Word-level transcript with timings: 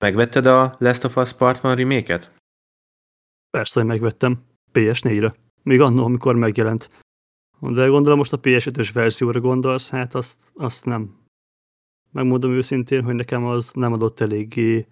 Megvetted 0.00 0.46
a 0.46 0.76
Last 0.78 1.04
of 1.04 1.16
Us 1.16 1.32
Part 1.32 1.64
1 1.64 1.78
remake 1.78 2.20
Persze, 3.50 3.80
hogy 3.80 3.88
megvettem. 3.88 4.44
PS4-re. 4.72 5.34
Még 5.62 5.80
annó, 5.80 6.04
amikor 6.04 6.34
megjelent. 6.34 6.90
De 7.60 7.86
gondolom 7.86 8.18
most 8.18 8.32
a 8.32 8.40
PS5-ös 8.40 8.90
verzióra 8.92 9.40
gondolsz, 9.40 9.90
hát 9.90 10.14
azt, 10.14 10.52
azt 10.54 10.84
nem. 10.84 11.16
Megmondom 12.10 12.52
őszintén, 12.52 13.02
hogy 13.02 13.14
nekem 13.14 13.44
az 13.44 13.72
nem 13.72 13.92
adott 13.92 14.20
eléggé 14.20 14.86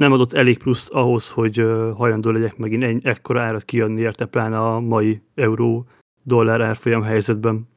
nem 0.00 0.12
adott 0.12 0.32
elég 0.32 0.58
plusz 0.58 0.88
ahhoz, 0.92 1.30
hogy 1.30 1.56
hajlandó 1.96 2.30
legyek 2.30 2.56
megint 2.56 2.82
egy 2.82 3.06
ekkora 3.06 3.40
árat 3.40 3.64
kiadni 3.64 4.00
érte, 4.00 4.26
pláne 4.26 4.58
a 4.58 4.80
mai 4.80 5.22
euró-dollár 5.34 6.60
árfolyam 6.60 7.02
helyzetben. 7.02 7.68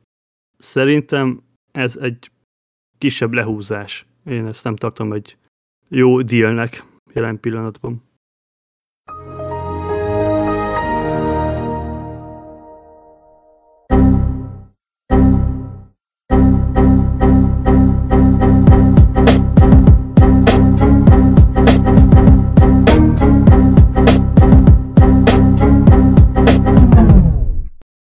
Szerintem 0.58 1.44
ez 1.72 1.98
egy 1.98 2.32
kisebb 2.98 3.34
lehúzás. 3.34 4.06
Én 4.26 4.46
ezt 4.46 4.64
nem 4.64 4.76
tartom 4.76 5.14
egy 5.14 5.38
jó 5.88 6.22
dealnek 6.22 6.84
jelen 7.14 7.40
pillanatban. 7.40 8.04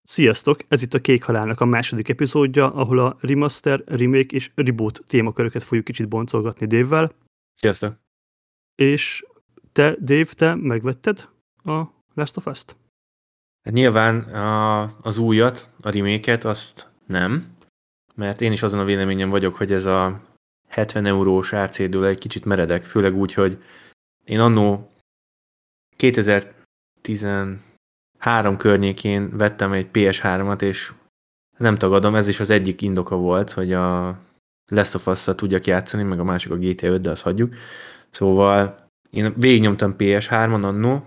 Sziasztok! 0.02 0.60
Ez 0.69 0.83
itt 0.83 0.95
a 0.95 0.99
Kék 0.99 1.23
Halálnak 1.23 1.60
a 1.60 1.65
második 1.65 2.09
epizódja, 2.09 2.74
ahol 2.74 2.99
a 2.99 3.16
remaster, 3.21 3.83
remake 3.87 4.37
és 4.37 4.51
reboot 4.55 5.02
témaköröket 5.07 5.62
fogjuk 5.62 5.85
kicsit 5.85 6.09
boncolgatni 6.09 6.66
Dave-vel. 6.66 7.10
Sziasztok! 7.55 7.95
És 8.74 9.27
te, 9.73 9.97
Dave, 10.01 10.33
te 10.34 10.55
megvetted 10.55 11.29
a 11.65 11.83
Last 12.15 12.37
of 12.37 12.47
Us-t? 12.47 12.77
Hát 13.63 13.74
nyilván 13.74 14.18
a, 14.35 14.82
az 15.02 15.18
újat, 15.18 15.71
a 15.80 15.90
remake 15.90 16.38
azt 16.43 16.90
nem, 17.07 17.57
mert 18.15 18.40
én 18.40 18.52
is 18.52 18.62
azon 18.62 18.80
a 18.80 18.85
véleményem 18.85 19.30
vagyok, 19.30 19.54
hogy 19.54 19.73
ez 19.73 19.85
a 19.85 20.21
70 20.68 21.07
eurós 21.07 21.52
árcédől 21.52 22.04
egy 22.04 22.18
kicsit 22.18 22.45
meredek, 22.45 22.82
főleg 22.82 23.16
úgy, 23.16 23.35
hogy 23.35 23.62
én 24.24 24.40
annó 24.40 24.90
2010 25.96 27.27
három 28.18 28.57
környékén 28.57 29.37
vettem 29.37 29.73
egy 29.73 29.88
PS3-at, 29.93 30.62
és 30.62 30.93
nem 31.59 31.77
tagadom, 31.77 32.15
ez 32.15 32.29
is 32.29 32.40
az 32.40 32.51
egyik 32.51 32.82
indoka 32.82 33.16
volt, 33.16 33.51
hogy 33.51 33.73
a 33.73 34.18
Last 34.71 34.95
of 34.95 35.07
us 35.07 35.24
tudjak 35.24 35.66
játszani, 35.66 36.02
meg 36.02 36.21
a 36.21 36.24
másik 36.24 36.52
a 36.52 36.57
GTA 36.57 36.87
5, 36.87 37.01
de 37.01 37.10
azt 37.10 37.23
hagyjuk. 37.23 37.55
Szóval 38.10 38.74
én 39.10 39.35
végignyomtam 39.37 39.95
PS3-on 39.99 40.63
annó, 40.63 41.05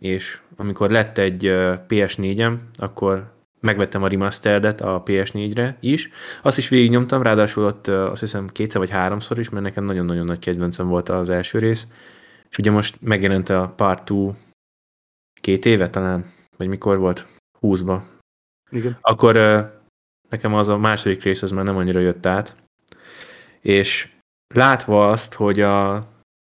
és 0.00 0.40
amikor 0.56 0.90
lett 0.90 1.18
egy 1.18 1.42
PS4-em, 1.88 2.56
akkor 2.72 3.32
megvettem 3.60 4.02
a 4.02 4.08
remasteredet 4.08 4.80
a 4.80 5.02
PS4-re 5.02 5.76
is. 5.80 6.10
Azt 6.42 6.58
is 6.58 6.68
végignyomtam, 6.68 7.22
ráadásul 7.22 7.64
ott 7.64 7.86
azt 7.86 8.20
hiszem 8.20 8.46
kétszer 8.46 8.80
vagy 8.80 8.90
háromszor 8.90 9.38
is, 9.38 9.48
mert 9.48 9.64
nekem 9.64 9.84
nagyon-nagyon 9.84 10.24
nagy 10.24 10.38
kedvencem 10.38 10.88
volt 10.88 11.08
az 11.08 11.30
első 11.30 11.58
rész. 11.58 11.86
És 12.50 12.58
ugye 12.58 12.70
most 12.70 13.00
megjelent 13.00 13.48
a 13.48 13.72
Part 13.76 13.98
2 13.98 14.36
két 15.40 15.64
éve 15.64 15.90
talán, 15.90 16.32
vagy 16.56 16.68
mikor 16.68 16.98
volt? 16.98 17.26
20-ba. 17.60 18.00
Igen. 18.70 18.98
Akkor 19.00 19.34
nekem 20.28 20.54
az 20.54 20.68
a 20.68 20.78
második 20.78 21.22
rész 21.22 21.42
az 21.42 21.50
már 21.50 21.64
nem 21.64 21.76
annyira 21.76 22.00
jött 22.00 22.26
át. 22.26 22.56
És 23.62 24.10
látva 24.54 25.10
azt, 25.10 25.34
hogy 25.34 25.60
a, 25.60 25.94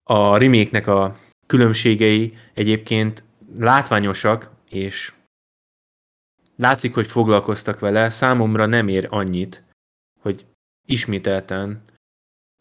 a 0.02 0.36
remake 0.36 0.92
a 0.92 1.16
különbségei 1.46 2.36
egyébként 2.54 3.24
látványosak, 3.58 4.50
és 4.68 5.12
látszik, 6.56 6.94
hogy 6.94 7.06
foglalkoztak 7.06 7.78
vele, 7.78 8.10
számomra 8.10 8.66
nem 8.66 8.88
ér 8.88 9.06
annyit, 9.10 9.62
hogy 10.20 10.46
ismételten, 10.86 11.82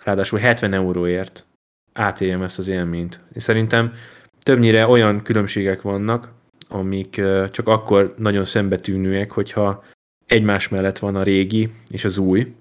ráadásul 0.04 0.40
70 0.40 0.74
euróért 0.74 1.46
átéljem 1.94 2.42
ezt 2.42 2.58
az 2.58 2.68
élményt. 2.68 3.20
És 3.34 3.44
szerintem 3.44 3.94
többnyire 4.40 4.88
olyan 4.88 5.22
különbségek 5.22 5.82
vannak, 5.82 6.32
amik 6.68 7.22
csak 7.50 7.68
akkor 7.68 8.14
nagyon 8.18 8.46
szembetűnőek, 8.46 9.32
hogyha 9.32 9.84
egymás 10.26 10.68
mellett 10.68 11.00
van 11.00 11.16
a 11.16 11.24
régi 11.24 11.72
és 11.90 12.06
az 12.06 12.18
új. 12.18 12.56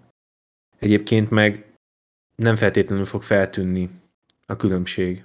Egyébként 0.78 1.30
meg 1.30 1.67
nem 2.42 2.56
feltétlenül 2.56 3.04
fog 3.04 3.22
feltűnni 3.22 3.90
a 4.46 4.56
különbség. 4.56 5.24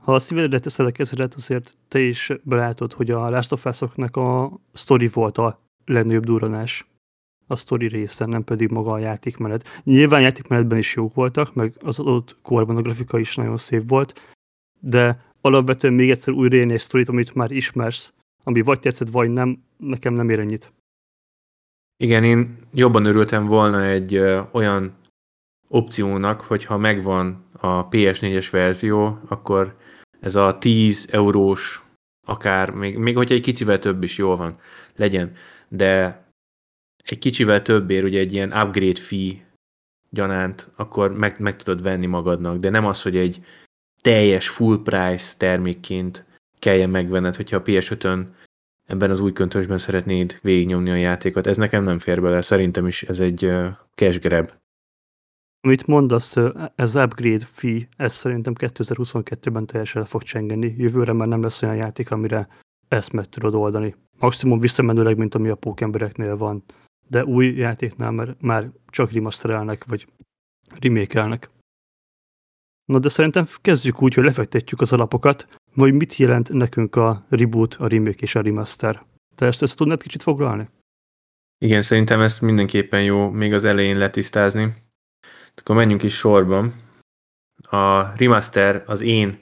Ha 0.00 0.14
a 0.14 0.18
szívedre 0.18 0.58
teszel 0.58 0.86
a 0.86 0.90
kezedet, 0.90 1.34
azért 1.34 1.76
te 1.88 2.00
is 2.00 2.32
belátod, 2.42 2.92
hogy 2.92 3.10
a 3.10 3.30
Last 3.30 3.52
of 3.52 3.66
a 3.96 4.60
sztori 4.72 5.08
volt 5.08 5.38
a 5.38 5.60
legnagyobb 5.84 6.24
duranás. 6.24 6.86
A 7.46 7.56
sztori 7.56 7.86
része, 7.86 8.24
nem 8.24 8.44
pedig 8.44 8.70
maga 8.70 8.92
a 8.92 8.98
játékmenet. 8.98 9.82
Nyilván 9.82 10.20
játékmenetben 10.20 10.78
is 10.78 10.94
jók 10.94 11.14
voltak, 11.14 11.54
meg 11.54 11.74
az 11.80 11.98
adott 11.98 12.36
korban 12.42 12.76
a 12.76 12.82
grafika 12.82 13.18
is 13.18 13.36
nagyon 13.36 13.56
szép 13.56 13.88
volt, 13.88 14.34
de 14.80 15.24
alapvetően 15.40 15.94
még 15.94 16.10
egyszer 16.10 16.34
újra 16.34 16.56
egy 16.56 16.80
sztorit, 16.80 17.08
amit 17.08 17.34
már 17.34 17.50
ismersz, 17.50 18.12
ami 18.42 18.60
vagy 18.60 18.80
tetszett, 18.80 19.08
vagy 19.08 19.30
nem, 19.30 19.62
nekem 19.76 20.14
nem 20.14 20.30
ér 20.30 20.38
ennyit. 20.38 20.72
Igen, 21.96 22.24
én 22.24 22.58
jobban 22.72 23.04
örültem 23.04 23.46
volna 23.46 23.84
egy 23.84 24.14
ö, 24.14 24.40
olyan 24.52 24.94
opciónak, 25.74 26.40
hogyha 26.40 26.76
megvan 26.76 27.44
a 27.52 27.88
PS4-es 27.88 28.48
verzió, 28.50 29.18
akkor 29.28 29.76
ez 30.20 30.36
a 30.36 30.58
10 30.58 31.08
eurós, 31.10 31.82
akár 32.26 32.70
még, 32.70 32.98
még 32.98 33.16
hogyha 33.16 33.34
egy 33.34 33.40
kicsivel 33.40 33.78
több 33.78 34.02
is 34.02 34.18
jól 34.18 34.36
van, 34.36 34.58
legyen, 34.96 35.32
de 35.68 36.22
egy 37.04 37.18
kicsivel 37.18 37.62
többért, 37.62 38.04
ugye 38.04 38.18
egy 38.18 38.32
ilyen 38.32 38.52
upgrade 38.52 39.00
fee 39.00 39.32
gyanánt, 40.10 40.70
akkor 40.76 41.16
meg, 41.16 41.40
meg 41.40 41.56
tudod 41.56 41.82
venni 41.82 42.06
magadnak, 42.06 42.56
de 42.56 42.70
nem 42.70 42.86
az, 42.86 43.02
hogy 43.02 43.16
egy 43.16 43.44
teljes 44.00 44.48
full 44.48 44.82
price 44.82 45.34
termékként 45.36 46.24
kelljen 46.58 46.90
megvenned, 46.90 47.36
hogyha 47.36 47.56
a 47.56 47.62
PS5-ön 47.62 48.34
ebben 48.86 49.10
az 49.10 49.20
új 49.20 49.32
köntösben 49.32 49.78
szeretnéd 49.78 50.38
végignyomni 50.42 50.90
a 50.90 50.94
játékot. 50.94 51.46
Ez 51.46 51.56
nekem 51.56 51.82
nem 51.82 51.98
fér 51.98 52.22
bele, 52.22 52.40
szerintem 52.40 52.86
is 52.86 53.02
ez 53.02 53.20
egy 53.20 53.52
cash 53.94 54.20
grab. 54.20 54.62
Amit 55.64 55.86
mondasz, 55.86 56.36
ez 56.74 56.94
upgrade 56.94 57.44
fee, 57.44 57.88
ez 57.96 58.14
szerintem 58.14 58.52
2022-ben 58.56 59.66
teljesen 59.66 60.02
el 60.02 60.08
fog 60.08 60.22
csengeni. 60.22 60.74
Jövőre 60.78 61.12
már 61.12 61.28
nem 61.28 61.42
lesz 61.42 61.62
olyan 61.62 61.76
játék, 61.76 62.10
amire 62.10 62.48
ezt 62.88 63.12
meg 63.12 63.26
tudod 63.26 63.54
oldani. 63.54 63.94
Maximum 64.18 64.60
visszamenőleg, 64.60 65.16
mint 65.18 65.34
ami 65.34 65.48
a 65.48 65.54
pókembereknél 65.54 66.36
van. 66.36 66.64
De 67.08 67.24
új 67.24 67.46
játéknál 67.46 68.10
már, 68.10 68.36
már 68.40 68.70
csak 68.86 69.12
remasterelnek, 69.12 69.84
vagy 69.84 70.06
remake 70.80 71.38
Na 72.84 72.98
de 72.98 73.08
szerintem 73.08 73.44
kezdjük 73.60 74.02
úgy, 74.02 74.14
hogy 74.14 74.24
lefektetjük 74.24 74.80
az 74.80 74.92
alapokat, 74.92 75.46
hogy 75.74 75.92
mit 75.92 76.16
jelent 76.16 76.52
nekünk 76.52 76.96
a 76.96 77.26
reboot, 77.28 77.74
a 77.74 77.86
remake 77.86 78.18
és 78.20 78.34
a 78.34 78.40
remaster. 78.40 79.02
Te 79.34 79.46
ezt 79.46 79.62
össze 79.62 79.74
tudnád 79.74 80.02
kicsit 80.02 80.22
foglalni? 80.22 80.68
Igen, 81.58 81.82
szerintem 81.82 82.20
ezt 82.20 82.40
mindenképpen 82.40 83.02
jó 83.02 83.30
még 83.30 83.52
az 83.52 83.64
elején 83.64 83.98
letisztázni. 83.98 84.82
Akkor 85.56 85.76
menjünk 85.76 86.02
is 86.02 86.14
sorban. 86.14 86.74
A 87.70 88.16
remaster 88.16 88.82
az 88.86 89.00
én 89.00 89.38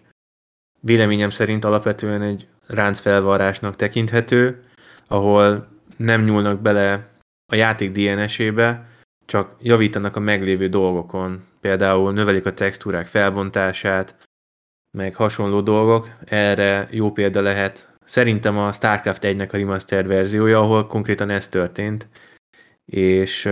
véleményem 0.80 1.30
szerint 1.30 1.64
alapvetően 1.64 2.22
egy 2.22 2.48
ráncfelvarrásnak 2.66 3.76
tekinthető, 3.76 4.64
ahol 5.06 5.68
nem 5.96 6.24
nyúlnak 6.24 6.60
bele 6.60 7.08
a 7.52 7.54
játék 7.54 7.92
DNS-ébe, 7.92 8.86
csak 9.24 9.56
javítanak 9.60 10.16
a 10.16 10.20
meglévő 10.20 10.68
dolgokon, 10.68 11.44
például 11.60 12.12
növelik 12.12 12.46
a 12.46 12.54
textúrák 12.54 13.06
felbontását, 13.06 14.16
meg 14.98 15.14
hasonló 15.14 15.60
dolgok. 15.60 16.10
Erre 16.24 16.88
jó 16.90 17.12
példa 17.12 17.40
lehet 17.40 17.96
szerintem 18.04 18.58
a 18.58 18.72
StarCraft 18.72 19.22
1-nek 19.24 19.52
a 19.52 19.56
remastered 19.56 20.06
verziója, 20.06 20.58
ahol 20.60 20.86
konkrétan 20.86 21.30
ez 21.30 21.48
történt, 21.48 22.08
és 22.84 23.44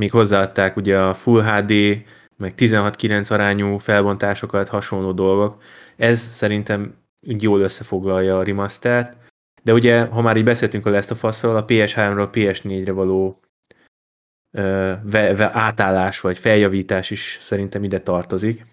még 0.00 0.10
hozzáadták 0.10 0.76
ugye 0.76 0.98
a 0.98 1.14
Full 1.14 1.42
HD, 1.42 1.72
meg 2.36 2.52
16-9 2.56 3.30
arányú 3.30 3.76
felbontásokat, 3.78 4.68
hasonló 4.68 5.12
dolgok. 5.12 5.62
Ez 5.96 6.20
szerintem 6.20 6.94
jól 7.20 7.60
összefoglalja 7.60 8.38
a 8.38 8.42
remastert, 8.42 9.16
de 9.62 9.72
ugye, 9.72 10.04
ha 10.04 10.20
már 10.20 10.36
így 10.36 10.44
beszéltünk 10.44 10.86
a 10.86 10.90
Last 10.90 11.10
of 11.10 11.22
Us-ról, 11.22 11.56
a 11.56 11.64
PS3-ról 11.64 12.28
PS4-re 12.32 12.92
való 12.92 13.40
ve, 15.02 15.34
ve, 15.34 15.50
átállás 15.52 16.20
vagy 16.20 16.38
feljavítás 16.38 17.10
is 17.10 17.38
szerintem 17.40 17.84
ide 17.84 18.00
tartozik. 18.00 18.66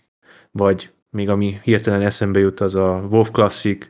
Vagy 0.51 0.89
még 1.09 1.29
ami 1.29 1.59
hirtelen 1.63 2.01
eszembe 2.01 2.39
jut, 2.39 2.59
az 2.59 2.75
a 2.75 3.07
WoW 3.11 3.31
Classic, 3.31 3.89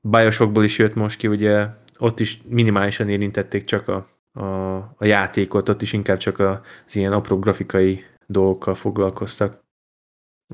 Bioshockból 0.00 0.64
is 0.64 0.78
jött 0.78 0.94
most 0.94 1.18
ki, 1.18 1.28
ugye 1.28 1.66
ott 1.98 2.20
is 2.20 2.40
minimálisan 2.48 3.08
érintették 3.08 3.64
csak 3.64 3.88
a, 3.88 4.13
a, 4.34 4.74
a 4.76 5.04
játékot, 5.04 5.68
ott 5.68 5.82
is 5.82 5.92
inkább 5.92 6.16
csak 6.16 6.38
az 6.38 6.96
ilyen 6.96 7.12
apró 7.12 7.38
grafikai 7.38 8.04
dolgokkal 8.26 8.74
foglalkoztak. 8.74 9.62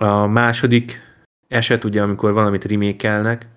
A 0.01 0.27
második 0.27 1.01
eset, 1.49 1.85
ugye, 1.85 2.03
amikor 2.03 2.33
valamit 2.33 2.65
remékelnek, 2.65 3.49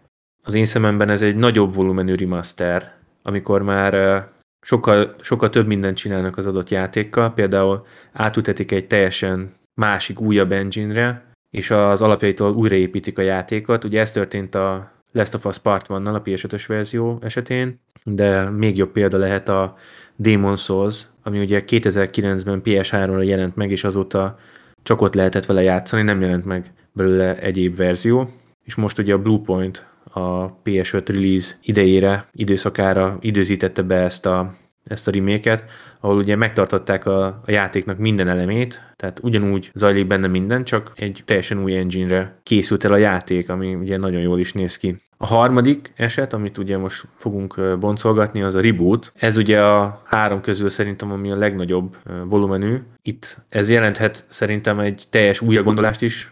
az 0.44 0.54
én 0.54 0.66
szememben 0.66 1.10
ez 1.10 1.22
egy 1.22 1.36
nagyobb 1.36 1.74
volumenű 1.74 2.16
remaster, 2.16 2.96
amikor 3.22 3.62
már 3.62 4.24
sokkal, 4.66 5.16
sokkal 5.22 5.50
több 5.50 5.68
mindent 5.68 5.98
csinálnak 5.98 6.38
az 6.38 6.46
adott 6.46 6.70
játékkal, 6.70 7.34
például 7.34 7.86
átültetik 8.12 8.72
egy 8.72 8.88
teljesen 8.88 9.54
másik, 9.74 10.20
újabb 10.20 10.52
engine-re, 10.52 11.26
és 11.50 11.72
az 11.72 12.02
alapjaitól 12.02 12.54
újraépítik 12.54 13.18
a 13.18 13.22
játékot. 13.22 13.84
Ugye 13.84 14.00
ez 14.00 14.12
történt 14.12 14.56
a 14.56 14.92
Last 15.12 15.34
of 15.34 15.46
Us 15.46 15.58
Part 15.58 15.92
1 15.92 16.08
a 16.08 16.22
PS5-ös 16.22 16.64
verzió 16.68 17.20
esetén, 17.22 17.80
de 18.04 18.50
még 18.50 18.78
jobb 18.78 18.92
példa 18.92 19.18
lehet 19.18 19.50
a 19.50 19.76
Demon 20.16 20.56
Souls, 20.56 21.06
ami 21.24 21.40
ugye 21.40 21.62
2009-ben 21.68 22.62
PS3-ra 22.64 23.26
jelent 23.26 23.56
meg, 23.56 23.72
és 23.72 23.84
azóta 23.84 24.38
csak 24.84 25.02
ott 25.02 25.14
lehetett 25.14 25.46
vele 25.46 25.62
játszani, 25.62 26.04
nem 26.04 26.22
jelent 26.22 26.46
meg 26.46 26.74
belőle 26.92 27.38
egyéb 27.38 27.76
verzió. 27.76 28.30
És 28.64 28.76
most 28.76 29.00
ugye 29.00 29.14
a 29.14 29.22
Bluepoint 29.22 29.86
a 30.04 30.58
PS5 30.62 31.04
release 31.06 31.56
idejére, 31.62 32.28
időszakára 32.32 33.18
időzítette 33.22 33.82
be 33.82 33.96
ezt 33.96 34.26
a, 34.26 34.54
ezt 34.84 35.08
a 35.08 35.12
reméket, 35.12 35.64
ahol 36.00 36.18
ugye 36.18 36.36
megtartották 36.36 37.06
a, 37.06 37.26
a 37.26 37.52
játéknak 37.52 37.98
minden 37.98 38.28
elemét, 38.28 38.94
tehát 38.96 39.20
ugyanúgy 39.24 39.72
zajlik 39.74 40.08
benne 40.08 40.28
minden, 40.28 40.64
csak 40.64 40.92
egy 40.96 41.22
teljesen 41.26 41.64
új 41.64 41.78
engine-re 41.78 42.40
készült 42.44 42.84
el 42.84 42.94
a 42.94 42.98
játék, 42.98 43.50
ami 43.50 43.76
ugye 43.76 43.98
nagyon 43.98 44.22
jól 44.22 44.40
is 44.40 44.54
néz 44.54 44.78
ki. 44.78 45.02
A 45.24 45.26
harmadik 45.26 45.94
eset, 45.96 46.34
amit 46.34 46.58
ugye 46.58 46.78
most 46.78 47.08
fogunk 47.16 47.78
boncolgatni, 47.80 48.42
az 48.42 48.56
a 48.56 48.62
reboot. 48.62 49.14
Ez 49.16 49.38
ugye 49.38 49.62
a 49.62 50.02
három 50.06 50.42
közül 50.42 50.70
szerintem 50.70 51.12
ami 51.12 51.32
a 51.32 51.38
legnagyobb 51.38 51.98
volumenű. 52.26 52.78
Itt 53.02 53.38
ez 53.50 53.70
jelenthet 53.70 54.26
szerintem 54.28 54.80
egy 54.80 55.04
teljes 55.10 55.42
újra 55.42 55.92
is 56.00 56.32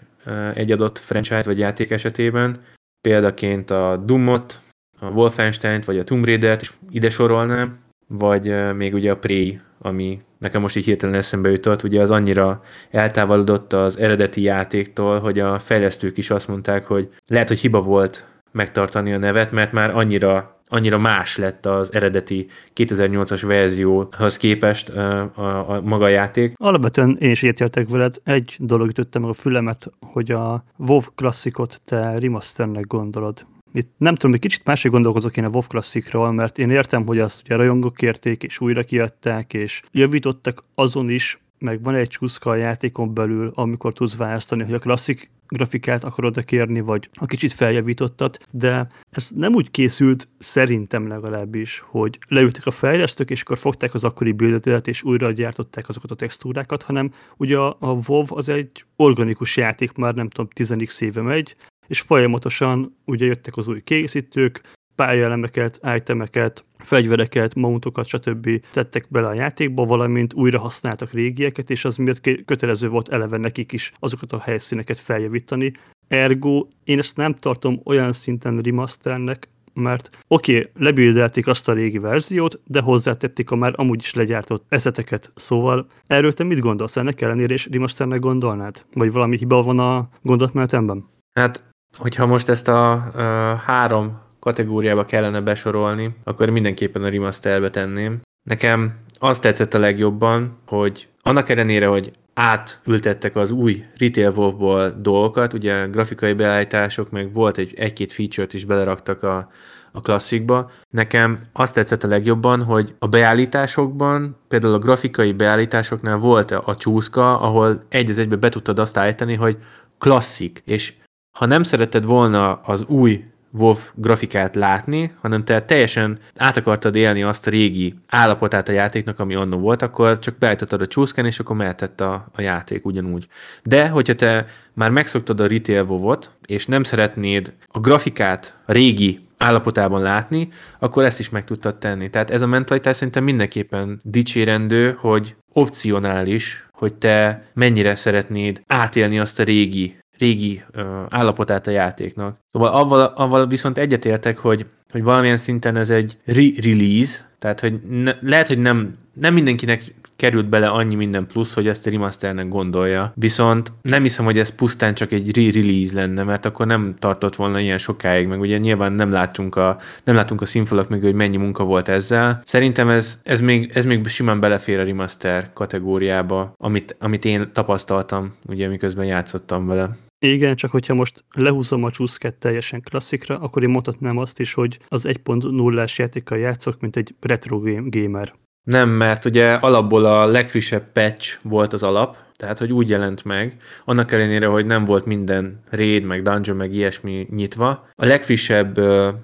egy 0.53 0.71
adott 0.71 0.97
franchise 0.97 1.41
vagy 1.45 1.59
játék 1.59 1.91
esetében. 1.91 2.61
Példaként 3.01 3.69
a 3.69 4.01
Doomot, 4.05 4.61
a 4.99 5.05
Wolfenstein-t 5.05 5.85
vagy 5.85 5.97
a 5.97 6.03
Tomb 6.03 6.25
Raider-t 6.25 6.61
is 6.61 6.77
ide 6.89 7.09
sorolnám, 7.09 7.77
vagy 8.07 8.73
még 8.75 8.93
ugye 8.93 9.11
a 9.11 9.17
Prey, 9.17 9.59
ami 9.79 10.21
nekem 10.37 10.61
most 10.61 10.75
így 10.75 10.85
hirtelen 10.85 11.15
eszembe 11.15 11.49
jutott, 11.49 11.83
ugye 11.83 12.01
az 12.01 12.11
annyira 12.11 12.61
eltávolodott 12.89 13.73
az 13.73 13.97
eredeti 13.97 14.41
játéktól, 14.41 15.19
hogy 15.19 15.39
a 15.39 15.59
fejlesztők 15.59 16.17
is 16.17 16.29
azt 16.29 16.47
mondták, 16.47 16.85
hogy 16.85 17.09
lehet, 17.27 17.47
hogy 17.47 17.59
hiba 17.59 17.81
volt 17.81 18.25
megtartani 18.51 19.13
a 19.13 19.17
nevet, 19.17 19.51
mert 19.51 19.71
már 19.71 19.95
annyira 19.95 20.59
annyira 20.73 20.97
más 20.97 21.37
lett 21.37 21.65
az 21.65 21.93
eredeti 21.93 22.47
2008-as 22.75 23.41
verzióhoz 23.45 24.37
képest 24.37 24.89
a, 24.89 25.31
a, 25.35 25.69
a 25.69 25.81
maga 25.81 26.03
a 26.03 26.07
játék. 26.07 26.53
Alapvetően 26.57 27.17
én 27.19 27.31
is 27.31 27.41
értéltek 27.41 27.89
veled. 27.89 28.15
Egy 28.23 28.55
dolog 28.59 28.89
ütötte 28.89 29.19
meg 29.19 29.29
a 29.29 29.33
fülemet, 29.33 29.91
hogy 29.99 30.31
a 30.31 30.63
WoW 30.77 31.01
klasszikot 31.15 31.81
te 31.85 32.19
remasternek 32.19 32.87
gondolod. 32.87 33.45
Itt 33.73 33.91
nem 33.97 34.15
tudom, 34.15 34.31
hogy 34.31 34.39
kicsit 34.39 34.63
máshogy 34.63 34.91
gondolkozok 34.91 35.37
én 35.37 35.43
a 35.43 35.49
WoW 35.49 35.67
klasszikról, 35.67 36.31
mert 36.31 36.57
én 36.57 36.69
értem, 36.69 37.05
hogy 37.05 37.19
azt 37.19 37.41
ugye 37.45 37.55
rajongók 37.55 37.95
kérték, 37.95 38.43
és 38.43 38.59
újra 38.59 38.83
kiadták, 38.83 39.53
és 39.53 39.81
javítottak 39.91 40.63
azon 40.75 41.09
is, 41.09 41.39
meg 41.61 41.83
van 41.83 41.95
egy 41.95 42.07
csúszka 42.07 42.49
a 42.49 42.55
játékon 42.55 43.13
belül, 43.13 43.51
amikor 43.55 43.93
tudsz 43.93 44.17
választani, 44.17 44.63
hogy 44.63 44.73
a 44.73 44.79
klasszik 44.79 45.31
grafikát 45.47 46.03
akarod-e 46.03 46.43
kérni, 46.43 46.79
vagy 46.79 47.09
a 47.13 47.25
kicsit 47.25 47.53
feljavítottat, 47.53 48.47
de 48.51 48.87
ez 49.09 49.29
nem 49.35 49.53
úgy 49.53 49.71
készült, 49.71 50.27
szerintem 50.37 51.07
legalábbis, 51.07 51.83
hogy 51.85 52.19
leültek 52.27 52.65
a 52.65 52.71
fejlesztők, 52.71 53.29
és 53.29 53.41
akkor 53.41 53.57
fogták 53.57 53.93
az 53.93 54.03
akkori 54.03 54.31
bildetet, 54.31 54.87
és 54.87 55.03
újra 55.03 55.31
gyártották 55.31 55.89
azokat 55.89 56.11
a 56.11 56.15
textúrákat, 56.15 56.83
hanem 56.83 57.13
ugye 57.37 57.57
a, 57.57 57.77
a 57.79 57.99
WoW 58.07 58.25
az 58.27 58.49
egy 58.49 58.85
organikus 58.95 59.57
játék, 59.57 59.91
már 59.91 60.13
nem 60.13 60.29
tudom, 60.29 60.47
10 60.53 60.99
éve 60.99 61.21
megy, 61.21 61.55
és 61.87 62.01
folyamatosan 62.01 62.97
ugye 63.05 63.25
jöttek 63.25 63.57
az 63.57 63.67
új 63.67 63.81
készítők, 63.81 64.61
pályaelemeket, 64.95 65.79
itemeket, 65.95 66.65
fegyvereket, 66.77 67.55
mountokat, 67.55 68.05
stb. 68.05 68.65
tettek 68.71 69.05
bele 69.09 69.27
a 69.27 69.33
játékba, 69.33 69.85
valamint 69.85 70.33
újra 70.33 70.59
használtak 70.59 71.11
régieket, 71.11 71.69
és 71.69 71.85
az 71.85 71.95
miatt 71.95 72.21
kötelező 72.45 72.89
volt 72.89 73.09
eleve 73.09 73.37
nekik 73.37 73.71
is 73.71 73.91
azokat 73.99 74.33
a 74.33 74.39
helyszíneket 74.39 74.99
feljavítani. 74.99 75.73
Ergo 76.07 76.67
én 76.83 76.97
ezt 76.97 77.17
nem 77.17 77.33
tartom 77.33 77.81
olyan 77.83 78.13
szinten 78.13 78.57
remasternek, 78.57 79.49
mert 79.73 80.09
oké, 80.27 80.57
okay, 80.57 80.71
lebildelték 80.75 81.47
azt 81.47 81.67
a 81.67 81.73
régi 81.73 81.97
verziót, 81.97 82.61
de 82.65 82.81
hozzátették 82.81 83.51
a 83.51 83.55
már 83.55 83.73
amúgy 83.75 83.99
is 83.99 84.13
legyártott 84.13 84.65
eszeteket. 84.69 85.31
Szóval 85.35 85.87
erről 86.07 86.33
te 86.33 86.43
mit 86.43 86.59
gondolsz 86.59 86.97
ennek 86.97 87.21
ellenére, 87.21 87.53
és 87.53 87.67
remasternek 87.71 88.19
gondolnád? 88.19 88.85
Vagy 88.93 89.11
valami 89.11 89.37
hiba 89.37 89.61
van 89.61 89.79
a 89.79 90.09
gondolatmenetemben? 90.21 91.09
Hát, 91.33 91.63
hogyha 91.97 92.25
most 92.25 92.49
ezt 92.49 92.67
a, 92.67 92.91
a 92.91 93.55
három 93.55 94.19
kategóriába 94.41 95.05
kellene 95.05 95.41
besorolni, 95.41 96.15
akkor 96.23 96.49
mindenképpen 96.49 97.03
a 97.03 97.09
remasterbe 97.09 97.69
tenném. 97.69 98.21
Nekem 98.49 98.95
azt 99.19 99.41
tetszett 99.41 99.73
a 99.73 99.79
legjobban, 99.79 100.57
hogy 100.67 101.07
annak 101.21 101.49
ellenére, 101.49 101.87
hogy 101.87 102.11
átültettek 102.33 103.35
az 103.35 103.51
új 103.51 103.85
Retail 103.97 104.33
Wolfból 104.35 104.89
dolgokat, 104.89 105.53
ugye 105.53 105.85
grafikai 105.85 106.33
beállítások, 106.33 107.09
meg 107.09 107.33
volt 107.33 107.57
egy, 107.57 107.73
egy-két 107.77 108.11
feature-t 108.11 108.53
is 108.53 108.65
beleraktak 108.65 109.23
a, 109.23 109.49
a 109.91 110.01
klasszikba. 110.01 110.71
Nekem 110.89 111.39
azt 111.53 111.73
tetszett 111.73 112.03
a 112.03 112.07
legjobban, 112.07 112.63
hogy 112.63 112.95
a 112.99 113.07
beállításokban, 113.07 114.37
például 114.47 114.73
a 114.73 114.79
grafikai 114.79 115.33
beállításoknál 115.33 116.17
volt 116.17 116.51
a 116.51 116.75
csúszka, 116.75 117.39
ahol 117.39 117.81
egy 117.89 118.09
az 118.09 118.17
egybe 118.17 118.35
be 118.35 118.49
tudtad 118.49 118.79
azt 118.79 118.97
állítani, 118.97 119.35
hogy 119.35 119.57
klasszik, 119.97 120.61
és 120.65 120.93
ha 121.37 121.45
nem 121.45 121.63
szeretted 121.63 122.05
volna 122.05 122.53
az 122.53 122.83
új 122.87 123.23
WoW 123.51 123.77
grafikát 123.95 124.55
látni, 124.55 125.13
hanem 125.21 125.43
te 125.43 125.61
teljesen 125.61 126.19
át 126.35 126.57
akartad 126.57 126.95
élni 126.95 127.23
azt 127.23 127.47
a 127.47 127.49
régi 127.49 127.95
állapotát 128.07 128.69
a 128.69 128.71
játéknak, 128.71 129.19
ami 129.19 129.35
annó 129.35 129.57
volt, 129.57 129.81
akkor 129.81 130.19
csak 130.19 130.37
beállítottad 130.37 130.81
a 130.81 130.87
csúszkán, 130.87 131.25
és 131.25 131.39
akkor 131.39 131.55
mehetett 131.55 132.01
a, 132.01 132.27
a 132.35 132.41
játék 132.41 132.85
ugyanúgy. 132.85 133.27
De, 133.63 133.87
hogyha 133.87 134.15
te 134.15 134.45
már 134.73 134.91
megszoktad 134.91 135.39
a 135.39 135.47
retail 135.47 135.83
wow 135.83 136.13
és 136.45 136.65
nem 136.65 136.83
szeretnéd 136.83 137.53
a 137.67 137.79
grafikát 137.79 138.57
a 138.65 138.71
régi 138.71 139.19
állapotában 139.37 140.01
látni, 140.01 140.49
akkor 140.79 141.03
ezt 141.03 141.19
is 141.19 141.29
meg 141.29 141.43
tudtad 141.43 141.77
tenni. 141.77 142.09
Tehát 142.09 142.31
ez 142.31 142.41
a 142.41 142.47
mentalitás 142.47 142.95
szerintem 142.95 143.23
mindenképpen 143.23 143.99
dicsérendő, 144.03 144.97
hogy 144.99 145.35
opcionális, 145.53 146.65
hogy 146.71 146.93
te 146.93 147.43
mennyire 147.53 147.95
szeretnéd 147.95 148.63
átélni 148.67 149.19
azt 149.19 149.39
a 149.39 149.43
régi 149.43 150.00
régi 150.21 150.63
uh, 150.75 150.83
állapotát 151.09 151.67
a 151.67 151.71
játéknak. 151.71 152.37
Szóval 152.51 152.71
avval, 152.71 153.13
avval 153.15 153.47
viszont 153.47 153.77
egyetértek, 153.77 154.37
hogy, 154.37 154.65
hogy 154.91 155.03
valamilyen 155.03 155.37
szinten 155.37 155.75
ez 155.75 155.89
egy 155.89 156.17
re-release, 156.25 157.29
tehát 157.39 157.59
hogy 157.59 157.81
ne, 157.89 158.11
lehet, 158.21 158.47
hogy 158.47 158.59
nem, 158.59 158.97
nem 159.13 159.33
mindenkinek 159.33 159.93
került 160.15 160.49
bele 160.49 160.67
annyi 160.67 160.95
minden 160.95 161.27
plusz, 161.27 161.53
hogy 161.53 161.67
ezt 161.67 161.87
a 161.87 161.89
remasternek 161.89 162.47
gondolja. 162.47 163.11
Viszont 163.15 163.71
nem 163.81 164.01
hiszem, 164.01 164.25
hogy 164.25 164.37
ez 164.37 164.49
pusztán 164.49 164.93
csak 164.93 165.11
egy 165.11 165.35
re-release 165.35 165.95
lenne, 165.95 166.23
mert 166.23 166.45
akkor 166.45 166.65
nem 166.65 166.95
tartott 166.99 167.35
volna 167.35 167.59
ilyen 167.59 167.77
sokáig, 167.77 168.27
meg 168.27 168.39
ugye 168.39 168.57
nyilván 168.57 168.93
nem 168.93 169.11
látunk 169.11 169.55
a, 169.55 169.77
nem 170.03 170.15
látunk 170.15 170.41
a 170.41 170.45
színfalak 170.45 170.89
meg, 170.89 171.01
hogy 171.01 171.13
mennyi 171.13 171.37
munka 171.37 171.63
volt 171.63 171.87
ezzel. 171.87 172.41
Szerintem 172.45 172.89
ez, 172.89 173.19
ez, 173.23 173.41
még, 173.41 173.71
ez 173.73 173.85
még 173.85 174.07
simán 174.07 174.39
belefér 174.39 174.79
a 174.79 174.83
remaster 174.83 175.49
kategóriába, 175.53 176.53
amit, 176.57 176.95
amit 176.99 177.25
én 177.25 177.49
tapasztaltam, 177.53 178.33
ugye 178.47 178.67
miközben 178.67 179.05
játszottam 179.05 179.67
vele. 179.67 179.89
Igen, 180.25 180.55
csak 180.55 180.71
hogyha 180.71 180.93
most 180.93 181.23
lehúzom 181.33 181.83
a 181.83 181.91
csúszket 181.91 182.35
teljesen 182.35 182.81
klasszikra, 182.81 183.39
akkor 183.39 183.63
én 183.63 183.69
mondhatnám 183.69 184.17
azt 184.17 184.39
is, 184.39 184.53
hogy 184.53 184.79
az 184.87 185.05
1.0-ás 185.07 185.97
játékkal 185.97 186.37
játszok, 186.37 186.79
mint 186.79 186.95
egy 186.95 187.15
retro 187.19 187.61
gamer. 187.85 188.33
Nem, 188.63 188.89
mert 188.89 189.25
ugye 189.25 189.53
alapból 189.53 190.05
a 190.05 190.25
legfrissebb 190.25 190.91
patch 190.91 191.39
volt 191.43 191.73
az 191.73 191.83
alap, 191.83 192.17
tehát 192.33 192.57
hogy 192.57 192.73
úgy 192.73 192.89
jelent 192.89 193.23
meg, 193.23 193.57
annak 193.85 194.11
ellenére, 194.11 194.45
hogy 194.47 194.65
nem 194.65 194.85
volt 194.85 195.05
minden 195.05 195.61
raid, 195.69 196.03
meg 196.03 196.21
dungeon, 196.21 196.57
meg 196.57 196.73
ilyesmi 196.73 197.27
nyitva. 197.29 197.87
A 197.95 198.05
legfrissebb, 198.05 198.77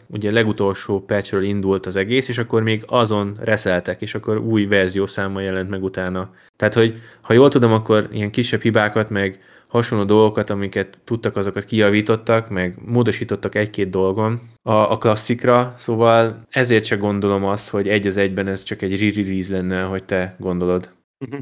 ugye 0.07 0.31
legutolsó 0.31 0.99
patchről 0.99 1.43
indult 1.43 1.85
az 1.85 1.95
egész, 1.95 2.27
és 2.27 2.37
akkor 2.37 2.63
még 2.63 2.83
azon 2.87 3.37
reszeltek, 3.39 4.01
és 4.01 4.15
akkor 4.15 4.37
új 4.37 4.65
verziószámmal 4.65 5.41
jelent 5.41 5.69
meg 5.69 5.83
utána. 5.83 6.33
Tehát, 6.55 6.73
hogy 6.73 7.01
ha 7.21 7.33
jól 7.33 7.49
tudom, 7.49 7.71
akkor 7.71 8.07
ilyen 8.11 8.31
kisebb 8.31 8.61
hibákat, 8.61 9.09
meg 9.09 9.39
hasonló 9.67 10.03
dolgokat, 10.03 10.49
amiket 10.49 10.99
tudtak, 11.03 11.35
azokat 11.35 11.65
kijavítottak, 11.65 12.49
meg 12.49 12.77
módosítottak 12.85 13.55
egy-két 13.55 13.89
dolgon 13.89 14.41
a, 14.61 14.71
a 14.71 14.97
klasszikra, 14.97 15.73
szóval 15.77 16.45
ezért 16.49 16.85
se 16.85 16.95
gondolom 16.95 17.45
azt, 17.45 17.69
hogy 17.69 17.87
egy 17.87 18.07
az 18.07 18.17
egyben 18.17 18.47
ez 18.47 18.63
csak 18.63 18.81
egy 18.81 18.99
re-release 18.99 19.51
lenne, 19.51 19.83
hogy 19.83 20.03
te 20.03 20.35
gondolod. 20.39 20.93
Uh-huh. 21.25 21.39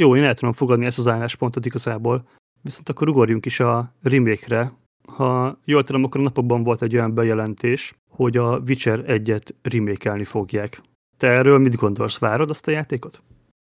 Jó, 0.00 0.16
én 0.16 0.24
el 0.24 0.34
tudom 0.34 0.54
fogadni 0.54 0.86
ezt 0.86 0.98
az 0.98 1.08
álláspontot 1.08 1.66
igazából, 1.66 2.28
viszont 2.62 2.88
akkor 2.88 3.08
ugorjunk 3.08 3.46
is 3.46 3.60
a 3.60 3.94
remake-re. 4.02 4.72
Ha 5.06 5.58
jól 5.64 5.84
tudom, 5.84 6.04
akkor 6.04 6.20
a 6.20 6.22
napokban 6.22 6.62
volt 6.62 6.82
egy 6.82 6.94
olyan 6.94 7.14
bejelentés, 7.14 7.94
hogy 8.08 8.36
a 8.36 8.58
Witcher 8.58 9.04
1-et 9.06 9.48
remake 9.62 10.24
fogják. 10.24 10.80
Te 11.16 11.28
erről 11.28 11.58
mit 11.58 11.76
gondolsz? 11.76 12.18
Várod 12.18 12.50
azt 12.50 12.68
a 12.68 12.70
játékot? 12.70 13.22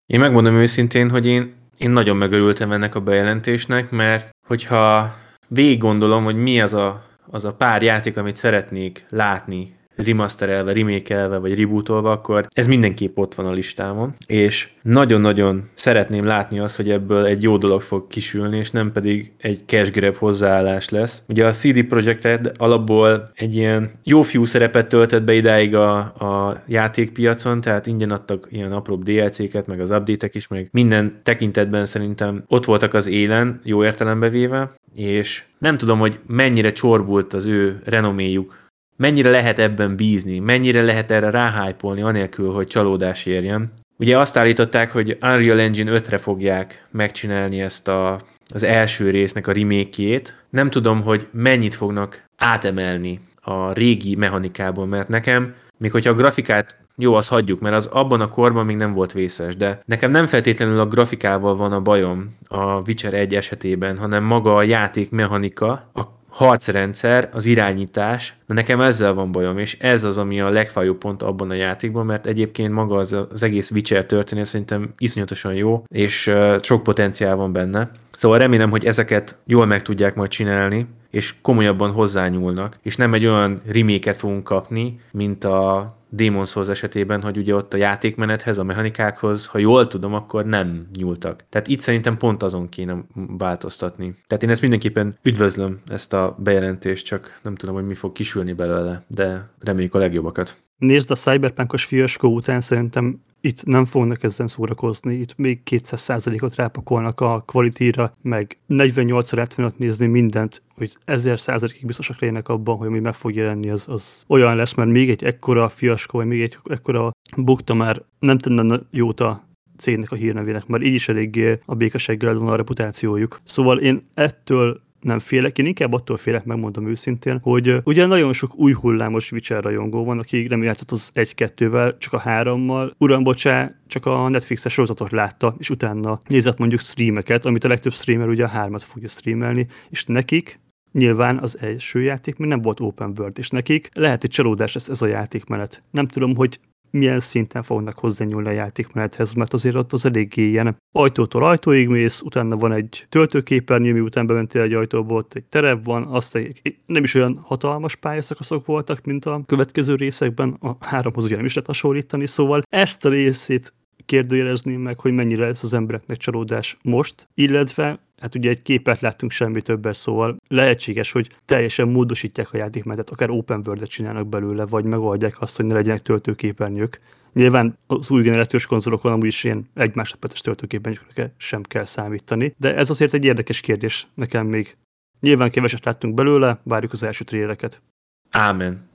Én 0.06 0.20
megmondom 0.20 0.54
őszintén, 0.54 1.11
hogy 1.11 1.26
én 1.26 1.54
én 1.78 1.90
nagyon 1.90 2.16
megörültem 2.16 2.73
ennek 2.73 2.94
a 2.94 3.00
bejelentésnek, 3.00 3.90
mert 3.90 4.30
hogyha 4.47 5.14
végig 5.49 5.78
gondolom, 5.78 6.25
hogy 6.25 6.37
mi 6.37 6.61
az 6.61 6.75
a, 6.75 7.04
az 7.26 7.44
a 7.44 7.54
pár 7.54 7.82
játék, 7.82 8.16
amit 8.16 8.37
szeretnék 8.37 9.04
látni 9.08 9.77
remasterelve, 10.04 10.72
remékelve, 10.72 11.38
vagy 11.38 11.58
rebootolva, 11.58 12.10
akkor 12.10 12.46
ez 12.50 12.66
mindenképp 12.66 13.18
ott 13.18 13.34
van 13.34 13.46
a 13.46 13.52
listámon, 13.52 14.14
és 14.26 14.68
nagyon-nagyon 14.82 15.68
szeretném 15.74 16.24
látni 16.24 16.58
azt, 16.58 16.76
hogy 16.76 16.90
ebből 16.90 17.24
egy 17.24 17.42
jó 17.42 17.56
dolog 17.56 17.80
fog 17.80 18.06
kisülni, 18.06 18.58
és 18.58 18.70
nem 18.70 18.92
pedig 18.92 19.32
egy 19.38 19.60
cash 19.66 19.92
grab 19.92 20.16
hozzáállás 20.16 20.88
lesz. 20.88 21.22
Ugye 21.28 21.46
a 21.46 21.52
CD 21.52 21.84
Projekt 21.84 22.22
Red 22.22 22.52
alapból 22.56 23.30
egy 23.34 23.56
ilyen 23.56 23.90
jó 24.02 24.22
fiú 24.22 24.44
szerepet 24.44 24.88
töltött 24.88 25.22
be 25.22 25.34
idáig 25.34 25.74
a, 25.74 25.98
a 25.98 26.62
játékpiacon, 26.66 27.60
tehát 27.60 27.86
ingyen 27.86 28.10
adtak 28.10 28.48
ilyen 28.50 28.72
apróbb 28.72 29.02
DLC-ket, 29.02 29.66
meg 29.66 29.80
az 29.80 29.90
update 29.90 30.28
is, 30.32 30.48
meg 30.48 30.68
minden 30.72 31.20
tekintetben 31.22 31.84
szerintem 31.84 32.44
ott 32.48 32.64
voltak 32.64 32.94
az 32.94 33.06
élen, 33.06 33.60
jó 33.64 33.84
értelembe 33.84 34.28
véve, 34.28 34.72
és 34.94 35.42
nem 35.58 35.76
tudom, 35.76 35.98
hogy 35.98 36.18
mennyire 36.26 36.70
csorbult 36.70 37.34
az 37.34 37.46
ő 37.46 37.80
renoméjuk 37.84 38.67
mennyire 38.98 39.30
lehet 39.30 39.58
ebben 39.58 39.96
bízni, 39.96 40.38
mennyire 40.38 40.82
lehet 40.82 41.10
erre 41.10 41.30
ráhájpolni, 41.30 42.02
anélkül, 42.02 42.52
hogy 42.52 42.66
csalódás 42.66 43.26
érjen. 43.26 43.72
Ugye 43.98 44.18
azt 44.18 44.36
állították, 44.36 44.92
hogy 44.92 45.18
Unreal 45.20 45.60
Engine 45.60 46.00
5-re 46.00 46.18
fogják 46.18 46.86
megcsinálni 46.90 47.60
ezt 47.60 47.88
a, 47.88 48.20
az 48.54 48.62
első 48.62 49.10
résznek 49.10 49.46
a 49.46 49.52
remake 49.52 50.20
Nem 50.50 50.70
tudom, 50.70 51.02
hogy 51.02 51.26
mennyit 51.32 51.74
fognak 51.74 52.22
átemelni 52.36 53.20
a 53.40 53.72
régi 53.72 54.14
mechanikából, 54.14 54.86
mert 54.86 55.08
nekem, 55.08 55.54
még 55.78 55.90
hogyha 55.90 56.10
a 56.10 56.14
grafikát 56.14 56.76
jó, 57.00 57.14
azt 57.14 57.28
hagyjuk, 57.28 57.60
mert 57.60 57.74
az 57.74 57.86
abban 57.86 58.20
a 58.20 58.28
korban 58.28 58.66
még 58.66 58.76
nem 58.76 58.92
volt 58.92 59.12
vészes, 59.12 59.56
de 59.56 59.80
nekem 59.84 60.10
nem 60.10 60.26
feltétlenül 60.26 60.80
a 60.80 60.86
grafikával 60.86 61.56
van 61.56 61.72
a 61.72 61.80
bajom 61.80 62.36
a 62.48 62.80
Witcher 62.86 63.14
1 63.14 63.34
esetében, 63.34 63.98
hanem 63.98 64.24
maga 64.24 64.56
a 64.56 64.62
játék 64.62 65.10
mechanika, 65.10 65.70
a 65.94 66.17
harcrendszer, 66.38 67.28
az 67.33 67.47
irányítás, 67.47 68.35
de 68.47 68.54
nekem 68.54 68.80
ezzel 68.80 69.14
van 69.14 69.33
bajom, 69.33 69.59
és 69.59 69.76
ez 69.80 70.04
az, 70.04 70.18
ami 70.18 70.40
a 70.40 70.50
legfájóbb 70.50 70.99
pont 70.99 71.23
abban 71.23 71.50
a 71.50 71.54
játékban, 71.54 72.07
mert 72.07 72.26
egyébként 72.26 72.73
maga 72.73 72.97
az, 72.97 73.16
az 73.30 73.42
egész 73.42 73.71
Witcher 73.71 74.07
történet 74.07 74.47
szerintem 74.47 74.92
iszonyatosan 74.99 75.54
jó, 75.54 75.85
és 75.88 76.26
uh, 76.26 76.62
sok 76.62 76.83
potenciál 76.83 77.37
van 77.37 77.52
benne. 77.52 77.90
Szóval 78.12 78.38
remélem, 78.38 78.71
hogy 78.71 78.85
ezeket 78.85 79.38
jól 79.47 79.66
meg 79.66 79.83
tudják 79.83 80.14
majd 80.14 80.30
csinálni, 80.30 80.87
és 81.11 81.35
komolyabban 81.42 81.90
hozzányúlnak, 81.90 82.76
és 82.83 82.97
nem 82.97 83.14
egy 83.14 83.26
olyan 83.26 83.61
reméket 83.66 84.16
fogunk 84.16 84.45
kapni, 84.45 85.00
mint 85.12 85.45
a 85.45 85.97
Demon's 86.16 86.48
Souls 86.48 86.68
esetében, 86.68 87.22
hogy 87.22 87.36
ugye 87.36 87.54
ott 87.54 87.74
a 87.74 87.76
játékmenethez, 87.76 88.58
a 88.58 88.64
mechanikákhoz, 88.64 89.46
ha 89.46 89.58
jól 89.58 89.86
tudom, 89.86 90.14
akkor 90.14 90.44
nem 90.44 90.86
nyúltak. 90.98 91.44
Tehát 91.48 91.66
itt 91.66 91.80
szerintem 91.80 92.16
pont 92.16 92.42
azon 92.42 92.68
kéne 92.68 92.96
változtatni. 93.14 94.14
Tehát 94.26 94.42
én 94.42 94.50
ezt 94.50 94.60
mindenképpen 94.60 95.18
üdvözlöm, 95.22 95.80
ezt 95.86 96.12
a 96.12 96.36
bejelentést, 96.38 97.06
csak 97.06 97.40
nem 97.42 97.54
tudom, 97.54 97.74
hogy 97.74 97.86
mi 97.86 97.94
fog 97.94 98.12
kisülni 98.12 98.52
belőle, 98.52 99.04
de 99.06 99.50
reméljük 99.60 99.94
a 99.94 99.98
legjobbakat. 99.98 100.56
Nézd, 100.78 101.10
a 101.10 101.14
cyberpunkos 101.14 101.84
fiaskó 101.84 102.34
után 102.34 102.60
szerintem 102.60 103.20
itt 103.40 103.64
nem 103.64 103.85
fognak 103.85 104.23
ezen 104.23 104.49
szórakozni, 104.49 105.14
itt 105.14 105.37
még 105.37 105.61
200%-ot 105.71 106.54
rápakolnak 106.54 107.21
a 107.21 107.42
quality 107.47 107.90
meg 108.23 108.59
48-szor 108.68 109.38
át 109.38 109.78
nézni 109.78 110.07
mindent, 110.07 110.62
hogy 110.76 110.97
1000 111.04 111.40
százalékig 111.40 111.87
biztosak 111.87 112.21
legyenek 112.21 112.49
abban, 112.49 112.76
hogy 112.76 112.87
ami 112.87 113.00
meg 113.00 113.14
fog 113.14 113.35
jelenni, 113.35 113.71
az, 113.71 113.85
az 113.88 114.25
olyan 114.28 114.57
lesz, 114.57 114.75
mert 114.75 114.90
még 114.90 115.11
egy 115.11 115.25
ekkora 115.25 115.68
fiaskó, 115.68 116.18
vagy 116.18 116.26
még 116.26 116.40
egy 116.40 116.59
ekkora 116.64 117.11
bukta 117.37 117.75
már 117.75 118.02
nem 118.18 118.38
tenne 118.38 118.80
jót 118.90 119.21
a 119.21 119.47
cégnek 119.76 120.12
a 120.12 120.14
hírnevének, 120.14 120.66
mert 120.66 120.85
így 120.85 120.95
is 120.95 121.09
eléggé 121.09 121.59
a 121.64 121.75
békességgel 121.75 122.38
van 122.38 122.49
a 122.49 122.57
reputációjuk. 122.57 123.40
Szóval 123.45 123.78
én 123.78 124.09
ettől 124.14 124.80
nem 125.08 125.18
félek, 125.18 125.58
én 125.58 125.66
inkább 125.66 125.92
attól 125.92 126.16
félek, 126.16 126.44
megmondom 126.44 126.88
őszintén, 126.88 127.38
hogy 127.42 127.76
ugye 127.84 128.06
nagyon 128.06 128.32
sok 128.32 128.58
új 128.58 128.72
hullámos 128.72 129.32
Witcher 129.32 129.62
rajongó 129.62 130.04
van, 130.04 130.18
aki 130.18 130.46
nem 130.48 130.62
játszott 130.62 130.90
az 130.90 131.10
egy-kettővel, 131.12 131.96
csak 131.98 132.12
a 132.12 132.18
hárommal. 132.18 132.94
Uram, 132.98 133.22
bocsá, 133.22 133.74
csak 133.86 134.06
a 134.06 134.28
Netflixes 134.28 134.72
sorozatot 134.72 135.10
látta, 135.10 135.54
és 135.58 135.70
utána 135.70 136.20
nézett 136.26 136.58
mondjuk 136.58 136.80
streameket, 136.80 137.44
amit 137.44 137.64
a 137.64 137.68
legtöbb 137.68 137.92
streamer 137.92 138.28
ugye 138.28 138.44
a 138.44 138.48
hármat 138.48 138.82
fogja 138.82 139.08
streamelni, 139.08 139.66
és 139.90 140.04
nekik 140.04 140.60
Nyilván 140.92 141.38
az 141.38 141.58
első 141.60 142.00
játék 142.00 142.36
még 142.36 142.48
nem 142.48 142.60
volt 142.60 142.80
open 142.80 143.12
world, 143.18 143.38
és 143.38 143.48
nekik 143.48 143.88
lehet, 143.94 144.20
hogy 144.20 144.30
csalódás 144.30 144.74
ez, 144.74 144.88
ez 144.88 145.02
a 145.02 145.06
játékmenet. 145.06 145.82
Nem 145.90 146.06
tudom, 146.06 146.36
hogy 146.36 146.60
milyen 146.90 147.21
szinten 147.21 147.62
fognak 147.62 147.99
hozzányúlni 147.99 148.49
a 148.49 148.52
játékmenethez, 148.52 149.33
mert 149.33 149.52
azért 149.52 149.75
ott 149.75 149.92
az 149.92 150.07
eléggé 150.07 150.49
ilyen 150.49 150.76
ajtótól 150.92 151.45
ajtóig 151.45 151.88
mész, 151.88 152.21
utána 152.21 152.57
van 152.57 152.73
egy 152.73 153.07
töltőképernyő, 153.09 153.92
miután 153.92 154.26
bementél 154.26 154.62
egy 154.62 154.73
ajtóból, 154.73 155.16
ott 155.16 155.35
egy 155.35 155.45
terep 155.45 155.85
van, 155.85 156.02
azt 156.02 156.37
egy, 156.37 156.61
nem 156.87 157.04
is 157.04 157.14
olyan 157.14 157.40
hatalmas 157.45 157.97
pályaszakaszok 157.97 158.66
voltak, 158.66 159.04
mint 159.04 159.25
a 159.25 159.42
következő 159.47 159.95
részekben, 159.95 160.57
a 160.61 160.76
háromhoz 160.80 161.25
ugye 161.25 161.37
nem 161.37 161.45
is 161.45 161.54
lehet 161.54 161.68
hasonlítani, 161.68 162.26
szóval 162.26 162.61
ezt 162.68 163.04
a 163.04 163.09
részét 163.09 163.73
kérdőjelezném 164.04 164.80
meg, 164.80 165.00
hogy 165.00 165.12
mennyire 165.12 165.47
lesz 165.47 165.62
az 165.62 165.75
embereknek 165.75 166.16
csalódás 166.16 166.76
most, 166.83 167.28
illetve 167.35 168.00
hát 168.20 168.34
ugye 168.34 168.50
egy 168.50 168.62
képet 168.62 169.00
láttunk 169.00 169.32
semmi 169.32 169.62
többet, 169.62 169.94
szóval 169.94 170.37
lehetséges, 170.48 171.12
hogy 171.12 171.30
teljesen 171.44 171.88
módosítják 171.88 172.52
a 172.52 172.56
játékmenetet, 172.56 173.10
akár 173.10 173.30
open 173.30 173.62
world 173.66 173.87
csinálnak 173.87 174.28
belőle, 174.28 174.66
vagy 174.66 174.84
megoldják 174.84 175.40
azt, 175.40 175.56
hogy 175.56 175.64
ne 175.64 175.75
legyenek 175.75 176.00
töltőképernyők. 176.00 177.00
Nyilván 177.32 177.78
az 177.87 178.10
új 178.10 178.22
generációs 178.22 178.66
konzolokon 178.66 179.12
amúgy 179.12 179.26
is 179.26 179.44
ilyen 179.44 179.68
egy 179.75 179.94
másodperces 179.94 180.40
töltőképernyőkre 180.40 181.34
sem 181.37 181.62
kell 181.62 181.84
számítani, 181.84 182.54
de 182.56 182.75
ez 182.75 182.90
azért 182.90 183.14
egy 183.14 183.25
érdekes 183.25 183.60
kérdés 183.60 184.06
nekem 184.14 184.46
még. 184.46 184.76
Nyilván 185.20 185.50
keveset 185.50 185.84
láttunk 185.84 186.14
belőle, 186.14 186.60
várjuk 186.62 186.92
az 186.92 187.02
első 187.02 187.25
tréleket. 187.25 187.82
Ámen. 188.30 188.88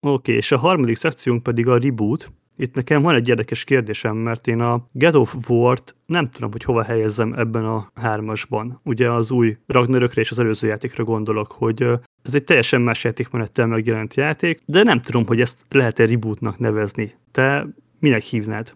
Oké, 0.00 0.12
okay, 0.12 0.34
és 0.34 0.52
a 0.52 0.58
harmadik 0.58 0.96
szekciónk 0.96 1.42
pedig 1.42 1.68
a 1.68 1.78
reboot, 1.78 2.32
itt 2.56 2.74
nekem 2.74 3.02
van 3.02 3.14
egy 3.14 3.28
érdekes 3.28 3.64
kérdésem, 3.64 4.16
mert 4.16 4.46
én 4.46 4.60
a 4.60 4.86
God 4.92 5.14
of 5.14 5.36
War-t 5.48 5.94
nem 6.06 6.30
tudom, 6.30 6.50
hogy 6.50 6.64
hova 6.64 6.82
helyezzem 6.82 7.32
ebben 7.32 7.64
a 7.64 7.90
hármasban. 7.94 8.80
Ugye 8.84 9.10
az 9.10 9.30
új 9.30 9.56
Ragnarökre 9.66 10.20
és 10.20 10.30
az 10.30 10.38
előző 10.38 10.66
játékra 10.66 11.04
gondolok, 11.04 11.52
hogy 11.52 11.82
ez 12.22 12.34
egy 12.34 12.44
teljesen 12.44 12.80
más 12.80 13.04
játékmenettel 13.04 13.66
megjelent 13.66 14.14
játék, 14.14 14.60
de 14.64 14.82
nem 14.82 15.00
tudom, 15.00 15.26
hogy 15.26 15.40
ezt 15.40 15.64
lehet-e 15.70 16.06
rebootnak 16.06 16.58
nevezni. 16.58 17.14
Te 17.30 17.66
minek 17.98 18.22
hívnád? 18.22 18.74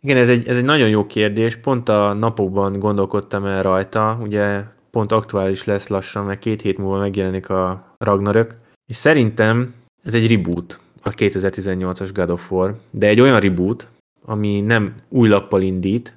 Igen, 0.00 0.16
ez 0.16 0.28
egy, 0.28 0.48
ez 0.48 0.56
egy 0.56 0.64
nagyon 0.64 0.88
jó 0.88 1.06
kérdés. 1.06 1.56
Pont 1.56 1.88
a 1.88 2.12
napokban 2.12 2.78
gondolkodtam 2.78 3.44
el 3.44 3.62
rajta. 3.62 4.18
Ugye 4.20 4.62
pont 4.90 5.12
aktuális 5.12 5.64
lesz 5.64 5.88
lassan, 5.88 6.24
mert 6.24 6.38
két 6.38 6.60
hét 6.60 6.78
múlva 6.78 6.98
megjelenik 6.98 7.48
a 7.48 7.94
Ragnarök. 7.98 8.54
És 8.86 8.96
szerintem 8.96 9.74
ez 10.02 10.14
egy 10.14 10.30
reboot 10.30 10.80
a 11.06 11.10
2018-as 11.10 12.10
God 12.12 12.30
of 12.30 12.52
War, 12.52 12.76
de 12.90 13.06
egy 13.06 13.20
olyan 13.20 13.40
reboot, 13.40 13.88
ami 14.24 14.60
nem 14.60 14.94
új 15.08 15.28
lappal 15.28 15.62
indít, 15.62 16.14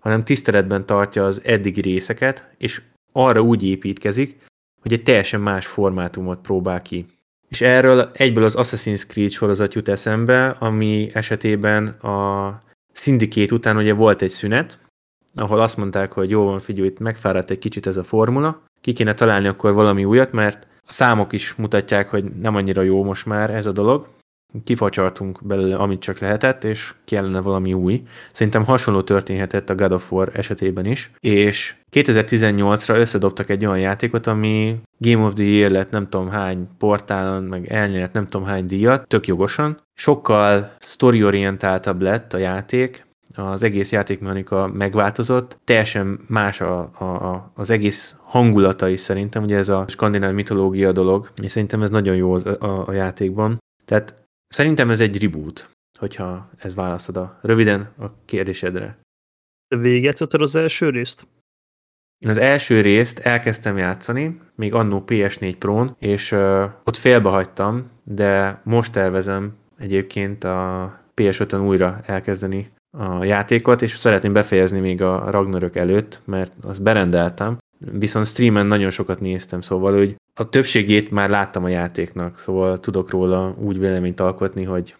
hanem 0.00 0.24
tiszteletben 0.24 0.86
tartja 0.86 1.24
az 1.26 1.40
eddigi 1.44 1.80
részeket, 1.80 2.54
és 2.58 2.82
arra 3.12 3.40
úgy 3.40 3.62
építkezik, 3.62 4.38
hogy 4.82 4.92
egy 4.92 5.02
teljesen 5.02 5.40
más 5.40 5.66
formátumot 5.66 6.40
próbál 6.40 6.82
ki. 6.82 7.06
És 7.48 7.60
erről 7.60 8.10
egyből 8.12 8.44
az 8.44 8.54
Assassin's 8.58 9.06
Creed 9.06 9.30
sorozat 9.30 9.74
jut 9.74 9.88
eszembe, 9.88 10.48
ami 10.48 11.10
esetében 11.12 11.86
a 11.86 12.58
Syndicate 12.92 13.54
után 13.54 13.76
ugye 13.76 13.92
volt 13.92 14.22
egy 14.22 14.30
szünet, 14.30 14.78
ahol 15.34 15.60
azt 15.60 15.76
mondták, 15.76 16.12
hogy 16.12 16.30
jó 16.30 16.44
van, 16.44 16.58
figyelj, 16.58 16.88
itt 16.88 16.98
megfáradt 16.98 17.50
egy 17.50 17.58
kicsit 17.58 17.86
ez 17.86 17.96
a 17.96 18.04
formula, 18.04 18.62
ki 18.80 18.92
kéne 18.92 19.14
találni 19.14 19.46
akkor 19.48 19.72
valami 19.72 20.04
újat, 20.04 20.32
mert 20.32 20.66
a 20.86 20.92
számok 20.92 21.32
is 21.32 21.54
mutatják, 21.54 22.08
hogy 22.08 22.24
nem 22.24 22.54
annyira 22.54 22.82
jó 22.82 23.04
most 23.04 23.26
már 23.26 23.50
ez 23.50 23.66
a 23.66 23.72
dolog, 23.72 24.06
kifacsartunk 24.64 25.38
belőle, 25.42 25.76
amit 25.76 26.00
csak 26.00 26.18
lehetett, 26.18 26.64
és 26.64 26.94
kellene 27.04 27.40
valami 27.40 27.72
új. 27.72 28.02
Szerintem 28.32 28.64
hasonló 28.64 29.02
történhetett 29.02 29.70
a 29.70 29.74
God 29.74 29.92
of 29.92 30.12
War 30.12 30.30
esetében 30.32 30.84
is, 30.84 31.10
és 31.18 31.74
2018-ra 31.92 32.96
összedobtak 32.96 33.50
egy 33.50 33.66
olyan 33.66 33.78
játékot, 33.78 34.26
ami 34.26 34.80
Game 34.98 35.24
of 35.24 35.34
the 35.34 35.44
Year 35.44 35.70
lett 35.70 35.90
nem 35.90 36.08
tudom 36.08 36.28
hány 36.28 36.68
portálon, 36.78 37.42
meg 37.42 37.72
elnyert 37.72 38.12
nem 38.12 38.26
tudom 38.28 38.46
hány 38.46 38.66
díjat, 38.66 39.08
tök 39.08 39.26
jogosan. 39.26 39.80
Sokkal 39.94 40.72
storyorientáltabb 40.78 42.00
lett 42.00 42.32
a 42.34 42.38
játék, 42.38 43.08
az 43.34 43.62
egész 43.62 43.92
játékmechanika 43.92 44.66
megváltozott, 44.66 45.58
teljesen 45.64 46.20
más 46.26 46.60
a, 46.60 46.90
a, 46.98 47.04
a, 47.04 47.52
az 47.54 47.70
egész 47.70 48.16
hangulata 48.22 48.88
is 48.88 49.00
szerintem, 49.00 49.42
ugye 49.42 49.56
ez 49.56 49.68
a 49.68 49.84
skandináv 49.88 50.34
mitológia 50.34 50.92
dolog, 50.92 51.30
és 51.42 51.50
szerintem 51.50 51.82
ez 51.82 51.90
nagyon 51.90 52.16
jó 52.16 52.32
az, 52.32 52.46
a, 52.46 52.84
a 52.86 52.92
játékban. 52.92 53.58
Tehát 53.84 54.14
Szerintem 54.54 54.90
ez 54.90 55.00
egy 55.00 55.22
reboot, 55.22 55.70
hogyha 55.98 56.50
ez 56.56 56.74
választod 56.74 57.16
a 57.16 57.38
röviden 57.42 57.92
a 57.98 58.24
kérdésedre. 58.24 58.98
Végigjátszottad 59.76 60.40
az 60.40 60.54
első 60.54 60.90
részt? 60.90 61.26
Én 62.18 62.30
az 62.30 62.36
első 62.36 62.80
részt 62.80 63.18
elkezdtem 63.18 63.76
játszani, 63.76 64.40
még 64.54 64.74
annó 64.74 65.04
PS4 65.06 65.54
Pro-n, 65.58 65.96
és 65.98 66.32
uh, 66.32 66.64
ott 66.84 66.96
félbehagytam, 66.96 67.90
de 68.04 68.60
most 68.64 68.92
tervezem 68.92 69.56
egyébként 69.78 70.44
a 70.44 71.00
PS5-ön 71.14 71.66
újra 71.66 72.00
elkezdeni 72.06 72.72
a 72.98 73.24
játékot, 73.24 73.82
és 73.82 73.96
szeretném 73.96 74.32
befejezni 74.32 74.80
még 74.80 75.02
a 75.02 75.30
Ragnarök 75.30 75.76
előtt, 75.76 76.20
mert 76.24 76.52
azt 76.62 76.82
berendeltem, 76.82 77.58
viszont 77.78 78.26
streamen 78.26 78.66
nagyon 78.66 78.90
sokat 78.90 79.20
néztem, 79.20 79.60
szóval 79.60 79.96
hogy 79.96 80.16
a 80.34 80.48
többségét 80.48 81.10
már 81.10 81.30
láttam 81.30 81.64
a 81.64 81.68
játéknak, 81.68 82.38
szóval 82.38 82.80
tudok 82.80 83.10
róla 83.10 83.54
úgy 83.58 83.78
véleményt 83.78 84.20
alkotni, 84.20 84.64
hogy 84.64 84.94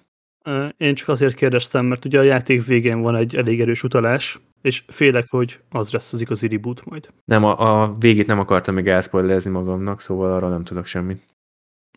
én 0.76 0.94
csak 0.94 1.08
azért 1.08 1.34
kérdeztem, 1.34 1.86
mert 1.86 2.04
ugye 2.04 2.18
a 2.18 2.22
játék 2.22 2.64
végén 2.64 3.00
van 3.00 3.16
egy 3.16 3.36
elég 3.36 3.60
erős 3.60 3.82
utalás, 3.82 4.40
és 4.62 4.82
félek, 4.86 5.26
hogy 5.30 5.60
az 5.70 5.92
lesz 5.92 6.12
az 6.12 6.20
igazi 6.20 6.48
reboot 6.48 6.84
majd. 6.84 7.08
Nem, 7.24 7.44
a, 7.44 7.82
a 7.82 7.94
végét 7.98 8.26
nem 8.26 8.38
akartam 8.38 8.74
még 8.74 8.86
elszpoilerezni 8.88 9.50
magamnak, 9.50 10.00
szóval 10.00 10.32
arra 10.32 10.48
nem 10.48 10.64
tudok 10.64 10.86
semmit. 10.86 11.22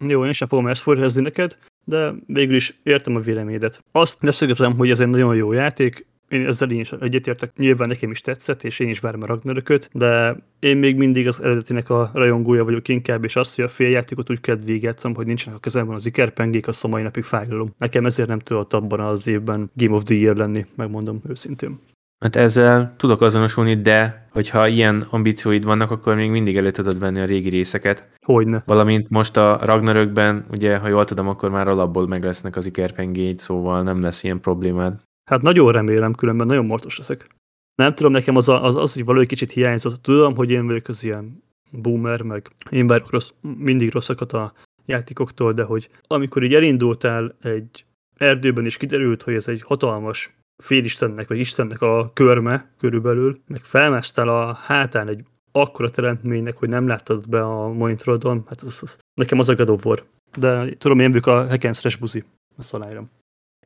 Jó, 0.01 0.25
én 0.25 0.31
sem 0.31 0.47
fogom 0.47 0.67
elszpoilerezni 0.67 1.21
neked, 1.21 1.57
de 1.83 2.13
végül 2.25 2.55
is 2.55 2.79
értem 2.83 3.15
a 3.15 3.19
véleményedet. 3.19 3.83
Azt 3.91 4.21
leszögezem, 4.21 4.77
hogy 4.77 4.89
ez 4.89 4.99
egy 4.99 5.07
nagyon 5.07 5.35
jó 5.35 5.51
játék, 5.51 6.05
én 6.33 6.47
ezzel 6.47 6.71
én 6.71 6.79
is 6.79 6.91
egyetértek, 6.91 7.51
nyilván 7.57 7.87
nekem 7.87 8.11
is 8.11 8.21
tetszett, 8.21 8.63
és 8.63 8.79
én 8.79 8.89
is 8.89 8.99
várom 8.99 9.21
a 9.21 9.25
Ragnarököt, 9.25 9.89
de 9.93 10.37
én 10.59 10.77
még 10.77 10.95
mindig 10.95 11.27
az 11.27 11.41
eredetinek 11.41 11.89
a 11.89 12.11
rajongója 12.13 12.63
vagyok 12.63 12.87
inkább, 12.87 13.23
és 13.23 13.35
azt, 13.35 13.55
hogy 13.55 13.63
a 13.63 13.67
féljátékot 13.67 14.29
úgy 14.29 14.39
kell 14.39 14.55
végigjátszom, 14.55 15.15
hogy 15.15 15.25
nincsenek 15.25 15.57
a 15.57 15.61
kezemben 15.61 15.95
az 15.95 16.05
ikerpengék, 16.05 16.67
azt 16.67 16.83
a 16.83 16.87
mai 16.87 17.01
napig 17.01 17.23
fájlalom. 17.23 17.73
Nekem 17.77 18.05
ezért 18.05 18.27
nem 18.27 18.39
tudott 18.39 18.73
abban 18.73 18.99
az 18.99 19.27
évben 19.27 19.71
Game 19.73 19.95
of 19.95 20.03
the 20.03 20.15
Year 20.15 20.35
lenni, 20.35 20.65
megmondom 20.75 21.21
őszintén. 21.29 21.79
Hát 22.19 22.35
ezzel 22.35 22.93
tudok 22.97 23.21
azonosulni, 23.21 23.81
de 23.81 24.27
hogyha 24.31 24.67
ilyen 24.67 25.05
ambícióid 25.09 25.63
vannak, 25.63 25.91
akkor 25.91 26.15
még 26.15 26.29
mindig 26.29 26.57
elő 26.57 26.71
tudod 26.71 26.99
venni 26.99 27.19
a 27.19 27.25
régi 27.25 27.49
részeket. 27.49 28.09
Hogyne. 28.25 28.63
Valamint 28.65 29.09
most 29.09 29.37
a 29.37 29.59
Ragnarökben, 29.61 30.45
ugye, 30.51 30.77
ha 30.77 30.87
jól 30.87 31.05
tudom, 31.05 31.27
akkor 31.27 31.49
már 31.49 31.67
alapból 31.67 32.07
meg 32.07 32.23
lesznek 32.23 32.55
az 32.55 32.65
ikerpengéid, 32.65 33.39
szóval 33.39 33.83
nem 33.83 34.01
lesz 34.01 34.23
ilyen 34.23 34.39
problémád. 34.39 35.01
Hát 35.31 35.41
nagyon 35.41 35.71
remélem, 35.71 36.13
különben 36.13 36.47
nagyon 36.47 36.65
mortos 36.65 36.97
leszek. 36.97 37.27
Nem 37.75 37.95
tudom, 37.95 38.11
nekem 38.11 38.35
az, 38.35 38.49
a, 38.49 38.63
az, 38.63 38.75
az 38.75 38.93
hogy 38.93 39.05
valami 39.05 39.25
kicsit 39.25 39.51
hiányzott. 39.51 40.01
Tudom, 40.01 40.35
hogy 40.35 40.51
én 40.51 40.67
vagyok 40.67 40.87
az 40.87 41.03
ilyen 41.03 41.43
boomer, 41.71 42.21
meg 42.21 42.51
én 42.69 42.87
várok 42.87 43.09
rossz, 43.09 43.31
mindig 43.41 43.91
rosszakat 43.91 44.33
a 44.33 44.53
játékoktól, 44.85 45.53
de 45.53 45.63
hogy 45.63 45.89
amikor 46.07 46.43
így 46.43 46.53
elindultál 46.53 47.35
egy 47.41 47.85
erdőben, 48.17 48.65
és 48.65 48.77
kiderült, 48.77 49.21
hogy 49.21 49.33
ez 49.33 49.47
egy 49.47 49.61
hatalmas 49.61 50.35
félistennek, 50.63 51.27
vagy 51.27 51.39
istennek 51.39 51.81
a 51.81 52.11
körme 52.13 52.71
körülbelül, 52.77 53.37
meg 53.47 53.63
felmásztál 53.63 54.27
a 54.27 54.53
hátán 54.53 55.07
egy 55.07 55.23
akkora 55.51 55.89
teremtménynek, 55.89 56.57
hogy 56.57 56.69
nem 56.69 56.87
láttad 56.87 57.29
be 57.29 57.41
a 57.41 57.67
monitorodon, 57.67 58.43
hát 58.47 58.61
az, 58.61 58.79
az, 58.81 58.97
nekem 59.13 59.39
az 59.39 59.49
a 59.49 59.55
God. 59.55 60.05
De 60.37 60.75
tudom, 60.77 60.99
én 60.99 61.09
vagyok 61.09 61.27
a 61.27 61.47
hack 61.47 61.63
and 61.63 61.75
slash 61.75 61.99
buzi, 61.99 62.23
azt 62.57 62.73
aláírom. 62.73 63.09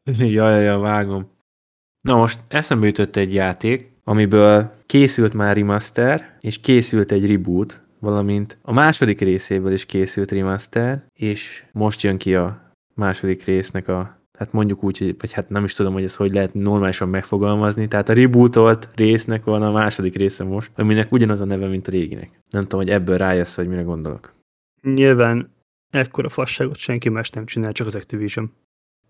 Ja, 0.17 0.59
ja, 0.59 0.79
vágom. 0.79 1.36
Na 2.01 2.15
most 2.15 2.39
eszembe 2.47 2.85
jutott 2.85 3.15
egy 3.15 3.33
játék, 3.33 3.91
amiből 4.03 4.71
készült 4.85 5.33
már 5.33 5.55
remaster, 5.55 6.37
és 6.39 6.57
készült 6.57 7.11
egy 7.11 7.31
reboot, 7.31 7.81
valamint 7.99 8.57
a 8.61 8.73
második 8.73 9.19
részéből 9.19 9.71
is 9.71 9.85
készült 9.85 10.31
remaster, 10.31 11.05
és 11.13 11.63
most 11.71 12.01
jön 12.01 12.17
ki 12.17 12.35
a 12.35 12.73
második 12.95 13.43
résznek 13.43 13.87
a, 13.87 14.21
hát 14.37 14.51
mondjuk 14.51 14.83
úgy, 14.83 15.15
vagy 15.19 15.33
hát 15.33 15.49
nem 15.49 15.63
is 15.63 15.73
tudom, 15.73 15.93
hogy 15.93 16.03
ez 16.03 16.15
hogy 16.15 16.31
lehet 16.31 16.53
normálisan 16.53 17.09
megfogalmazni, 17.09 17.87
tehát 17.87 18.09
a 18.09 18.13
rebootolt 18.13 18.87
résznek 18.95 19.43
van 19.43 19.61
a 19.61 19.71
második 19.71 20.15
része 20.15 20.43
most, 20.43 20.71
aminek 20.75 21.11
ugyanaz 21.11 21.41
a 21.41 21.45
neve, 21.45 21.67
mint 21.67 21.87
a 21.87 21.91
réginek. 21.91 22.41
Nem 22.49 22.61
tudom, 22.61 22.79
hogy 22.79 22.89
ebből 22.89 23.17
rájössz, 23.17 23.55
hogy 23.55 23.67
mire 23.67 23.81
gondolok. 23.81 24.35
Nyilván 24.81 25.55
ekkora 25.89 26.29
fasságot 26.29 26.77
senki 26.77 27.09
más 27.09 27.29
nem 27.29 27.45
csinál, 27.45 27.71
csak 27.71 27.87
az 27.87 27.95
Activision. 27.95 28.51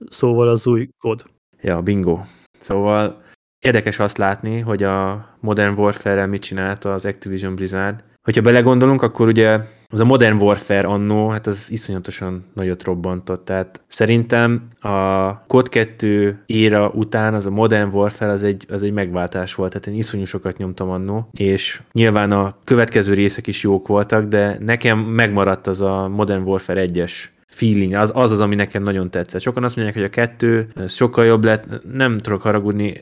Szóval 0.10 0.48
az 0.48 0.68
új 0.68 0.88
kód. 0.98 1.26
Ja, 1.62 1.82
bingo. 1.82 2.20
Szóval 2.60 3.22
érdekes 3.60 4.00
azt 4.00 4.18
látni, 4.18 4.60
hogy 4.60 4.84
a 4.84 5.26
Modern 5.40 5.80
Warfare-rel 5.80 6.28
mit 6.28 6.42
csinálta 6.42 6.94
az 6.94 7.06
Activision 7.06 7.56
Blizzard. 7.56 8.04
Hogyha 8.24 8.42
belegondolunk, 8.42 9.02
akkor 9.02 9.28
ugye 9.28 9.60
az 9.88 10.00
a 10.00 10.06
Modern 10.06 10.42
Warfare 10.42 10.88
annó, 10.88 11.30
hát 11.30 11.48
az 11.48 11.72
iszonyatosan 11.72 12.46
nagyot 12.54 12.84
robbantott. 12.84 13.46
Tehát 13.46 13.82
szerintem 13.88 14.68
a 14.80 15.32
COD 15.46 15.70
2 15.70 16.44
éra 16.46 16.90
után 16.90 17.34
az 17.34 17.46
a 17.46 17.50
Modern 17.50 17.90
Warfare 17.94 18.32
az 18.32 18.44
egy, 18.44 18.66
az 18.70 18.84
egy 18.84 18.92
megváltás 18.92 19.56
volt. 19.56 19.72
Tehát 19.72 19.88
én 19.88 19.94
iszonyú 19.94 20.26
sokat 20.26 20.58
nyomtam 20.58 20.90
annó, 20.90 21.30
és 21.32 21.82
nyilván 21.92 22.32
a 22.32 22.52
következő 22.64 23.14
részek 23.14 23.48
is 23.48 23.64
jók 23.64 23.88
voltak, 23.88 24.26
de 24.26 24.58
nekem 24.60 25.00
megmaradt 25.00 25.68
az 25.68 25.82
a 25.82 26.08
Modern 26.08 26.44
Warfare 26.44 26.86
1-es 26.88 27.24
feeling, 27.48 27.94
az, 27.94 28.12
az 28.14 28.32
az, 28.32 28.42
ami 28.42 28.56
nekem 28.56 28.84
nagyon 28.84 29.12
tetszett. 29.12 29.42
Sokan 29.42 29.64
azt 29.64 29.76
mondják, 29.76 29.98
hogy 29.98 30.06
a 30.06 30.10
kettő 30.10 30.68
sokkal 30.88 31.26
jobb 31.26 31.44
lett, 31.44 31.94
nem 31.94 32.18
tudok 32.18 32.42
haragudni, 32.42 33.00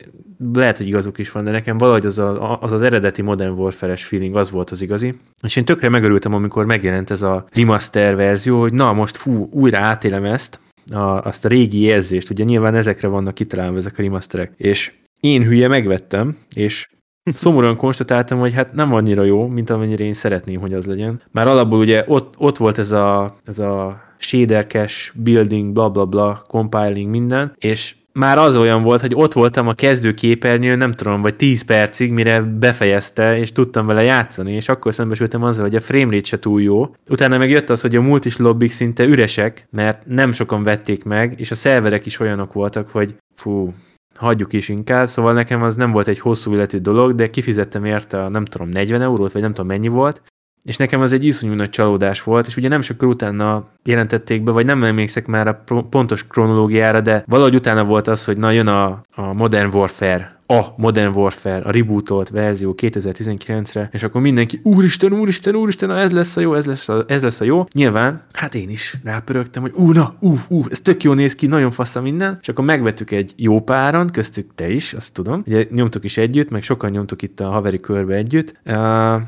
lehet, 0.53 0.77
hogy 0.77 0.87
igazuk 0.87 1.17
is 1.17 1.31
van, 1.31 1.43
de 1.43 1.51
nekem 1.51 1.77
valahogy 1.77 2.05
az 2.05 2.19
a, 2.19 2.61
az, 2.61 2.71
az 2.71 2.81
eredeti 2.81 3.21
Modern 3.21 3.57
Warfare-es 3.59 4.05
feeling 4.05 4.35
az 4.35 4.51
volt 4.51 4.69
az 4.69 4.81
igazi. 4.81 5.13
És 5.43 5.55
én 5.55 5.65
tökre 5.65 5.89
megörültem, 5.89 6.33
amikor 6.33 6.65
megjelent 6.65 7.09
ez 7.09 7.21
a 7.21 7.45
remaster 7.51 8.15
verzió, 8.15 8.59
hogy 8.59 8.73
na 8.73 8.93
most 8.93 9.17
fú, 9.17 9.49
újra 9.51 9.79
átélem 9.79 10.23
ezt, 10.23 10.59
a, 10.91 10.99
azt 10.99 11.45
a 11.45 11.47
régi 11.47 11.81
érzést, 11.81 12.29
ugye 12.29 12.43
nyilván 12.43 12.75
ezekre 12.75 13.07
vannak 13.07 13.33
kitalálva 13.33 13.77
ezek 13.77 13.97
a 13.97 14.01
remasterek, 14.01 14.51
és 14.57 14.91
én 15.19 15.43
hülye 15.43 15.67
megvettem, 15.67 16.37
és 16.55 16.87
szomorúan 17.33 17.75
konstatáltam, 17.75 18.39
hogy 18.39 18.53
hát 18.53 18.73
nem 18.73 18.93
annyira 18.93 19.23
jó, 19.23 19.47
mint 19.47 19.69
amennyire 19.69 20.03
én 20.03 20.13
szeretném, 20.13 20.59
hogy 20.59 20.73
az 20.73 20.85
legyen. 20.85 21.21
Már 21.31 21.47
alapból 21.47 21.79
ugye 21.79 22.03
ott, 22.07 22.33
ott 22.37 22.57
volt 22.57 22.77
ez 22.77 22.91
a, 22.91 23.35
ez 23.45 23.59
a 23.59 24.04
shader 24.17 24.65
cache, 24.67 25.11
building, 25.15 25.73
bla 25.73 25.89
bla 25.89 26.05
bla, 26.05 26.43
compiling, 26.47 27.09
minden, 27.09 27.55
és 27.57 27.95
már 28.15 28.37
az 28.37 28.55
olyan 28.55 28.81
volt, 28.81 29.01
hogy 29.01 29.15
ott 29.15 29.33
voltam 29.33 29.67
a 29.67 29.73
kezdőképernyőn, 29.73 30.77
nem 30.77 30.91
tudom, 30.91 31.21
vagy 31.21 31.35
10 31.35 31.61
percig, 31.61 32.11
mire 32.11 32.41
befejezte, 32.41 33.37
és 33.37 33.51
tudtam 33.51 33.85
vele 33.85 34.03
játszani, 34.03 34.53
és 34.53 34.69
akkor 34.69 34.93
szembesültem 34.93 35.43
azzal, 35.43 35.63
hogy 35.63 35.75
a 35.75 35.79
framerate 35.79 36.25
se 36.25 36.39
túl 36.39 36.61
jó. 36.61 36.95
Utána 37.09 37.37
meg 37.37 37.49
jött 37.49 37.69
az, 37.69 37.81
hogy 37.81 37.95
a 37.95 38.01
multis 38.01 38.37
lobbik 38.37 38.71
szinte 38.71 39.03
üresek, 39.03 39.67
mert 39.71 40.05
nem 40.05 40.31
sokan 40.31 40.63
vették 40.63 41.03
meg, 41.03 41.39
és 41.39 41.51
a 41.51 41.55
szerverek 41.55 42.05
is 42.05 42.19
olyanok 42.19 42.53
voltak, 42.53 42.89
hogy 42.89 43.15
fú, 43.35 43.73
hagyjuk 44.15 44.53
is 44.53 44.69
inkább, 44.69 45.07
szóval 45.07 45.33
nekem 45.33 45.61
az 45.63 45.75
nem 45.75 45.91
volt 45.91 46.07
egy 46.07 46.19
hosszú 46.19 46.53
életű 46.53 46.77
dolog, 46.77 47.15
de 47.15 47.29
kifizettem 47.29 47.85
érte 47.85 48.23
a 48.23 48.29
nem 48.29 48.45
tudom 48.45 48.69
40 48.69 49.01
eurót, 49.01 49.31
vagy 49.31 49.41
nem 49.41 49.53
tudom 49.53 49.67
mennyi 49.67 49.87
volt, 49.87 50.21
és 50.65 50.77
nekem 50.77 51.01
az 51.01 51.13
egy 51.13 51.25
iszonyú 51.25 51.53
nagy 51.53 51.69
csalódás 51.69 52.23
volt, 52.23 52.47
és 52.47 52.57
ugye 52.57 52.67
nem 52.67 52.81
sokkal 52.81 53.09
utána 53.09 53.67
jelentették 53.83 54.43
be, 54.43 54.51
vagy 54.51 54.65
nem 54.65 54.83
emlékszek 54.83 55.25
már 55.27 55.47
a 55.47 55.63
pontos 55.89 56.27
kronológiára, 56.27 57.01
de 57.01 57.23
valahogy 57.27 57.55
utána 57.55 57.83
volt 57.83 58.07
az, 58.07 58.25
hogy 58.25 58.37
na 58.37 58.51
jön 58.51 58.67
a, 58.67 59.01
a 59.15 59.33
Modern 59.33 59.75
Warfare, 59.75 60.39
a 60.47 60.61
Modern 60.77 61.17
Warfare, 61.17 61.61
a 61.61 61.71
rebootolt 61.71 62.29
verzió 62.29 62.75
2019-re, 62.77 63.89
és 63.91 64.03
akkor 64.03 64.21
mindenki, 64.21 64.59
úristen, 64.63 65.13
úristen, 65.13 65.55
úristen, 65.55 65.91
ez 65.91 66.11
lesz 66.11 66.37
a 66.37 66.41
jó, 66.41 66.53
ez 66.53 66.65
lesz 66.65 66.89
a, 66.89 67.05
ez 67.07 67.23
lesz 67.23 67.41
a 67.41 67.45
jó. 67.45 67.65
Nyilván, 67.73 68.23
hát 68.33 68.55
én 68.55 68.69
is 68.69 68.97
rápörögtem, 69.03 69.61
hogy 69.61 69.71
ú, 69.75 69.91
na, 69.91 70.15
ú, 70.19 70.37
ú, 70.47 70.63
ez 70.69 70.81
tök 70.81 71.03
jó 71.03 71.13
néz 71.13 71.35
ki, 71.35 71.47
nagyon 71.47 71.71
fasz 71.71 71.99
minden, 71.99 72.37
és 72.41 72.49
akkor 72.49 72.65
megvettük 72.65 73.11
egy 73.11 73.33
jó 73.35 73.61
páran, 73.61 74.09
köztük 74.09 74.51
te 74.55 74.69
is, 74.69 74.93
azt 74.93 75.13
tudom. 75.13 75.43
Ugye 75.47 75.65
nyomtuk 75.71 76.03
is 76.03 76.17
együtt, 76.17 76.49
meg 76.49 76.63
sokan 76.63 76.91
nyomtuk 76.91 77.21
itt 77.21 77.39
a 77.39 77.49
haveri 77.49 77.79
körbe 77.79 78.15
együtt. 78.15 78.53
Uh, 78.65 79.21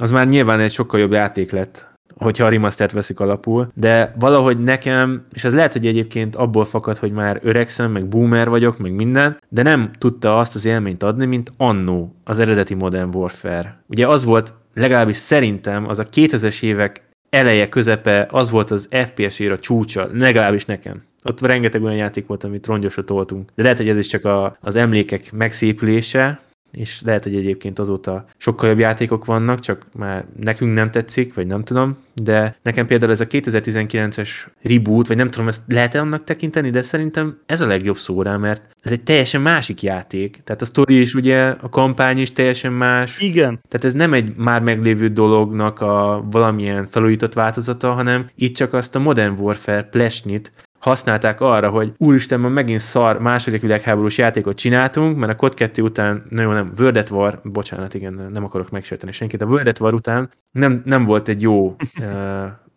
az 0.00 0.10
már 0.10 0.28
nyilván 0.28 0.60
egy 0.60 0.72
sokkal 0.72 1.00
jobb 1.00 1.12
játék 1.12 1.50
lett, 1.50 1.88
hogyha 2.16 2.44
a 2.44 2.48
remastert 2.48 2.92
veszik 2.92 3.20
alapul, 3.20 3.70
de 3.74 4.14
valahogy 4.18 4.58
nekem, 4.58 5.26
és 5.32 5.44
ez 5.44 5.54
lehet, 5.54 5.72
hogy 5.72 5.86
egyébként 5.86 6.36
abból 6.36 6.64
fakad, 6.64 6.96
hogy 6.96 7.12
már 7.12 7.40
öregszem, 7.42 7.90
meg 7.90 8.08
boomer 8.08 8.48
vagyok, 8.48 8.78
meg 8.78 8.92
minden, 8.92 9.38
de 9.48 9.62
nem 9.62 9.90
tudta 9.98 10.38
azt 10.38 10.54
az 10.54 10.64
élményt 10.64 11.02
adni, 11.02 11.26
mint 11.26 11.52
annó 11.56 12.14
az 12.24 12.38
eredeti 12.38 12.74
Modern 12.74 13.16
Warfare. 13.16 13.82
Ugye 13.86 14.06
az 14.06 14.24
volt, 14.24 14.54
legalábbis 14.74 15.16
szerintem, 15.16 15.88
az 15.88 15.98
a 15.98 16.08
2000-es 16.08 16.62
évek 16.62 17.08
eleje, 17.30 17.68
közepe, 17.68 18.26
az 18.30 18.50
volt 18.50 18.70
az 18.70 18.88
FPS-ér 18.90 19.52
a 19.52 19.58
csúcsa, 19.58 20.06
legalábbis 20.12 20.64
nekem. 20.64 21.02
Ott 21.24 21.40
rengeteg 21.40 21.82
olyan 21.82 21.96
játék 21.96 22.26
volt, 22.26 22.44
amit 22.44 22.66
rongyosra 22.66 23.02
toltunk. 23.02 23.50
De 23.54 23.62
lehet, 23.62 23.78
hogy 23.78 23.88
ez 23.88 23.98
is 23.98 24.06
csak 24.06 24.24
a, 24.24 24.56
az 24.60 24.76
emlékek 24.76 25.32
megszépülése, 25.32 26.40
és 26.72 27.02
lehet, 27.04 27.24
hogy 27.24 27.36
egyébként 27.36 27.78
azóta 27.78 28.24
sokkal 28.36 28.68
jobb 28.68 28.78
játékok 28.78 29.24
vannak, 29.24 29.60
csak 29.60 29.86
már 29.94 30.24
nekünk 30.40 30.74
nem 30.74 30.90
tetszik, 30.90 31.34
vagy 31.34 31.46
nem 31.46 31.64
tudom, 31.64 31.96
de 32.14 32.56
nekem 32.62 32.86
például 32.86 33.10
ez 33.12 33.20
a 33.20 33.26
2019-es 33.26 34.28
reboot, 34.62 35.06
vagy 35.06 35.16
nem 35.16 35.30
tudom, 35.30 35.48
ezt 35.48 35.62
lehet-e 35.66 36.00
annak 36.00 36.24
tekinteni, 36.24 36.70
de 36.70 36.82
szerintem 36.82 37.38
ez 37.46 37.60
a 37.60 37.66
legjobb 37.66 37.96
szó 37.96 38.22
rá, 38.22 38.36
mert 38.36 38.62
ez 38.82 38.90
egy 38.90 39.02
teljesen 39.02 39.40
másik 39.40 39.82
játék. 39.82 40.40
Tehát 40.44 40.62
a 40.62 40.64
sztori 40.64 41.00
is 41.00 41.14
ugye, 41.14 41.48
a 41.48 41.68
kampány 41.68 42.18
is 42.18 42.32
teljesen 42.32 42.72
más. 42.72 43.18
Igen. 43.18 43.60
Tehát 43.68 43.86
ez 43.86 43.94
nem 43.94 44.12
egy 44.12 44.34
már 44.36 44.62
meglévő 44.62 45.08
dolognak 45.08 45.80
a 45.80 46.24
valamilyen 46.30 46.86
felújított 46.86 47.34
változata, 47.34 47.92
hanem 47.92 48.28
itt 48.34 48.54
csak 48.54 48.72
azt 48.72 48.94
a 48.94 48.98
Modern 48.98 49.38
Warfare 49.38 49.82
plesnit 49.82 50.52
használták 50.80 51.40
arra, 51.40 51.70
hogy 51.70 51.92
úristen, 51.96 52.40
már 52.40 52.50
megint 52.50 52.80
szar 52.80 53.18
második 53.18 53.60
világháborús 53.60 54.18
játékot 54.18 54.56
csináltunk, 54.56 55.16
mert 55.18 55.32
a 55.32 55.36
COD 55.36 55.54
2 55.54 55.82
után, 55.82 56.24
nagyon 56.28 56.54
nem, 56.54 56.72
World 56.78 56.96
at 56.96 57.10
War, 57.10 57.40
bocsánat, 57.44 57.94
igen, 57.94 58.28
nem 58.32 58.44
akarok 58.44 58.70
megsérteni 58.70 59.12
senkit, 59.12 59.42
a 59.42 59.46
World 59.46 59.66
at 59.66 59.80
War 59.80 59.94
után 59.94 60.30
nem, 60.50 60.82
nem 60.84 61.04
volt 61.04 61.28
egy 61.28 61.42
jó, 61.42 61.66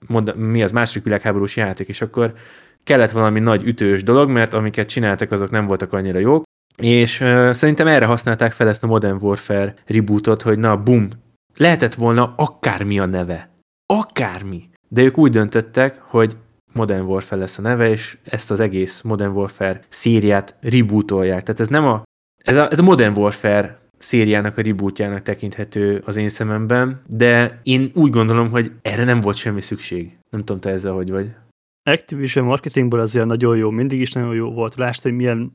uh, 0.09 0.35
mi 0.35 0.63
az 0.63 0.71
második 0.71 1.03
világháborús 1.03 1.55
játék, 1.55 1.87
és 1.87 2.01
akkor 2.01 2.33
kellett 2.83 3.11
valami 3.11 3.39
nagy 3.39 3.63
ütős 3.63 4.03
dolog, 4.03 4.29
mert 4.29 4.53
amiket 4.53 4.87
csináltak, 4.87 5.31
azok 5.31 5.49
nem 5.49 5.67
voltak 5.67 5.93
annyira 5.93 6.19
jók, 6.19 6.43
és 6.75 7.21
uh, 7.21 7.51
szerintem 7.51 7.87
erre 7.87 8.05
használták 8.05 8.51
fel 8.51 8.67
ezt 8.67 8.83
a 8.83 8.87
Modern 8.87 9.17
Warfare 9.21 9.73
rebootot, 9.85 10.41
hogy 10.41 10.59
na, 10.59 10.77
bum, 10.77 11.07
lehetett 11.57 11.93
volna 11.93 12.33
akármi 12.37 12.99
a 12.99 13.05
neve. 13.05 13.49
Akármi. 13.85 14.69
De 14.87 15.01
ők 15.01 15.17
úgy 15.17 15.31
döntöttek, 15.31 15.99
hogy 16.01 16.35
Modern 16.73 17.07
Warfare 17.07 17.41
lesz 17.41 17.57
a 17.57 17.61
neve, 17.61 17.89
és 17.89 18.17
ezt 18.23 18.51
az 18.51 18.59
egész 18.59 19.01
Modern 19.01 19.35
Warfare 19.35 19.81
szériát 19.89 20.55
rebootolják. 20.61 21.43
Tehát 21.43 21.61
ez 21.61 21.67
nem 21.67 21.85
a, 21.85 22.03
ez 22.43 22.55
a, 22.55 22.71
ez 22.71 22.79
a 22.79 22.83
Modern 22.83 23.17
Warfare 23.17 23.81
szériának 23.97 24.57
a 24.57 24.61
rebootjának 24.61 25.21
tekinthető 25.21 26.01
az 26.05 26.15
én 26.15 26.29
szememben, 26.29 27.01
de 27.07 27.59
én 27.63 27.91
úgy 27.93 28.11
gondolom, 28.11 28.49
hogy 28.49 28.71
erre 28.81 29.03
nem 29.03 29.19
volt 29.19 29.35
semmi 29.35 29.61
szükség. 29.61 30.17
Nem 30.29 30.39
tudom, 30.39 30.61
te 30.61 30.69
ezzel 30.69 30.93
hogy 30.93 31.11
vagy. 31.11 31.31
Activision 31.83 32.45
marketingből 32.45 32.99
azért 32.99 33.25
nagyon 33.25 33.57
jó, 33.57 33.69
mindig 33.69 33.99
is 33.99 34.11
nagyon 34.11 34.35
jó 34.35 34.51
volt. 34.51 34.75
Lásd, 34.75 35.01
hogy 35.01 35.13
milyen 35.13 35.53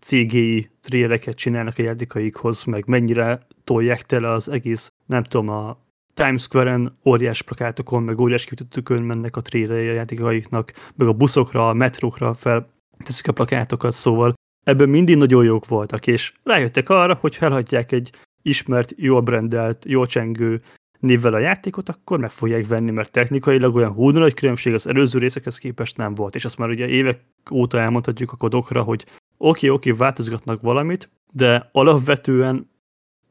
CGI 0.00 0.70
tréleket 0.80 1.36
csinálnak 1.36 1.78
a 1.78 1.82
játékaikhoz, 1.82 2.64
meg 2.64 2.86
mennyire 2.86 3.46
tolják 3.64 4.02
tele 4.02 4.30
az 4.30 4.48
egész, 4.48 4.92
nem 5.06 5.22
tudom, 5.22 5.48
a 5.48 5.78
Times 6.14 6.42
Square-en 6.42 6.98
óriás 7.04 7.42
plakátokon, 7.42 8.02
meg 8.02 8.20
óriás 8.20 8.44
kiütöttükön 8.44 9.02
mennek 9.02 9.36
a 9.36 9.40
trélerei 9.40 9.88
a 9.88 9.92
játékaiknak, 9.92 10.72
meg 10.94 11.08
a 11.08 11.12
buszokra, 11.12 11.68
a 11.68 11.72
metrókra 11.72 12.34
fel 12.34 12.68
teszik 13.04 13.28
a 13.28 13.32
plakátokat, 13.32 13.92
szóval 13.92 14.34
ebben 14.64 14.88
mindig 14.88 15.16
nagyon 15.16 15.44
jók 15.44 15.68
voltak, 15.68 16.06
és 16.06 16.32
rájöttek 16.44 16.88
arra, 16.88 17.18
hogy 17.20 17.36
felhagyják 17.36 17.92
egy 17.92 18.10
ismert, 18.42 18.92
jól 18.96 19.20
brandelt, 19.20 19.84
jól 19.88 20.06
csengő 20.06 20.62
névvel 20.98 21.34
a 21.34 21.38
játékot, 21.38 21.88
akkor 21.88 22.18
meg 22.18 22.30
fogják 22.30 22.66
venni, 22.66 22.90
mert 22.90 23.12
technikailag 23.12 23.74
olyan 23.74 23.92
húdó 23.92 24.18
nagy 24.18 24.34
különbség 24.34 24.74
az 24.74 24.86
előző 24.86 25.18
részekhez 25.18 25.58
képest 25.58 25.96
nem 25.96 26.14
volt, 26.14 26.34
és 26.34 26.44
azt 26.44 26.58
már 26.58 26.68
ugye 26.68 26.88
évek 26.88 27.20
óta 27.52 27.78
elmondhatjuk 27.78 28.32
a 28.32 28.36
kodokra, 28.36 28.82
hogy 28.82 29.02
oké, 29.02 29.16
okay, 29.36 29.70
oké, 29.70 29.90
okay, 29.90 30.00
változgatnak 30.00 30.62
valamit, 30.62 31.10
de 31.32 31.68
alapvetően 31.72 32.69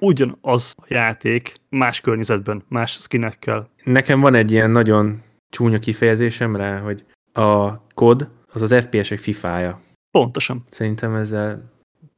ugyanaz 0.01 0.73
a 0.77 0.85
játék 0.87 1.55
más 1.69 2.01
környezetben, 2.01 2.63
más 2.67 2.91
skinekkel. 2.91 3.69
Nekem 3.83 4.19
van 4.19 4.35
egy 4.35 4.51
ilyen 4.51 4.71
nagyon 4.71 5.21
csúnya 5.49 5.79
kifejezésem 5.79 6.55
rá, 6.55 6.79
hogy 6.79 7.05
a 7.33 7.87
kod 7.87 8.29
az 8.53 8.61
az 8.61 8.75
FPS-ek 8.83 9.19
FIFA-ja. 9.19 9.81
Pontosan. 10.11 10.63
Szerintem 10.69 11.15
ezzel 11.15 11.71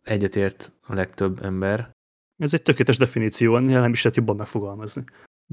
egyetért 0.03 0.73
a 0.87 0.93
legtöbb 0.93 1.43
ember. 1.43 1.91
Ez 2.37 2.53
egy 2.53 2.61
tökéletes 2.61 2.97
definíció, 2.97 3.57
nem 3.57 3.91
is 3.91 4.03
lehet 4.03 4.17
jobban 4.17 4.35
megfogalmazni. 4.35 5.03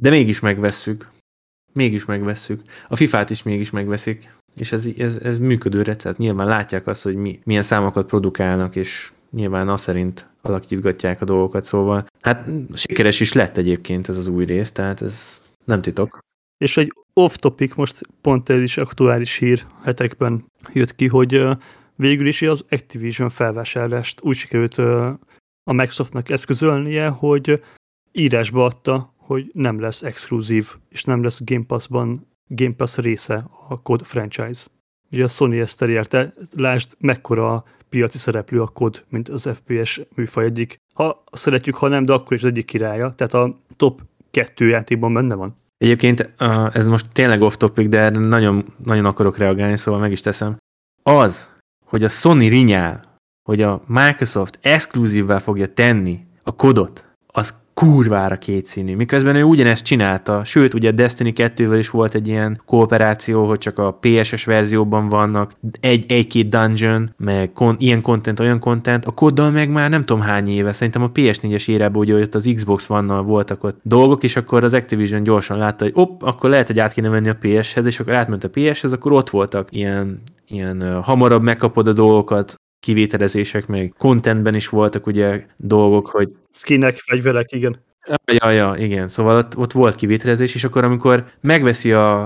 De 0.00 0.10
mégis 0.10 0.40
megvesszük. 0.40 1.10
Mégis 1.72 2.04
megvesszük. 2.04 2.62
A 2.88 2.96
FIFA-t 2.96 3.30
is 3.30 3.42
mégis 3.42 3.70
megveszik. 3.70 4.36
És 4.54 4.72
ez, 4.72 4.88
ez, 4.98 5.16
ez 5.16 5.38
működő 5.38 5.82
recept. 5.82 6.18
Nyilván 6.18 6.46
látják 6.46 6.86
azt, 6.86 7.02
hogy 7.02 7.14
mi, 7.16 7.40
milyen 7.44 7.62
számokat 7.62 8.06
produkálnak, 8.06 8.76
és 8.76 9.12
nyilván 9.30 9.68
azt 9.68 9.82
szerint 9.82 10.28
alakítgatják 10.42 11.20
a 11.20 11.24
dolgokat, 11.24 11.64
szóval 11.64 12.06
hát 12.20 12.48
sikeres 12.74 13.20
is 13.20 13.32
lett 13.32 13.56
egyébként 13.56 14.08
ez 14.08 14.16
az 14.16 14.28
új 14.28 14.44
rész, 14.44 14.72
tehát 14.72 15.02
ez 15.02 15.42
nem 15.64 15.82
titok. 15.82 16.18
És 16.58 16.76
egy 16.76 16.92
off-topic, 17.12 17.74
most 17.74 18.00
pont 18.20 18.48
ez 18.48 18.60
is 18.60 18.76
aktuális 18.76 19.36
hír 19.36 19.66
hetekben 19.82 20.44
jött 20.72 20.94
ki, 20.94 21.06
hogy 21.06 21.42
végül 21.96 22.26
is 22.26 22.42
az 22.42 22.64
Activision 22.70 23.28
felvásárlást 23.28 24.20
úgy 24.22 24.36
sikerült 24.36 24.78
a 25.64 25.72
Microsoftnak 25.72 26.30
eszközölnie, 26.30 27.08
hogy 27.08 27.62
írásba 28.12 28.64
adta, 28.64 29.14
hogy 29.16 29.50
nem 29.52 29.80
lesz 29.80 30.02
exkluzív, 30.02 30.74
és 30.88 31.04
nem 31.04 31.22
lesz 31.22 31.44
Game 31.44 31.64
Pass-ban 31.64 32.26
Game 32.46 32.74
Pass 32.74 32.96
része 32.96 33.46
a 33.68 33.82
COD 33.82 34.02
franchise. 34.02 34.66
Ugye 35.10 35.24
a 35.24 35.28
Sony 35.28 35.58
ezt 35.58 35.82
elérte, 35.82 36.34
lásd 36.56 36.92
mekkora 36.98 37.64
piaci 37.88 38.18
szereplő 38.18 38.60
a 38.60 38.66
kod, 38.66 39.04
mint 39.08 39.28
az 39.28 39.50
FPS 39.54 40.00
műfaj 40.14 40.44
egyik. 40.44 40.76
Ha 40.94 41.24
szeretjük, 41.32 41.74
ha 41.74 41.88
nem, 41.88 42.04
de 42.04 42.12
akkor 42.12 42.36
is 42.36 42.42
az 42.42 42.48
egyik 42.48 42.64
királya. 42.64 43.14
Tehát 43.14 43.34
a 43.34 43.58
top 43.76 44.00
kettő 44.30 44.68
játékban 44.68 45.14
benne 45.14 45.34
van. 45.34 45.56
Egyébként 45.76 46.30
ez 46.72 46.86
most 46.86 47.10
tényleg 47.12 47.40
off 47.40 47.56
topic, 47.56 47.88
de 47.88 48.10
nagyon, 48.10 48.74
nagyon 48.84 49.04
akarok 49.04 49.38
reagálni, 49.38 49.76
szóval 49.76 50.00
meg 50.00 50.12
is 50.12 50.20
teszem. 50.20 50.56
Az, 51.02 51.48
hogy 51.86 52.04
a 52.04 52.08
Sony 52.08 52.48
rinyál, 52.48 53.04
hogy 53.48 53.62
a 53.62 53.82
Microsoft 53.86 54.58
exkluzívvá 54.62 55.38
fogja 55.38 55.72
tenni 55.72 56.26
a 56.42 56.54
kodot, 56.56 57.04
az 57.26 57.54
kurvára 57.78 58.36
kétszínű. 58.36 58.96
Miközben 58.96 59.36
ő 59.36 59.42
ugyanezt 59.42 59.84
csinálta, 59.84 60.44
sőt, 60.44 60.74
ugye 60.74 60.90
Destiny 60.90 61.32
2-vel 61.36 61.76
is 61.78 61.90
volt 61.90 62.14
egy 62.14 62.28
ilyen 62.28 62.60
kooperáció, 62.66 63.46
hogy 63.46 63.58
csak 63.58 63.78
a 63.78 63.98
PSS 64.00 64.44
verzióban 64.44 65.08
vannak. 65.08 65.52
Egy, 65.80 66.04
egy-két 66.08 66.48
dungeon, 66.48 67.14
meg 67.16 67.52
kon, 67.52 67.76
ilyen 67.78 68.02
content, 68.02 68.40
olyan 68.40 68.58
content, 68.58 69.04
a 69.04 69.10
koddal 69.10 69.50
meg 69.50 69.70
már 69.70 69.90
nem 69.90 70.04
tudom 70.04 70.22
hány 70.22 70.48
éve, 70.48 70.72
szerintem 70.72 71.02
a 71.02 71.10
PS4-es 71.10 71.68
érában 71.68 72.02
ugye 72.02 72.14
ott 72.14 72.34
az 72.34 72.50
Xbox 72.54 72.86
vannal 72.86 73.22
voltak 73.22 73.64
ott 73.64 73.80
dolgok, 73.82 74.22
és 74.22 74.36
akkor 74.36 74.64
az 74.64 74.74
Activision 74.74 75.22
gyorsan 75.22 75.58
látta, 75.58 75.84
hogy 75.84 75.92
op, 75.96 76.22
akkor 76.22 76.50
lehet, 76.50 76.66
hogy 76.66 76.78
át 76.78 76.92
kéne 76.92 77.08
menni 77.08 77.28
a 77.28 77.38
PS-hez, 77.40 77.86
és 77.86 78.00
akkor 78.00 78.14
átment 78.14 78.44
a 78.44 78.50
PS-hez, 78.50 78.92
akkor 78.92 79.12
ott 79.12 79.30
voltak 79.30 79.68
ilyen, 79.70 80.22
ilyen 80.48 80.82
uh, 80.82 81.04
hamarabb 81.04 81.42
megkapod 81.42 81.88
a 81.88 81.92
dolgokat, 81.92 82.54
kivételezések, 82.80 83.66
még 83.66 83.92
contentben 83.98 84.54
is 84.54 84.68
voltak 84.68 85.06
ugye 85.06 85.46
dolgok, 85.56 86.06
hogy... 86.06 86.32
Skinek, 86.50 86.96
fegyverek, 86.96 87.52
igen. 87.52 87.86
Ja, 88.24 88.50
ja, 88.50 88.74
igen. 88.78 89.08
Szóval 89.08 89.36
ott, 89.36 89.56
ott 89.56 89.72
volt 89.72 89.94
kivételezés, 89.94 90.54
és 90.54 90.64
akkor 90.64 90.84
amikor 90.84 91.24
megveszi 91.40 91.92
a, 91.92 92.20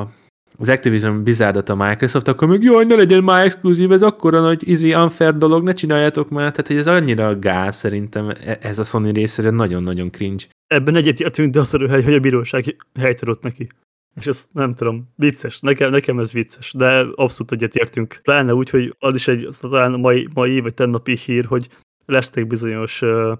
a 0.00 0.10
az 0.58 0.68
Activision 0.68 1.22
Blizzardot 1.22 1.68
a 1.68 1.74
Microsoft, 1.74 2.28
akkor 2.28 2.48
még 2.48 2.62
jaj, 2.62 2.84
ne 2.84 2.94
legyen 2.94 3.24
már 3.24 3.44
exkluzív, 3.44 3.92
ez 3.92 4.02
akkora 4.02 4.40
nagy 4.40 4.68
easy 4.68 4.94
unfair 4.94 5.36
dolog, 5.36 5.62
ne 5.62 5.72
csináljátok 5.72 6.28
már. 6.28 6.50
Tehát, 6.50 6.66
hogy 6.66 6.76
ez 6.76 6.86
annyira 6.86 7.38
gáz 7.38 7.76
szerintem, 7.76 8.28
e, 8.28 8.58
ez 8.60 8.78
a 8.78 8.84
Sony 8.84 9.12
részére 9.12 9.50
nagyon-nagyon 9.50 10.10
cringe. 10.10 10.44
Ebben 10.66 10.96
egyetértünk, 10.96 11.52
de 11.52 11.60
az 11.60 11.74
a 11.74 11.88
hely, 11.88 12.02
hogy 12.02 12.14
a 12.14 12.20
bíróság 12.20 12.76
helyt 12.98 13.22
adott 13.22 13.42
neki. 13.42 13.68
És 14.16 14.26
ezt 14.26 14.48
nem 14.52 14.74
tudom, 14.74 15.08
vicces, 15.16 15.60
nekem, 15.60 15.90
nekem 15.90 16.18
ez 16.18 16.32
vicces, 16.32 16.72
de 16.72 17.06
abszolút 17.14 17.52
egyetértünk. 17.52 18.20
Pláne 18.22 18.54
úgy, 18.54 18.70
hogy 18.70 18.96
az 18.98 19.14
is 19.14 19.28
egy 19.28 19.48
talán 19.60 20.00
mai, 20.00 20.28
mai 20.34 20.60
vagy 20.60 20.74
tennapi 20.74 21.16
hír, 21.16 21.44
hogy 21.44 21.68
lesznek 22.06 22.46
bizonyos 22.46 23.02
uh, 23.02 23.32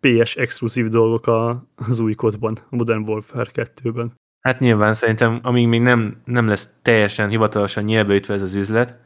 PS 0.00 0.36
exkluzív 0.36 0.88
dolgok 0.88 1.26
a, 1.26 1.66
az 1.74 1.98
új 1.98 2.14
kodban, 2.14 2.58
a 2.70 2.76
Modern 2.76 3.08
Warfare 3.08 3.50
2-ben. 3.54 4.12
Hát 4.40 4.58
nyilván 4.58 4.92
szerintem, 4.92 5.40
amíg 5.42 5.66
még 5.66 5.80
nem, 5.80 6.20
nem 6.24 6.46
lesz 6.48 6.70
teljesen 6.82 7.28
hivatalosan 7.28 7.84
nyelvőítve 7.84 8.34
ez 8.34 8.42
az 8.42 8.54
üzlet, 8.54 8.98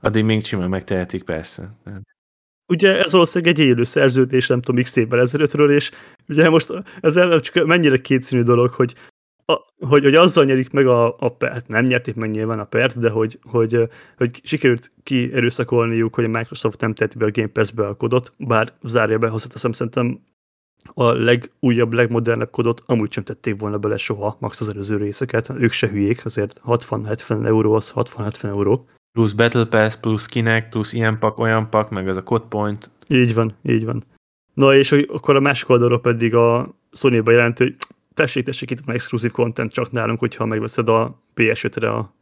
addig 0.00 0.24
még 0.24 0.44
simán 0.44 0.68
megtehetik 0.68 1.22
persze. 1.22 1.76
Ugye 2.72 2.98
ez 2.98 3.12
valószínűleg 3.12 3.54
egy 3.54 3.64
élő 3.64 3.84
szerződés, 3.84 4.46
nem 4.46 4.60
tudom, 4.60 4.82
x 4.82 4.96
évvel 4.96 5.20
ezelőttről, 5.20 5.70
és 5.72 5.90
ugye 6.28 6.48
most 6.48 6.72
ez 7.00 7.40
csak 7.40 7.66
mennyire 7.66 7.98
kétszínű 7.98 8.42
dolog, 8.42 8.70
hogy 8.70 8.94
hogy, 9.80 10.02
hogy 10.02 10.14
azzal 10.14 10.44
nyerik 10.44 10.70
meg 10.70 10.86
a, 10.86 11.16
a 11.18 11.28
pert, 11.28 11.68
nem 11.68 11.86
nyerték 11.86 12.14
meg 12.14 12.30
nyilván 12.30 12.58
a 12.58 12.64
pert, 12.64 12.98
de 12.98 13.10
hogy, 13.10 13.38
hogy, 13.42 13.88
hogy 14.16 14.40
sikerült 14.42 14.92
kierőszakolniuk, 15.02 16.14
hogy 16.14 16.24
a 16.24 16.28
Microsoft 16.28 16.80
nem 16.80 16.94
tett 16.94 17.16
be 17.16 17.24
a 17.24 17.30
Game 17.30 17.48
Pass-be 17.48 17.86
a 17.86 17.94
kodot, 17.94 18.32
bár 18.38 18.72
zárja 18.82 19.18
be, 19.18 19.28
hozzáteszem, 19.28 19.72
szerintem 19.72 20.20
a 20.94 21.12
legújabb, 21.12 21.92
legmodernebb 21.92 22.50
kodot 22.50 22.82
amúgy 22.86 23.12
sem 23.12 23.24
tették 23.24 23.60
volna 23.60 23.78
bele 23.78 23.96
soha, 23.96 24.36
max 24.40 24.60
az 24.60 24.68
előző 24.68 24.96
részeket, 24.96 25.48
ők 25.58 25.72
se 25.72 25.88
hülyék, 25.88 26.24
azért 26.24 26.60
60-70 26.66 27.46
euró 27.46 27.72
az 27.72 27.92
60-70 27.96 28.44
euró. 28.44 28.88
Plusz 29.12 29.32
Battle 29.32 29.64
Pass, 29.64 29.96
plusz 29.96 30.26
kinek, 30.26 30.68
plusz 30.68 30.92
ilyen 30.92 31.18
pak, 31.18 31.38
olyan 31.38 31.70
pak, 31.70 31.90
meg 31.90 32.08
az 32.08 32.16
a 32.16 32.22
code 32.22 32.44
point. 32.48 32.90
Így 33.08 33.34
van, 33.34 33.54
így 33.62 33.84
van. 33.84 34.04
Na 34.54 34.74
és 34.74 34.92
akkor 34.92 35.36
a 35.36 35.40
másik 35.40 35.68
oldalról 35.68 36.00
pedig 36.00 36.34
a 36.34 36.74
Sony-ba 36.92 37.30
jelent, 37.30 37.58
hogy 37.58 37.76
tessék, 38.20 38.44
tessék, 38.44 38.70
itt 38.70 38.80
van 38.84 38.94
exkluzív 38.94 39.30
content 39.30 39.72
csak 39.72 39.90
nálunk, 39.90 40.18
hogyha 40.18 40.46
megveszed 40.46 40.88
a 40.88 41.20
PS5-re 41.36 41.90
a 41.90 42.14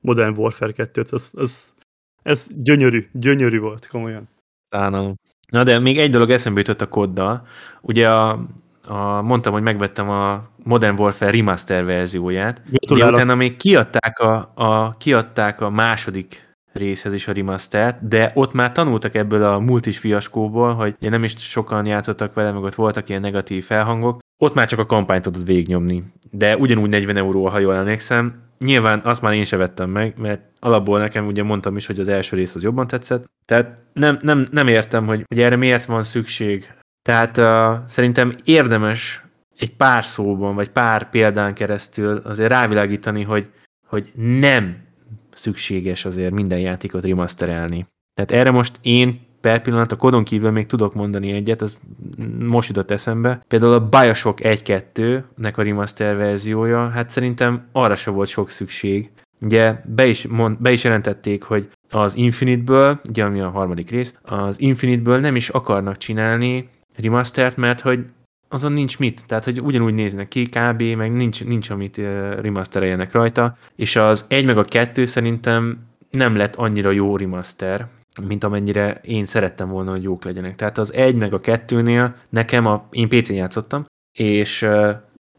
Modern 0.00 0.38
Warfare 0.38 0.72
2-t. 0.76 1.12
Ez, 1.12 1.30
ez, 1.34 1.72
ez 2.22 2.48
gyönyörű, 2.54 3.08
gyönyörű 3.12 3.58
volt, 3.58 3.86
komolyan. 3.86 4.28
Szánalom. 4.68 5.14
Na 5.48 5.62
de 5.62 5.78
még 5.78 5.98
egy 5.98 6.10
dolog 6.10 6.30
eszembe 6.30 6.58
jutott 6.60 6.80
a 6.80 6.88
koddal. 6.88 7.46
Ugye 7.80 8.10
a, 8.10 8.46
a, 8.86 9.22
mondtam, 9.22 9.52
hogy 9.52 9.62
megvettem 9.62 10.08
a 10.10 10.48
Modern 10.62 11.00
Warfare 11.00 11.30
remaster 11.30 11.84
verzióját, 11.84 12.62
de 12.94 13.06
utána 13.06 13.34
még 13.34 13.56
kiadták 13.56 14.18
a, 14.18 14.52
a, 14.54 14.96
kiadták 14.96 15.60
a 15.60 15.70
második 15.70 16.54
részhez 16.72 17.12
is 17.12 17.28
a 17.28 17.32
remaster, 17.32 17.98
de 18.02 18.30
ott 18.34 18.52
már 18.52 18.72
tanultak 18.72 19.14
ebből 19.14 19.44
a 19.44 19.58
multis 19.58 19.98
fiaskóból, 19.98 20.74
hogy 20.74 20.96
nem 20.98 21.24
is 21.24 21.34
sokan 21.38 21.86
játszottak 21.86 22.34
vele, 22.34 22.52
meg 22.52 22.62
ott 22.62 22.74
voltak 22.74 23.08
ilyen 23.08 23.20
negatív 23.20 23.64
felhangok, 23.64 24.18
ott 24.38 24.54
már 24.54 24.66
csak 24.66 24.78
a 24.78 24.86
kampányt 24.86 25.22
tudod 25.22 25.44
végignyomni. 25.44 26.04
De 26.30 26.56
ugyanúgy 26.56 26.90
40 26.90 27.16
euró, 27.16 27.46
ha 27.46 27.58
jól 27.58 27.74
emlékszem. 27.74 28.44
Nyilván 28.58 29.00
azt 29.04 29.22
már 29.22 29.32
én 29.32 29.44
sem 29.44 29.58
vettem 29.58 29.90
meg, 29.90 30.14
mert 30.18 30.42
alapból 30.60 30.98
nekem 30.98 31.26
ugye 31.26 31.42
mondtam 31.42 31.76
is, 31.76 31.86
hogy 31.86 32.00
az 32.00 32.08
első 32.08 32.36
rész 32.36 32.54
az 32.54 32.62
jobban 32.62 32.86
tetszett. 32.86 33.24
Tehát 33.44 33.78
nem, 33.92 34.18
nem, 34.20 34.46
nem 34.50 34.68
értem, 34.68 35.06
hogy, 35.06 35.24
hogy 35.28 35.40
erre 35.40 35.56
miért 35.56 35.84
van 35.84 36.02
szükség. 36.02 36.72
Tehát 37.02 37.36
uh, 37.36 37.88
szerintem 37.88 38.34
érdemes 38.44 39.24
egy 39.56 39.76
pár 39.76 40.04
szóban, 40.04 40.54
vagy 40.54 40.68
pár 40.68 41.10
példán 41.10 41.54
keresztül 41.54 42.16
azért 42.24 42.50
rávilágítani, 42.50 43.22
hogy, 43.22 43.48
hogy 43.86 44.12
nem 44.14 44.84
szükséges 45.34 46.04
azért 46.04 46.32
minden 46.32 46.58
játékot 46.58 47.04
remasterelni. 47.04 47.86
Tehát 48.14 48.30
erre 48.30 48.50
most 48.50 48.78
én 48.82 49.25
per 49.40 49.62
pillanat, 49.62 49.92
a 49.92 49.96
kodon 49.96 50.24
kívül 50.24 50.50
még 50.50 50.66
tudok 50.66 50.94
mondani 50.94 51.32
egyet, 51.32 51.62
az 51.62 51.78
most 52.38 52.68
jutott 52.68 52.90
eszembe. 52.90 53.44
Például 53.48 53.72
a 53.72 53.88
Bioshock 53.88 54.40
1-2-nek 54.42 55.54
a 55.54 55.62
remaster 55.62 56.16
verziója, 56.16 56.88
hát 56.88 57.10
szerintem 57.10 57.66
arra 57.72 57.94
se 57.94 58.10
volt 58.10 58.28
sok 58.28 58.48
szükség. 58.48 59.10
Ugye 59.40 59.74
be 59.84 60.06
is, 60.06 60.26
mond, 60.26 60.56
be 60.60 60.72
is 60.72 60.84
jelentették, 60.84 61.42
hogy 61.42 61.68
az 61.90 62.16
Infinite-ből, 62.16 63.00
ugye 63.08 63.24
ami 63.24 63.40
a 63.40 63.50
harmadik 63.50 63.90
rész, 63.90 64.14
az 64.22 64.60
Infinite-ből 64.60 65.20
nem 65.20 65.36
is 65.36 65.48
akarnak 65.48 65.96
csinálni 65.96 66.68
remastert, 66.96 67.56
mert 67.56 67.80
hogy 67.80 68.04
azon 68.48 68.72
nincs 68.72 68.98
mit, 68.98 69.26
tehát 69.26 69.44
hogy 69.44 69.60
ugyanúgy 69.60 69.94
néznek 69.94 70.28
ki, 70.28 70.46
kb. 70.48 70.82
meg 70.82 71.12
nincs, 71.12 71.44
nincs 71.44 71.70
amit 71.70 71.96
remastereljenek 72.40 73.12
rajta, 73.12 73.56
és 73.76 73.96
az 73.96 74.24
egy 74.28 74.44
meg 74.44 74.58
a 74.58 74.64
kettő 74.64 75.04
szerintem 75.04 75.78
nem 76.10 76.36
lett 76.36 76.56
annyira 76.56 76.90
jó 76.90 77.16
remaster, 77.16 77.86
mint 78.22 78.44
amennyire 78.44 79.00
én 79.04 79.24
szerettem 79.24 79.68
volna, 79.68 79.90
hogy 79.90 80.02
jók 80.02 80.24
legyenek. 80.24 80.56
Tehát 80.56 80.78
az 80.78 80.92
egy 80.92 81.14
meg 81.14 81.34
a 81.34 81.40
kettőnél 81.40 82.14
nekem, 82.30 82.66
a, 82.66 82.86
én 82.90 83.08
PC-n 83.08 83.32
játszottam, 83.34 83.86
és 84.18 84.68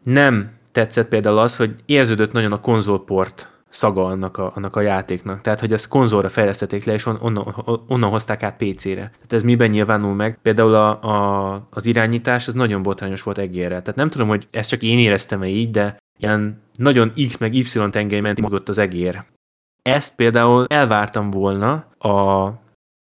nem 0.04 0.52
tetszett 0.72 1.08
például 1.08 1.38
az, 1.38 1.56
hogy 1.56 1.76
érződött 1.86 2.32
nagyon 2.32 2.52
a 2.52 2.60
konzolport 2.60 3.58
szaga 3.70 4.06
annak 4.06 4.38
a, 4.38 4.52
annak 4.56 4.76
a 4.76 4.82
játéknak. 4.82 5.42
Tehát, 5.42 5.60
hogy 5.60 5.74
ezt 5.74 5.88
konzolra 5.88 6.30
fejlesztették 6.30 6.84
le, 6.84 6.94
és 6.94 7.06
on, 7.06 7.18
onnan, 7.22 7.56
onnan 7.88 8.10
hozták 8.10 8.44
át 8.44 8.58
PC-re. 8.58 8.94
Tehát 8.94 9.34
ez 9.34 9.44
miben 9.44 9.70
nyilvánul 9.70 10.14
meg? 10.14 10.40
Például 10.42 10.74
a, 10.74 11.02
a, 11.02 11.68
az 11.70 11.86
irányítás, 11.86 12.48
az 12.48 12.54
nagyon 12.54 12.82
botrányos 12.82 13.24
volt 13.24 13.38
egérre. 13.38 13.82
Tehát 13.82 13.96
nem 13.96 14.10
tudom, 14.10 14.28
hogy 14.28 14.48
ezt 14.52 14.70
csak 14.70 14.84
én 14.84 15.00
éreztem-e 15.00 15.48
így, 15.48 15.70
de 15.70 15.98
ilyen 16.20 16.62
nagyon 16.74 17.14
X 17.28 17.38
meg 17.38 17.54
Y 17.54 17.90
tengely 17.90 18.20
menti 18.20 18.42
mozgott 18.42 18.70
az 18.70 18.78
egér. 18.78 19.24
Ezt 19.82 20.16
például 20.16 20.66
elvártam 20.68 21.32
volna 21.32 21.74
a 21.98 22.50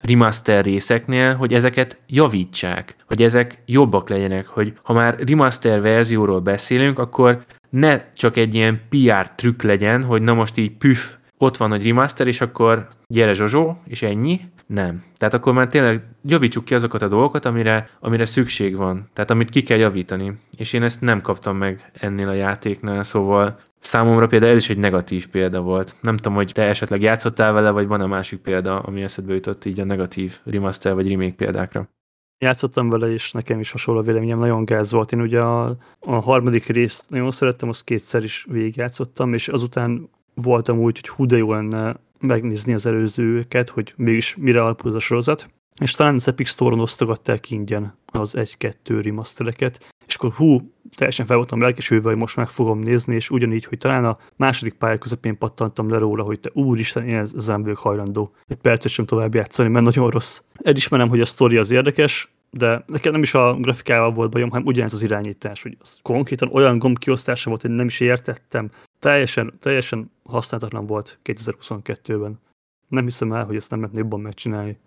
remaster 0.07 0.63
részeknél, 0.63 1.35
hogy 1.35 1.53
ezeket 1.53 1.97
javítsák, 2.07 2.95
hogy 3.07 3.21
ezek 3.21 3.61
jobbak 3.65 4.09
legyenek, 4.09 4.47
hogy 4.47 4.73
ha 4.83 4.93
már 4.93 5.19
remaster 5.27 5.81
verzióról 5.81 6.39
beszélünk, 6.39 6.99
akkor 6.99 7.43
ne 7.69 8.13
csak 8.13 8.37
egy 8.37 8.53
ilyen 8.53 8.81
PR 8.89 9.29
trükk 9.35 9.61
legyen, 9.61 10.03
hogy 10.03 10.21
na 10.21 10.33
most 10.33 10.57
így 10.57 10.71
püf, 10.71 11.15
ott 11.37 11.57
van 11.57 11.73
egy 11.73 11.85
remaster, 11.85 12.27
és 12.27 12.41
akkor 12.41 12.87
gyere 13.07 13.33
Zsozsó, 13.33 13.77
és 13.87 14.01
ennyi. 14.01 14.41
Nem. 14.65 15.03
Tehát 15.15 15.33
akkor 15.33 15.53
már 15.53 15.67
tényleg 15.67 16.01
javítsuk 16.23 16.65
ki 16.65 16.73
azokat 16.73 17.01
a 17.01 17.07
dolgokat, 17.07 17.45
amire, 17.45 17.89
amire 17.99 18.25
szükség 18.25 18.75
van. 18.75 19.09
Tehát 19.13 19.31
amit 19.31 19.49
ki 19.49 19.61
kell 19.61 19.77
javítani. 19.77 20.33
És 20.57 20.73
én 20.73 20.83
ezt 20.83 21.01
nem 21.01 21.21
kaptam 21.21 21.57
meg 21.57 21.91
ennél 21.93 22.29
a 22.29 22.33
játéknál, 22.33 23.03
szóval 23.03 23.59
számomra 23.85 24.27
például 24.27 24.51
ez 24.51 24.57
is 24.57 24.69
egy 24.69 24.77
negatív 24.77 25.27
példa 25.27 25.61
volt. 25.61 25.95
Nem 26.01 26.15
tudom, 26.15 26.33
hogy 26.33 26.51
te 26.53 26.63
esetleg 26.63 27.01
játszottál 27.01 27.53
vele, 27.53 27.69
vagy 27.69 27.87
van 27.87 28.01
a 28.01 28.07
másik 28.07 28.39
példa, 28.39 28.79
ami 28.79 29.01
eszedbe 29.01 29.33
jutott 29.33 29.65
így 29.65 29.79
a 29.79 29.83
negatív 29.83 30.39
remaster 30.43 30.93
vagy 30.93 31.09
remake 31.09 31.35
példákra. 31.35 31.89
Játszottam 32.37 32.89
vele, 32.89 33.11
és 33.11 33.31
nekem 33.31 33.59
is 33.59 33.71
hasonló 33.71 34.01
véleményem, 34.01 34.39
nagyon 34.39 34.65
gáz 34.65 34.91
volt. 34.91 35.11
Én 35.11 35.21
ugye 35.21 35.41
a, 35.41 35.77
a 35.99 36.15
harmadik 36.15 36.65
részt 36.65 37.09
nagyon 37.09 37.31
szerettem, 37.31 37.69
azt 37.69 37.83
kétszer 37.83 38.23
is 38.23 38.45
végigjátszottam, 38.49 39.33
és 39.33 39.47
azután 39.47 40.09
voltam 40.33 40.79
úgy, 40.79 40.99
hogy 40.99 41.09
hú 41.09 41.25
de 41.25 41.37
jó 41.37 41.53
lenne 41.53 41.95
megnézni 42.19 42.73
az 42.73 42.85
előzőket, 42.85 43.69
hogy 43.69 43.93
mégis 43.97 44.35
mire 44.35 44.61
alapul 44.61 44.95
a 44.95 44.99
sorozat. 44.99 45.49
És 45.81 45.91
talán 45.91 46.15
az 46.15 46.27
Epic 46.27 46.49
Store-on 46.49 46.79
osztogatták 46.79 47.49
ingyen 47.49 47.97
az 48.05 48.33
1-2 48.37 48.73
remastereket, 49.03 49.93
és 50.07 50.15
akkor 50.15 50.31
hú, 50.31 50.73
teljesen 50.95 51.25
fel 51.25 51.35
voltam 51.35 51.61
lelkesülve, 51.61 52.09
hogy 52.09 52.17
most 52.17 52.35
meg 52.35 52.47
fogom 52.47 52.79
nézni, 52.79 53.15
és 53.15 53.29
ugyanígy, 53.29 53.65
hogy 53.65 53.77
talán 53.77 54.05
a 54.05 54.17
második 54.35 54.73
pálya 54.73 54.97
közepén 54.97 55.37
pattantam 55.37 55.89
le 55.89 55.97
róla, 55.97 56.23
hogy 56.23 56.39
te 56.39 56.49
úristen, 56.53 57.07
én 57.07 57.15
ezzel 57.15 57.59
vagyok 57.59 57.77
hajlandó 57.77 58.33
egy 58.47 58.57
percet 58.57 58.91
sem 58.91 59.05
tovább 59.05 59.33
játszani, 59.33 59.69
mert 59.69 59.85
nagyon 59.85 60.09
rossz. 60.09 60.41
Elismerem, 60.63 61.09
hogy 61.09 61.21
a 61.21 61.25
sztori 61.25 61.57
az 61.57 61.71
érdekes, 61.71 62.33
de 62.49 62.83
nekem 62.87 63.11
nem 63.11 63.21
is 63.21 63.33
a 63.33 63.53
grafikával 63.53 64.11
volt 64.11 64.31
bajom, 64.31 64.49
hanem 64.49 64.65
ugyanez 64.65 64.93
az 64.93 65.01
irányítás, 65.01 65.61
hogy 65.61 65.77
az 65.79 65.99
konkrétan 66.01 66.49
olyan 66.51 66.79
gomb 66.79 66.97
kiosztása 66.97 67.49
volt, 67.49 67.61
hogy 67.61 67.71
nem 67.71 67.85
is 67.85 67.99
értettem. 67.99 68.71
Teljesen, 68.99 69.53
teljesen 69.59 70.11
használhatatlan 70.23 70.85
volt 70.85 71.19
2022-ben. 71.23 72.39
Nem 72.87 73.03
hiszem 73.03 73.33
el, 73.33 73.45
hogy 73.45 73.55
ezt 73.55 73.69
nem 73.69 73.79
lehetne 73.79 73.99
jobban 73.99 74.19
megcsinálni. 74.19 74.79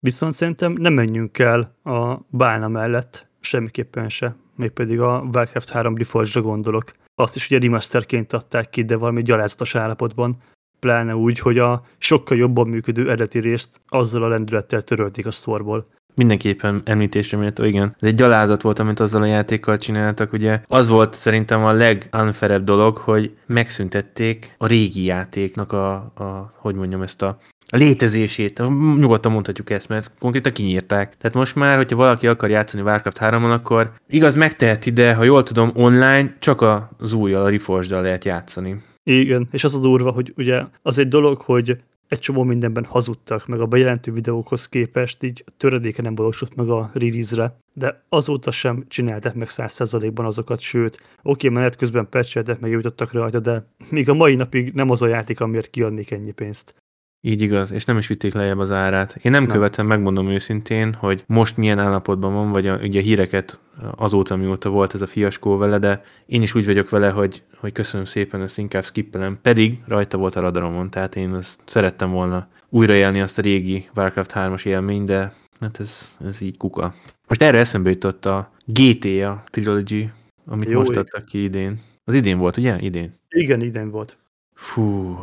Viszont 0.00 0.32
szerintem 0.32 0.72
nem 0.72 0.92
menjünk 0.92 1.38
el 1.38 1.76
a 1.84 2.16
bálna 2.30 2.68
mellett, 2.68 3.27
semmiképpen 3.48 4.08
se. 4.08 4.36
Mégpedig 4.56 5.00
a 5.00 5.28
Warcraft 5.34 5.68
3 5.68 5.96
reforged 5.96 6.42
gondolok. 6.42 6.92
Azt 7.14 7.36
is 7.36 7.50
ugye 7.50 7.58
remasterként 7.58 8.32
adták 8.32 8.70
ki, 8.70 8.84
de 8.84 8.96
valami 8.96 9.22
gyalázatos 9.22 9.74
állapotban. 9.74 10.36
Pláne 10.78 11.16
úgy, 11.16 11.38
hogy 11.38 11.58
a 11.58 11.82
sokkal 11.98 12.36
jobban 12.36 12.68
működő 12.68 13.02
eredeti 13.02 13.38
részt 13.38 13.80
azzal 13.88 14.22
a 14.22 14.28
lendülettel 14.28 14.82
törölték 14.82 15.26
a 15.26 15.30
sztorból 15.30 15.86
mindenképpen 16.18 16.82
említésre 16.84 17.38
méltó, 17.38 17.64
igen. 17.64 17.96
Ez 18.00 18.08
egy 18.08 18.14
gyalázat 18.14 18.62
volt, 18.62 18.78
amit 18.78 19.00
azzal 19.00 19.22
a 19.22 19.26
játékkal 19.26 19.78
csináltak, 19.78 20.32
ugye. 20.32 20.60
Az 20.66 20.88
volt 20.88 21.14
szerintem 21.14 21.64
a 21.64 21.72
legunfairebb 21.72 22.64
dolog, 22.64 22.96
hogy 22.96 23.36
megszüntették 23.46 24.54
a 24.58 24.66
régi 24.66 25.04
játéknak 25.04 25.72
a, 25.72 25.92
a 25.94 26.52
hogy 26.56 26.74
mondjam 26.74 27.02
ezt 27.02 27.22
a 27.22 27.38
a 27.70 27.76
létezését, 27.76 28.58
nyugodtan 28.98 29.32
mondhatjuk 29.32 29.70
ezt, 29.70 29.88
mert 29.88 30.10
konkrétan 30.18 30.52
kinyírták. 30.52 31.16
Tehát 31.16 31.36
most 31.36 31.54
már, 31.54 31.76
hogyha 31.76 31.96
valaki 31.96 32.26
akar 32.26 32.50
játszani 32.50 32.82
Warcraft 32.82 33.18
3-on, 33.20 33.52
akkor 33.52 33.92
igaz, 34.08 34.34
megteheti, 34.34 34.90
de 34.90 35.14
ha 35.14 35.24
jól 35.24 35.42
tudom, 35.42 35.70
online 35.74 36.36
csak 36.38 36.60
az 36.98 37.12
újjal, 37.12 37.44
a 37.44 37.48
reforged 37.48 37.90
lehet 37.90 38.24
játszani. 38.24 38.80
Igen, 39.02 39.48
és 39.50 39.64
az 39.64 39.74
a 39.74 39.78
durva, 39.78 40.10
hogy 40.10 40.32
ugye 40.36 40.62
az 40.82 40.98
egy 40.98 41.08
dolog, 41.08 41.40
hogy 41.40 41.76
egy 42.08 42.18
csomó 42.18 42.42
mindenben 42.42 42.84
hazudtak, 42.84 43.46
meg 43.46 43.60
a 43.60 43.66
bejelentő 43.66 44.12
videókhoz 44.12 44.68
képest 44.68 45.22
így 45.22 45.44
töredéke 45.56 46.02
nem 46.02 46.14
valósult 46.14 46.56
meg 46.56 46.68
a 46.68 46.90
release-re, 46.94 47.56
de 47.72 48.02
azóta 48.08 48.50
sem 48.50 48.84
csináltak 48.88 49.34
meg 49.34 49.48
száz 49.48 49.72
százalékban 49.72 50.26
azokat, 50.26 50.60
sőt, 50.60 51.00
oké, 51.22 51.48
menet 51.48 51.76
közben 51.76 52.08
patcheltek, 52.08 52.60
meg 52.60 52.70
javítottak 52.70 53.12
rajta, 53.12 53.40
de 53.40 53.66
még 53.90 54.08
a 54.08 54.14
mai 54.14 54.34
napig 54.34 54.72
nem 54.72 54.90
az 54.90 55.02
a 55.02 55.06
játék, 55.06 55.40
amiért 55.40 55.70
kiadnék 55.70 56.10
ennyi 56.10 56.32
pénzt. 56.32 56.74
Így 57.20 57.42
igaz, 57.42 57.72
és 57.72 57.84
nem 57.84 57.98
is 57.98 58.06
vitték 58.06 58.34
lejjebb 58.34 58.58
az 58.58 58.72
árát. 58.72 59.18
Én 59.22 59.32
nem, 59.32 59.42
nem. 59.42 59.52
követem, 59.52 59.86
megmondom 59.86 60.28
őszintén, 60.28 60.94
hogy 60.94 61.24
most 61.26 61.56
milyen 61.56 61.78
állapotban 61.78 62.34
van, 62.34 62.52
vagy 62.52 62.66
a, 62.66 62.76
ugye 62.76 63.00
a 63.00 63.02
híreket 63.02 63.60
azóta, 63.96 64.36
mióta 64.36 64.68
volt 64.68 64.94
ez 64.94 65.02
a 65.02 65.06
fiaskó 65.06 65.56
vele, 65.56 65.78
de 65.78 66.02
én 66.26 66.42
is 66.42 66.54
úgy 66.54 66.64
vagyok 66.64 66.88
vele, 66.88 67.10
hogy, 67.10 67.42
hogy 67.56 67.72
köszönöm 67.72 68.04
szépen, 68.04 68.42
ezt 68.42 68.58
inkább 68.58 68.84
skippelem. 68.84 69.38
Pedig 69.42 69.78
rajta 69.86 70.18
volt 70.18 70.36
a 70.36 70.40
radaromon, 70.40 70.90
tehát 70.90 71.16
én 71.16 71.32
azt 71.32 71.60
szerettem 71.64 72.10
volna 72.10 72.48
újraélni 72.68 73.20
azt 73.20 73.38
a 73.38 73.42
régi 73.42 73.88
Warcraft 73.94 74.32
3-as 74.34 74.66
élményt, 74.66 75.06
de 75.06 75.34
hát 75.60 75.80
ez, 75.80 76.16
ez 76.24 76.40
így 76.40 76.56
kuka. 76.56 76.94
Most 77.28 77.42
erre 77.42 77.58
eszembe 77.58 77.90
jutott 77.90 78.26
a 78.26 78.52
GTA 78.64 79.42
Trilogy, 79.50 80.10
amit 80.46 80.68
Jó 80.68 80.78
most 80.78 80.96
adtak 80.96 81.24
ki 81.24 81.42
idén. 81.42 81.80
Az 82.04 82.14
idén 82.14 82.38
volt, 82.38 82.56
ugye? 82.56 82.78
Idén. 82.80 83.18
Igen, 83.28 83.60
idén 83.60 83.90
volt. 83.90 84.18
Fú, 84.54 85.16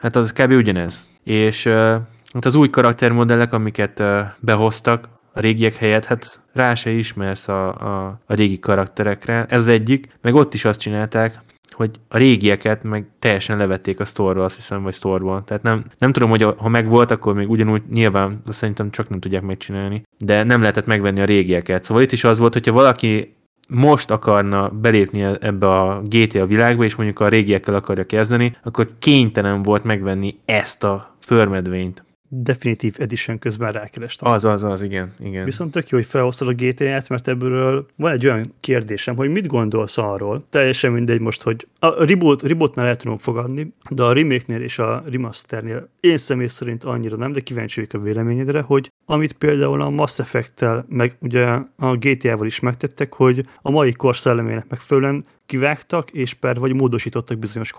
Hát 0.00 0.16
az 0.16 0.32
kb. 0.32 0.50
ugyanez. 0.50 1.08
És 1.24 1.66
hát 2.32 2.44
az 2.44 2.54
új 2.54 2.70
karaktermodellek, 2.70 3.52
amiket 3.52 4.02
behoztak 4.40 5.08
a 5.32 5.40
régiek 5.40 5.74
helyett, 5.74 6.04
hát 6.04 6.40
rá 6.52 6.74
se 6.74 6.90
ismersz 6.90 7.48
a, 7.48 7.68
a, 7.68 8.20
a 8.26 8.34
régi 8.34 8.58
karakterekre. 8.58 9.46
Ez 9.48 9.58
az 9.58 9.68
egyik. 9.68 10.08
Meg 10.20 10.34
ott 10.34 10.54
is 10.54 10.64
azt 10.64 10.80
csinálták, 10.80 11.42
hogy 11.74 11.90
a 12.08 12.16
régieket 12.16 12.82
meg 12.82 13.06
teljesen 13.18 13.56
levették 13.56 14.00
a 14.00 14.04
store 14.04 14.44
azt 14.44 14.56
hiszem, 14.56 14.82
vagy 14.82 14.94
store 14.94 15.42
Tehát 15.44 15.62
nem, 15.62 15.84
nem 15.98 16.12
tudom, 16.12 16.30
hogy 16.30 16.42
ha 16.56 16.68
meg 16.68 16.88
volt, 16.88 17.10
akkor 17.10 17.34
még 17.34 17.50
ugyanúgy 17.50 17.82
nyilván, 17.90 18.42
azt 18.46 18.58
szerintem 18.58 18.90
csak 18.90 19.08
nem 19.08 19.20
tudják 19.20 19.42
megcsinálni. 19.42 20.02
De 20.18 20.42
nem 20.42 20.60
lehetett 20.60 20.86
megvenni 20.86 21.20
a 21.20 21.24
régieket. 21.24 21.84
Szóval 21.84 22.02
itt 22.02 22.12
is 22.12 22.24
az 22.24 22.38
volt, 22.38 22.52
hogyha 22.52 22.72
valaki 22.72 23.36
most 23.68 24.10
akarna 24.10 24.68
belépni 24.68 25.22
ebbe 25.22 25.80
a 25.80 26.02
GTA 26.02 26.46
világba, 26.46 26.84
és 26.84 26.94
mondjuk 26.94 27.20
a 27.20 27.28
régiekkel 27.28 27.74
akarja 27.74 28.06
kezdeni, 28.06 28.56
akkor 28.62 28.88
kénytelen 28.98 29.62
volt 29.62 29.84
megvenni 29.84 30.38
ezt 30.44 30.84
a 30.84 31.16
förmedvényt. 31.20 32.04
Definitív 32.42 32.94
Edition 32.98 33.38
közben 33.38 33.72
rákerestem. 33.72 34.32
Az, 34.32 34.44
az, 34.44 34.64
az, 34.64 34.82
igen, 34.82 35.12
igen. 35.18 35.44
Viszont 35.44 35.70
tök 35.70 35.88
jó, 35.88 35.98
hogy 35.98 36.06
felhoztad 36.06 36.48
a 36.48 36.52
GTA-t, 36.52 37.08
mert 37.08 37.28
ebből 37.28 37.86
van 37.96 38.12
egy 38.12 38.26
olyan 38.26 38.54
kérdésem, 38.60 39.16
hogy 39.16 39.30
mit 39.30 39.46
gondolsz 39.46 39.98
arról, 39.98 40.44
teljesen 40.50 40.92
mindegy 40.92 41.20
most, 41.20 41.42
hogy 41.42 41.68
a 41.78 42.04
reboot, 42.04 42.42
rebootnál 42.42 42.86
el 42.86 42.96
tudom 42.96 43.18
fogadni, 43.18 43.74
de 43.90 44.02
a 44.02 44.12
remake-nél 44.12 44.60
és 44.60 44.78
a 44.78 45.02
remasternél 45.10 45.88
én 46.00 46.16
személy 46.16 46.46
szerint 46.46 46.84
annyira 46.84 47.16
nem, 47.16 47.32
de 47.32 47.40
kíváncsi 47.40 47.80
vagyok 47.80 48.02
a 48.02 48.04
véleményedre, 48.04 48.60
hogy 48.60 48.92
amit 49.06 49.32
például 49.32 49.82
a 49.82 49.90
Mass 49.90 50.18
Effect-tel, 50.18 50.84
meg 50.88 51.16
ugye 51.20 51.46
a 51.76 51.96
GTA-val 51.96 52.46
is 52.46 52.60
megtettek, 52.60 53.14
hogy 53.14 53.46
a 53.62 53.70
mai 53.70 53.92
kor 53.92 54.16
szellemének 54.16 54.68
megfelelően 54.68 55.24
kivágtak, 55.46 56.10
és 56.10 56.34
per 56.34 56.58
vagy 56.58 56.74
módosítottak 56.74 57.38
bizonyos 57.38 57.72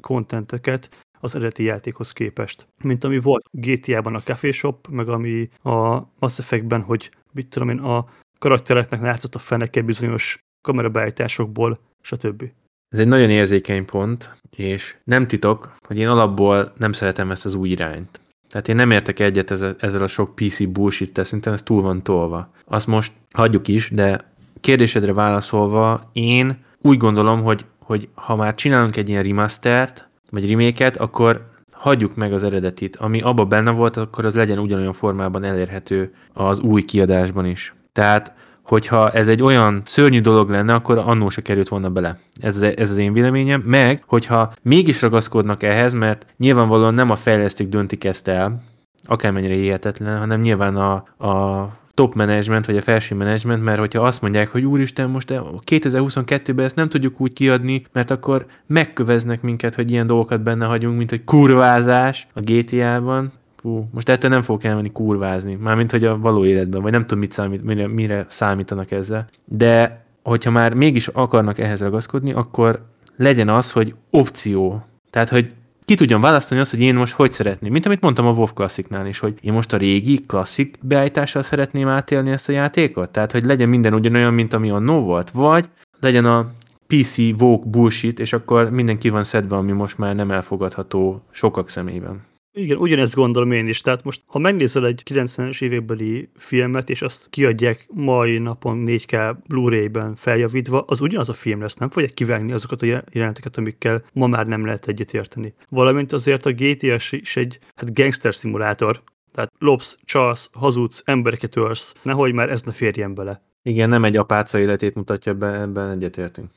kontenteket, 0.00 0.88
az 1.20 1.34
eredeti 1.34 1.62
játékhoz 1.62 2.12
képest. 2.12 2.66
Mint 2.82 3.04
ami 3.04 3.18
volt 3.18 3.44
GTA-ban 3.50 4.14
a 4.14 4.20
Café 4.20 4.50
Shop, 4.50 4.86
meg 4.90 5.08
ami 5.08 5.48
a 5.62 6.02
Mass 6.18 6.38
Effect-ben, 6.38 6.82
hogy 6.82 7.10
mit 7.32 7.48
tudom 7.48 7.68
én, 7.68 7.78
a 7.78 8.06
karaktereknek 8.38 9.00
látszott 9.00 9.34
a 9.34 9.38
feneke 9.38 9.82
bizonyos 9.82 10.38
kamerabeállításokból, 10.60 11.78
stb. 12.00 12.42
Ez 12.88 12.98
egy 12.98 13.08
nagyon 13.08 13.30
érzékeny 13.30 13.84
pont, 13.84 14.30
és 14.56 14.96
nem 15.04 15.26
titok, 15.26 15.74
hogy 15.86 15.98
én 15.98 16.08
alapból 16.08 16.72
nem 16.76 16.92
szeretem 16.92 17.30
ezt 17.30 17.44
az 17.44 17.54
új 17.54 17.68
irányt. 17.68 18.20
Tehát 18.48 18.68
én 18.68 18.74
nem 18.74 18.90
értek 18.90 19.20
egyet 19.20 19.50
ezzel, 19.50 20.02
a 20.02 20.06
sok 20.06 20.34
PC 20.34 20.64
bullshit 20.64 21.24
szerintem 21.24 21.52
ez 21.52 21.62
túl 21.62 21.82
van 21.82 22.02
tolva. 22.02 22.50
Azt 22.64 22.86
most 22.86 23.12
hagyjuk 23.32 23.68
is, 23.68 23.90
de 23.90 24.32
kérdésedre 24.60 25.12
válaszolva, 25.12 26.10
én 26.12 26.64
úgy 26.80 26.96
gondolom, 26.96 27.42
hogy, 27.42 27.64
hogy 27.78 28.08
ha 28.14 28.36
már 28.36 28.54
csinálunk 28.54 28.96
egy 28.96 29.08
ilyen 29.08 29.22
remastert, 29.22 30.05
vagy 30.30 30.50
reméket, 30.50 30.96
akkor 30.96 31.48
hagyjuk 31.72 32.14
meg 32.14 32.32
az 32.32 32.42
eredetit. 32.42 32.96
Ami 32.96 33.20
abba 33.20 33.44
benne 33.44 33.70
volt, 33.70 33.96
akkor 33.96 34.24
az 34.24 34.34
legyen 34.34 34.58
ugyanolyan 34.58 34.92
formában 34.92 35.44
elérhető 35.44 36.14
az 36.32 36.60
új 36.60 36.82
kiadásban 36.82 37.46
is. 37.46 37.74
Tehát 37.92 38.34
hogyha 38.62 39.10
ez 39.10 39.28
egy 39.28 39.42
olyan 39.42 39.82
szörnyű 39.84 40.20
dolog 40.20 40.50
lenne, 40.50 40.74
akkor 40.74 40.98
annó 40.98 41.28
se 41.28 41.42
került 41.42 41.68
volna 41.68 41.90
bele. 41.90 42.18
Ez, 42.40 42.62
ez 42.62 42.90
az 42.90 42.96
én 42.96 43.12
véleményem. 43.12 43.60
Meg, 43.60 44.02
hogyha 44.06 44.52
mégis 44.62 45.02
ragaszkodnak 45.02 45.62
ehhez, 45.62 45.92
mert 45.92 46.26
nyilvánvalóan 46.36 46.94
nem 46.94 47.10
a 47.10 47.16
fejlesztők 47.16 47.68
döntik 47.68 48.04
ezt 48.04 48.28
el, 48.28 48.62
akármennyire 49.04 49.54
hihetetlen, 49.54 50.18
hanem 50.18 50.40
nyilván 50.40 50.76
a, 50.76 50.94
a 51.26 51.68
top 51.96 52.14
management, 52.14 52.66
vagy 52.66 52.76
a 52.76 52.80
felső 52.80 53.14
management, 53.14 53.64
mert 53.64 53.78
hogyha 53.78 54.02
azt 54.02 54.20
mondják, 54.20 54.48
hogy 54.48 54.64
úristen, 54.64 55.10
most 55.10 55.32
2022-ben 55.66 56.64
ezt 56.64 56.76
nem 56.76 56.88
tudjuk 56.88 57.20
úgy 57.20 57.32
kiadni, 57.32 57.82
mert 57.92 58.10
akkor 58.10 58.46
megköveznek 58.66 59.42
minket, 59.42 59.74
hogy 59.74 59.90
ilyen 59.90 60.06
dolgokat 60.06 60.42
benne 60.42 60.66
hagyunk, 60.66 60.96
mint 60.96 61.10
hogy 61.10 61.24
kurvázás 61.24 62.26
a 62.32 62.40
GTA-ban, 62.40 63.32
Fú, 63.56 63.88
most 63.92 64.08
ettől 64.08 64.30
nem 64.30 64.42
fogok 64.42 64.64
elmenni 64.64 64.92
kurvázni, 64.92 65.54
mármint 65.54 65.90
hogy 65.90 66.04
a 66.04 66.18
való 66.18 66.44
életben, 66.44 66.82
vagy 66.82 66.92
nem 66.92 67.00
tudom, 67.00 67.18
mit 67.18 67.32
számít, 67.32 67.64
mire, 67.64 67.88
mire 67.88 68.26
számítanak 68.28 68.90
ezzel. 68.90 69.26
De 69.44 70.04
hogyha 70.22 70.50
már 70.50 70.74
mégis 70.74 71.08
akarnak 71.08 71.58
ehhez 71.58 71.80
ragaszkodni, 71.80 72.32
akkor 72.32 72.84
legyen 73.16 73.48
az, 73.48 73.72
hogy 73.72 73.94
opció. 74.10 74.84
Tehát, 75.10 75.28
hogy 75.28 75.52
ki 75.86 75.94
tudjam 75.94 76.20
választani 76.20 76.60
azt, 76.60 76.70
hogy 76.70 76.80
én 76.80 76.94
most 76.94 77.12
hogy 77.12 77.30
szeretném. 77.30 77.72
Mint 77.72 77.86
amit 77.86 78.00
mondtam 78.00 78.26
a 78.26 78.32
WoW 78.32 78.46
klassziknál 78.46 79.06
is, 79.06 79.18
hogy 79.18 79.38
én 79.40 79.52
most 79.52 79.72
a 79.72 79.76
régi 79.76 80.20
klasszik 80.20 80.78
beállítással 80.82 81.42
szeretném 81.42 81.88
átélni 81.88 82.30
ezt 82.30 82.48
a 82.48 82.52
játékot. 82.52 83.10
Tehát, 83.10 83.32
hogy 83.32 83.44
legyen 83.44 83.68
minden 83.68 83.94
ugyanolyan, 83.94 84.34
mint 84.34 84.52
ami 84.52 84.70
a 84.70 84.78
no 84.78 85.00
volt, 85.00 85.30
vagy 85.30 85.68
legyen 86.00 86.24
a 86.24 86.50
PC 86.86 87.18
WoW 87.18 87.58
bullshit, 87.58 88.20
és 88.20 88.32
akkor 88.32 88.70
mindenki 88.70 89.08
van 89.08 89.24
szedve, 89.24 89.56
ami 89.56 89.72
most 89.72 89.98
már 89.98 90.14
nem 90.14 90.30
elfogadható 90.30 91.22
sokak 91.30 91.68
szemében. 91.68 92.24
Igen, 92.58 92.76
ugyanezt 92.76 93.14
gondolom 93.14 93.52
én 93.52 93.68
is. 93.68 93.80
Tehát 93.80 94.04
most, 94.04 94.22
ha 94.26 94.38
megnézel 94.38 94.86
egy 94.86 95.02
90-es 95.10 95.62
évekbeli 95.62 96.28
filmet, 96.36 96.90
és 96.90 97.02
azt 97.02 97.26
kiadják 97.30 97.86
mai 97.92 98.38
napon 98.38 98.84
4K 98.86 99.36
Blu-ray-ben 99.46 100.14
feljavítva, 100.14 100.84
az 100.86 101.00
ugyanaz 101.00 101.28
a 101.28 101.32
film 101.32 101.60
lesz, 101.60 101.74
nem 101.74 101.90
fogják 101.90 102.14
kivágni 102.14 102.52
azokat 102.52 102.82
a 102.82 103.02
jeleneteket, 103.12 103.56
amikkel 103.56 104.04
ma 104.12 104.26
már 104.26 104.46
nem 104.46 104.64
lehet 104.64 104.88
egyetérteni. 104.88 105.54
Valamint 105.68 106.12
azért 106.12 106.46
a 106.46 106.52
GTA 106.52 106.94
is 107.10 107.36
egy 107.36 107.58
hát 107.74 107.94
gangster 107.94 108.34
szimulátor, 108.34 109.02
tehát 109.32 109.52
lopsz, 109.58 109.98
csalsz, 110.04 110.50
hazudsz, 110.52 111.02
embereket 111.04 111.56
ölsz, 111.56 111.94
nehogy 112.02 112.32
már 112.32 112.50
ez 112.50 112.62
ne 112.62 112.72
férjen 112.72 113.14
bele. 113.14 113.42
Igen, 113.62 113.88
nem 113.88 114.04
egy 114.04 114.16
apáca 114.16 114.58
életét 114.58 114.94
mutatja 114.94 115.34
be, 115.34 115.60
ebben 115.60 115.90
egyetértünk 115.90 116.50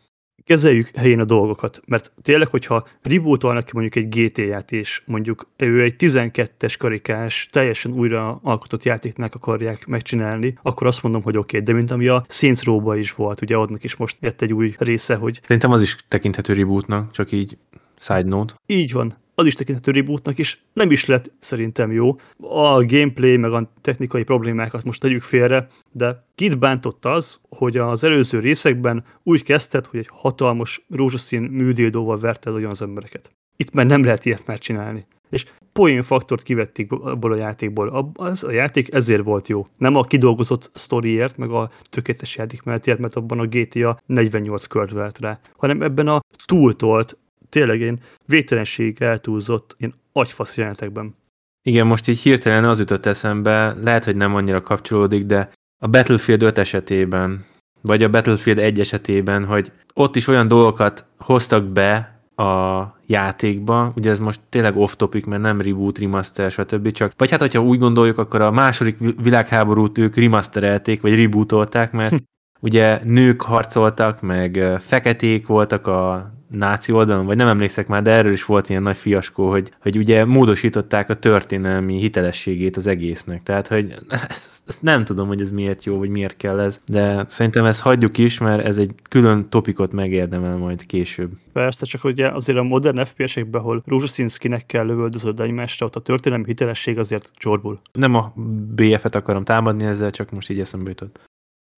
kezeljük 0.49 0.89
helyén 0.95 1.19
a 1.19 1.25
dolgokat, 1.25 1.81
mert 1.85 2.11
tényleg, 2.21 2.47
hogyha 2.47 2.87
rebootolnak 3.01 3.65
ki 3.65 3.71
mondjuk 3.73 3.95
egy 3.95 4.09
GT-ját, 4.09 4.71
és 4.71 5.01
mondjuk 5.05 5.49
ő 5.57 5.81
egy 5.81 5.95
12-es 5.97 6.75
karikás, 6.79 7.47
teljesen 7.51 7.91
újra 7.91 8.39
alkotott 8.43 8.83
játéknak 8.83 9.35
akarják 9.35 9.87
megcsinálni, 9.87 10.57
akkor 10.61 10.87
azt 10.87 11.03
mondom, 11.03 11.21
hogy 11.21 11.37
oké, 11.37 11.57
okay, 11.57 11.67
de 11.67 11.73
mint 11.73 11.91
ami 11.91 12.07
a 12.07 12.25
Saints 12.27 12.63
row 12.63 12.93
is 12.93 13.13
volt, 13.13 13.41
ugye 13.41 13.55
adnak 13.55 13.83
is 13.83 13.95
most 13.95 14.17
jött 14.21 14.41
egy 14.41 14.53
új 14.53 14.75
része, 14.77 15.15
hogy... 15.15 15.39
Szerintem 15.41 15.71
az 15.71 15.81
is 15.81 15.97
tekinthető 16.07 16.53
rebootnak, 16.53 17.11
csak 17.11 17.31
így 17.31 17.57
side 17.99 18.29
note. 18.29 18.53
Így 18.65 18.91
van 18.91 19.17
az 19.39 19.45
is 19.45 19.55
tekinthető 19.55 19.91
rebootnak, 19.91 20.39
és 20.39 20.57
nem 20.73 20.91
is 20.91 21.05
lett 21.05 21.31
szerintem 21.39 21.91
jó. 21.91 22.15
A 22.37 22.85
gameplay, 22.85 23.37
meg 23.37 23.53
a 23.53 23.71
technikai 23.81 24.23
problémákat 24.23 24.83
most 24.83 25.01
tegyük 25.01 25.21
félre, 25.21 25.67
de 25.91 26.23
kit 26.35 26.59
bántott 26.59 27.05
az, 27.05 27.39
hogy 27.49 27.77
az 27.77 28.03
előző 28.03 28.39
részekben 28.39 29.03
úgy 29.23 29.43
kezdted, 29.43 29.85
hogy 29.85 29.99
egy 29.99 30.09
hatalmas 30.11 30.85
rózsaszín 30.89 31.41
műdédóval 31.41 32.19
verted 32.19 32.53
olyan 32.53 32.69
az 32.69 32.81
embereket. 32.81 33.31
Itt 33.57 33.71
már 33.71 33.85
nem 33.85 34.03
lehet 34.03 34.25
ilyet 34.25 34.45
már 34.45 34.57
csinálni. 34.57 35.05
És 35.29 35.45
poén 35.73 36.01
faktort 36.01 36.43
kivették 36.43 36.91
abból 36.91 37.31
a 37.31 37.35
játékból. 37.35 38.11
Az 38.13 38.43
a 38.43 38.51
játék 38.51 38.93
ezért 38.93 39.23
volt 39.23 39.47
jó. 39.47 39.67
Nem 39.77 39.95
a 39.95 40.03
kidolgozott 40.03 40.71
sztoriért, 40.73 41.37
meg 41.37 41.49
a 41.49 41.69
tökéletes 41.89 42.35
játék 42.35 42.63
mellett 42.63 42.97
mert 42.97 43.15
abban 43.15 43.39
a 43.39 43.45
GTA 43.45 43.99
48 44.05 44.65
kört 44.65 44.91
vert 44.91 45.19
rá, 45.19 45.39
hanem 45.57 45.81
ebben 45.81 46.07
a 46.07 46.21
túltolt, 46.45 47.17
tényleg 47.49 47.79
én 47.79 47.99
vételenség 48.25 49.01
eltúlzott 49.01 49.75
ilyen 49.77 49.93
agyfasz 50.11 50.57
jelenetekben. 50.57 51.15
Igen, 51.61 51.87
most 51.87 52.07
így 52.07 52.19
hirtelen 52.19 52.63
az 52.63 52.79
jutott 52.79 53.05
eszembe, 53.05 53.75
lehet, 53.83 54.05
hogy 54.05 54.15
nem 54.15 54.35
annyira 54.35 54.61
kapcsolódik, 54.61 55.25
de 55.25 55.49
a 55.81 55.87
Battlefield 55.87 56.41
5 56.41 56.57
esetében, 56.57 57.45
vagy 57.81 58.03
a 58.03 58.09
Battlefield 58.09 58.59
1 58.59 58.79
esetében, 58.79 59.45
hogy 59.45 59.71
ott 59.93 60.15
is 60.15 60.27
olyan 60.27 60.47
dolgokat 60.47 61.05
hoztak 61.17 61.65
be 61.65 62.19
a 62.35 62.83
játékba, 63.05 63.91
ugye 63.95 64.09
ez 64.09 64.19
most 64.19 64.39
tényleg 64.49 64.77
off-topic, 64.77 65.25
mert 65.25 65.41
nem 65.41 65.61
reboot, 65.61 65.99
remaster, 65.99 66.51
stb. 66.51 66.91
Csak, 66.91 67.11
vagy 67.17 67.31
hát, 67.31 67.39
hogyha 67.39 67.61
úgy 67.61 67.79
gondoljuk, 67.79 68.17
akkor 68.17 68.41
a 68.41 68.51
második 68.51 68.97
világháborút 69.21 69.97
ők 69.97 70.15
remasterelték, 70.15 71.01
vagy 71.01 71.15
rebootolták, 71.15 71.91
mert 71.91 72.15
ugye 72.61 73.01
nők 73.03 73.41
harcoltak, 73.41 74.21
meg 74.21 74.77
feketék 74.79 75.47
voltak 75.47 75.87
a 75.87 76.31
náci 76.49 76.91
oldalon, 76.91 77.25
vagy 77.25 77.37
nem 77.37 77.47
emlékszek 77.47 77.87
már, 77.87 78.01
de 78.01 78.11
erről 78.11 78.31
is 78.31 78.45
volt 78.45 78.69
ilyen 78.69 78.81
nagy 78.81 78.97
fiaskó, 78.97 79.49
hogy, 79.49 79.71
hogy 79.81 79.97
ugye 79.97 80.25
módosították 80.25 81.09
a 81.09 81.15
történelmi 81.15 81.99
hitelességét 81.99 82.77
az 82.77 82.87
egésznek. 82.87 83.43
Tehát, 83.43 83.67
hogy 83.67 83.95
ezt, 84.29 84.61
ezt 84.67 84.81
nem 84.81 85.03
tudom, 85.03 85.27
hogy 85.27 85.41
ez 85.41 85.51
miért 85.51 85.83
jó, 85.83 85.97
vagy 85.97 86.09
miért 86.09 86.37
kell 86.37 86.59
ez, 86.59 86.79
de 86.85 87.25
szerintem 87.27 87.65
ezt 87.65 87.81
hagyjuk 87.81 88.17
is, 88.17 88.37
mert 88.37 88.65
ez 88.65 88.77
egy 88.77 88.91
külön 89.09 89.49
topikot 89.49 89.91
megérdemel 89.91 90.57
majd 90.57 90.85
később. 90.85 91.31
Persze, 91.53 91.85
csak 91.85 92.03
ugye 92.03 92.27
azért 92.27 92.57
a 92.57 92.63
modern 92.63 93.05
FPS-ekben, 93.05 93.61
ahol 93.61 93.83
rózsaszín 93.85 94.27
skinekkel 94.27 94.85
lövöldözöd 94.85 95.39
egymásra, 95.39 95.85
ott 95.85 95.95
a 95.95 95.99
történelmi 95.99 96.45
hitelesség 96.45 96.97
azért 96.97 97.31
csorbul. 97.33 97.79
Nem 97.91 98.15
a 98.15 98.33
BF-et 98.75 99.15
akarom 99.15 99.43
támadni 99.43 99.85
ezzel, 99.85 100.11
csak 100.11 100.31
most 100.31 100.49
így 100.49 100.59
eszembe 100.59 100.89
jutott. 100.89 101.28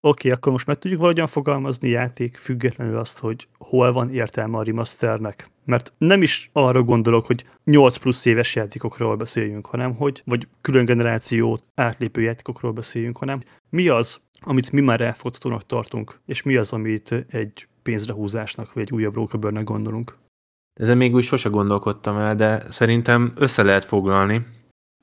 Oké, 0.04 0.32
akkor 0.32 0.52
most 0.52 0.66
meg 0.66 0.80
tudjuk 0.80 1.00
valahogyan 1.00 1.28
fogalmazni 1.28 1.90
játék 1.90 2.38
függetlenül 2.38 2.98
azt, 2.98 3.20
hogy 3.20 3.48
hol 3.58 3.92
van 3.92 4.14
értelme 4.14 4.58
a 4.58 4.64
remasternek. 4.64 5.50
Mert 5.66 5.94
nem 5.98 6.22
is 6.22 6.50
arra 6.54 6.84
gondolok, 6.84 7.26
hogy 7.26 7.46
8 7.64 7.98
plusz 7.98 8.26
éves 8.26 8.56
játékokról 8.56 9.16
beszéljünk, 9.16 9.66
hanem 9.66 9.96
hogy, 9.96 10.22
vagy 10.26 10.48
külön 10.62 10.86
generációt 10.86 11.64
átlépő 11.76 12.22
játékokról 12.22 12.72
beszéljünk, 12.72 13.18
hanem 13.18 13.42
mi 13.70 13.88
az, 13.88 14.22
amit 14.40 14.72
mi 14.72 14.82
már 14.82 15.02
elfogadhatónak 15.02 15.66
tartunk, 15.66 16.20
és 16.26 16.44
mi 16.44 16.56
az, 16.56 16.74
amit 16.74 17.26
egy 17.30 17.68
pénzrehúzásnak, 17.84 18.74
vagy 18.74 18.84
egy 18.84 18.92
újabb 18.92 19.16
rókabőrnek 19.16 19.64
gondolunk. 19.64 20.18
Ezen 20.80 20.98
még 20.98 21.14
úgy 21.14 21.24
sose 21.24 21.50
gondolkodtam 21.50 22.18
el, 22.18 22.36
de 22.36 22.64
szerintem 22.70 23.32
össze 23.36 23.64
lehet 23.64 23.86
foglalni. 23.86 24.46